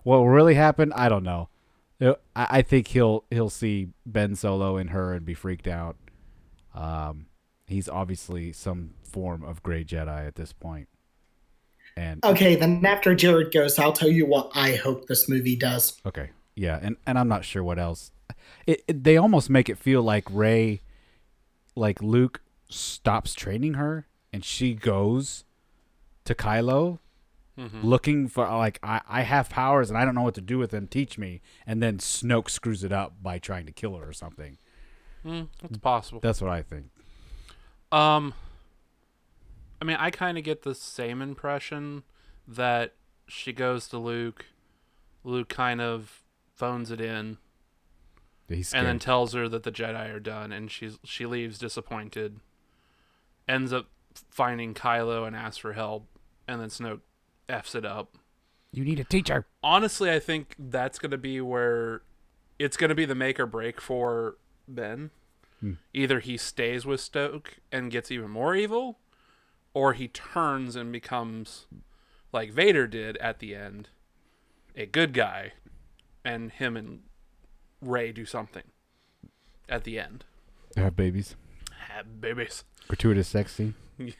[0.02, 1.48] what will really happen, I don't know.
[2.00, 5.96] Uh, I I think he'll he'll see Ben Solo and her and be freaked out.
[6.74, 7.26] Um,
[7.66, 10.88] he's obviously some form of gray Jedi at this point.
[11.96, 16.00] And Okay, then after Jared goes, I'll tell you what I hope this movie does.
[16.06, 18.10] okay, yeah, and and I'm not sure what else.
[18.66, 20.80] It, it they almost make it feel like Rey,
[21.76, 25.44] like Luke stops training her and she goes
[26.24, 26.98] to Kylo
[27.82, 30.70] looking for like I, I have powers and I don't know what to do with
[30.72, 30.88] them.
[30.88, 31.42] Teach me.
[31.66, 34.56] And then Snoke screws it up by trying to kill her or something.
[35.24, 36.18] Mm, it's possible.
[36.20, 36.86] That's what I think.
[37.92, 38.34] Um,
[39.82, 42.04] I mean, I kind of get the same impression
[42.46, 42.94] that
[43.26, 44.46] she goes to Luke.
[45.24, 46.22] Luke kind of
[46.54, 47.38] phones it in,
[48.48, 52.38] and then tells her that the Jedi are done, and she's she leaves disappointed.
[53.48, 53.86] Ends up
[54.30, 56.06] finding Kylo and asks for help,
[56.46, 57.00] and then Snoke
[57.48, 58.14] f's it up.
[58.70, 59.48] you need a teacher.
[59.64, 62.02] Honestly, I think that's gonna be where
[62.56, 64.36] it's gonna be the make or break for
[64.68, 65.10] Ben.
[65.58, 65.72] Hmm.
[65.92, 69.00] Either he stays with Snoke and gets even more evil,
[69.74, 71.66] or he turns and becomes
[72.32, 73.88] like Vader did at the end,
[74.76, 75.52] a good guy,
[76.24, 77.00] and him and
[77.80, 78.64] Rey do something
[79.68, 80.24] at the end.
[80.76, 81.34] Have babies.
[81.88, 82.64] Have babies.
[82.88, 83.74] Gratuitous sex scene.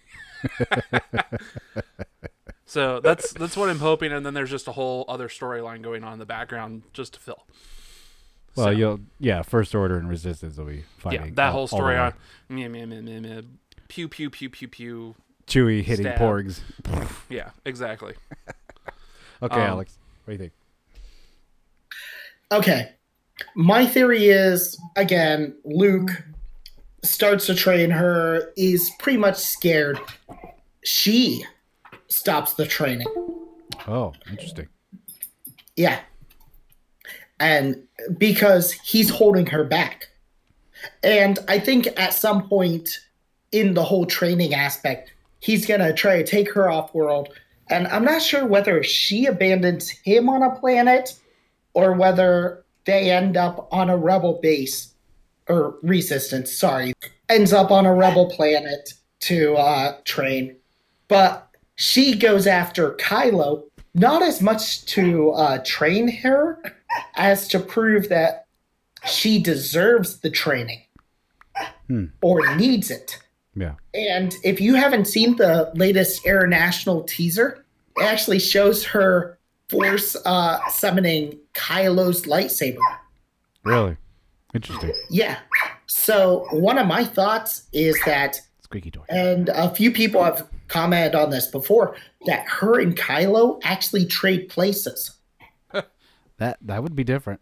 [2.65, 6.05] So that's that's what I'm hoping, and then there's just a whole other storyline going
[6.05, 7.47] on in the background just to fill.
[8.57, 9.43] Well, So- you'll yeah.
[9.43, 11.21] First Order and Resistance will be fighting.
[11.27, 12.15] yeah, that all- whole story on
[12.49, 13.43] meh, meh, meh, meh, meh,
[13.89, 15.15] pew pew pew pew pew.
[15.53, 16.19] Chewie hitting Stab.
[16.19, 16.61] porgs.
[17.29, 18.15] Yeah, exactly.
[19.43, 19.99] Okay, Um, Alex.
[20.25, 20.53] What do you think?
[22.53, 22.93] Okay.
[23.57, 26.11] My theory is again, Luke
[27.03, 29.99] starts to train her, is pretty much scared.
[30.85, 31.45] She
[32.07, 33.09] stops the training.
[33.89, 34.69] Oh, interesting.
[35.75, 35.99] Yeah.
[37.41, 37.83] And
[38.17, 40.09] because he's holding her back.
[41.03, 43.01] And I think at some point
[43.51, 45.12] in the whole training aspect,
[45.43, 47.29] he's going to try to take her off world.
[47.69, 51.19] And I'm not sure whether she abandons him on a planet
[51.75, 54.93] or whether they end up on a rebel base
[55.49, 56.95] or resistance, sorry,
[57.29, 60.57] ends up on a rebel planet to uh, train.
[61.09, 63.65] But she goes after Kylo,
[63.95, 66.63] not as much to uh, train her
[67.17, 68.47] as to prove that
[69.05, 70.83] she deserves the training
[71.89, 72.07] Hmm.
[72.23, 73.19] or needs it.
[73.55, 73.75] Yeah.
[73.95, 77.65] And if you haven't seen the latest Air National teaser,
[77.97, 79.39] it actually shows her
[79.69, 82.79] force uh, summoning Kylo's lightsaber.
[83.65, 83.97] Really?
[84.55, 84.93] Interesting.
[85.11, 85.39] Yeah.
[85.87, 89.05] So one of my thoughts is that Squeaky toy.
[89.09, 91.95] and a few people have commented on this before
[92.27, 95.13] that her and Kylo actually trade places.
[96.39, 97.41] That that would be different.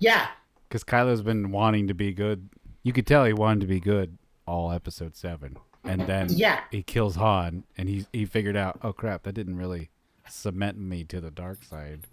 [0.00, 0.26] Yeah,
[0.68, 2.48] Because Kylo's been wanting to be good.
[2.82, 4.18] You could tell he wanted to be good
[4.48, 6.60] all episode seven, and then Yeah.
[6.70, 9.90] he kills Han, and he he figured out, oh crap, that didn't really
[10.28, 12.06] cement me to the dark side.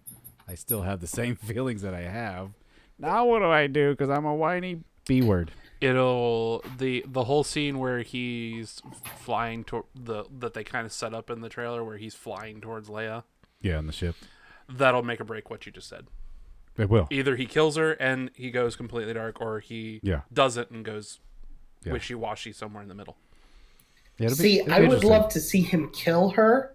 [0.48, 2.52] I still have the same feelings that I have.
[3.00, 3.92] Now what do I do?
[3.92, 5.52] Because I'm a whiny b word.
[5.82, 8.82] It'll the the whole scene where he's
[9.18, 12.62] flying to the that they kind of set up in the trailer where he's flying
[12.62, 13.24] towards Leia.
[13.62, 14.16] Yeah, on the ship.
[14.70, 16.08] That'll make or break what you just said.
[16.78, 17.08] It will.
[17.12, 20.22] Either he kills her and he goes completely dark, or he Yeah.
[20.34, 21.20] doesn't and goes
[21.86, 21.94] Yeah.
[21.94, 23.16] wishy washy somewhere in the middle.
[24.18, 26.74] Yeah, it'll be- see, it'll be I would love to see him kill her,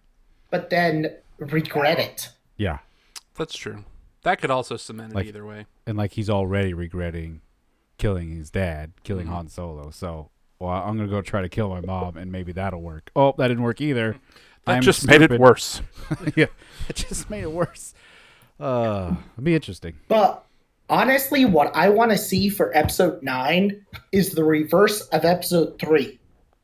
[0.50, 2.28] but then regret it.
[2.56, 2.78] Yeah,
[3.36, 3.84] That's true.
[4.22, 5.64] That could also cement it either way.
[5.86, 7.40] and like he's already regretting
[7.96, 9.34] killing his dad, killing Mm-hmm.
[9.34, 9.90] Han Solo.
[9.90, 10.28] So,
[10.58, 13.10] well, I'm gonna go try to kill my mom, and maybe that'll work.
[13.16, 14.16] Oh, that didn't work either.
[14.66, 15.80] That I'm just made it worse.
[16.36, 16.46] yeah,
[16.88, 17.94] it just made it worse.
[18.58, 19.94] Uh, it'll be interesting.
[20.06, 20.44] But
[20.90, 26.20] honestly, what I want to see for episode nine is the reverse of episode three,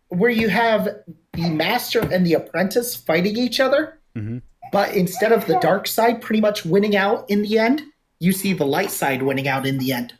[0.08, 0.88] where you have
[1.32, 4.42] the master and the apprentice fighting each other, Mhm.
[4.72, 7.82] but instead of the dark side pretty much winning out in the end,
[8.18, 10.14] you see the light side winning out in the end.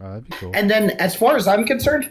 [0.00, 0.50] Uh, that'd be cool.
[0.54, 2.10] And then, as far as I'm concerned,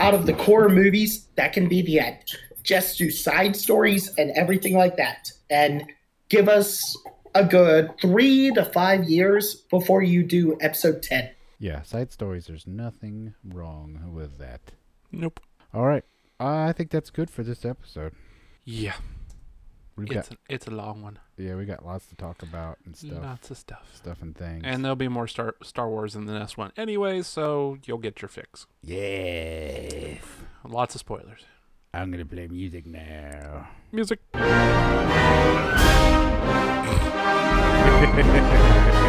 [0.00, 2.16] out of the core movies, that can be the end.
[2.62, 5.84] Just do side stories and everything like that, and
[6.28, 6.96] give us
[7.34, 11.30] a good three to five years before you do episode 10.
[11.58, 12.46] yeah, side stories.
[12.46, 14.60] There's nothing wrong with that.
[15.10, 15.40] Nope.
[15.74, 16.04] All right,
[16.40, 18.12] I think that's good for this episode.
[18.64, 18.94] Yeah,
[19.96, 21.18] We've it's got a, it's a long one.
[21.36, 23.88] yeah, we got lots to talk about and stuff, Lots of stuff.
[23.94, 24.62] stuff and things.
[24.64, 28.22] And there'll be more Star Star Wars in the next one anyway, so you'll get
[28.22, 28.66] your fix.
[28.82, 30.14] yeah,
[30.68, 31.40] Lots of spoilers.
[31.94, 33.68] I'm gonna play music now.
[33.92, 34.20] Music.
[38.02, 38.92] Música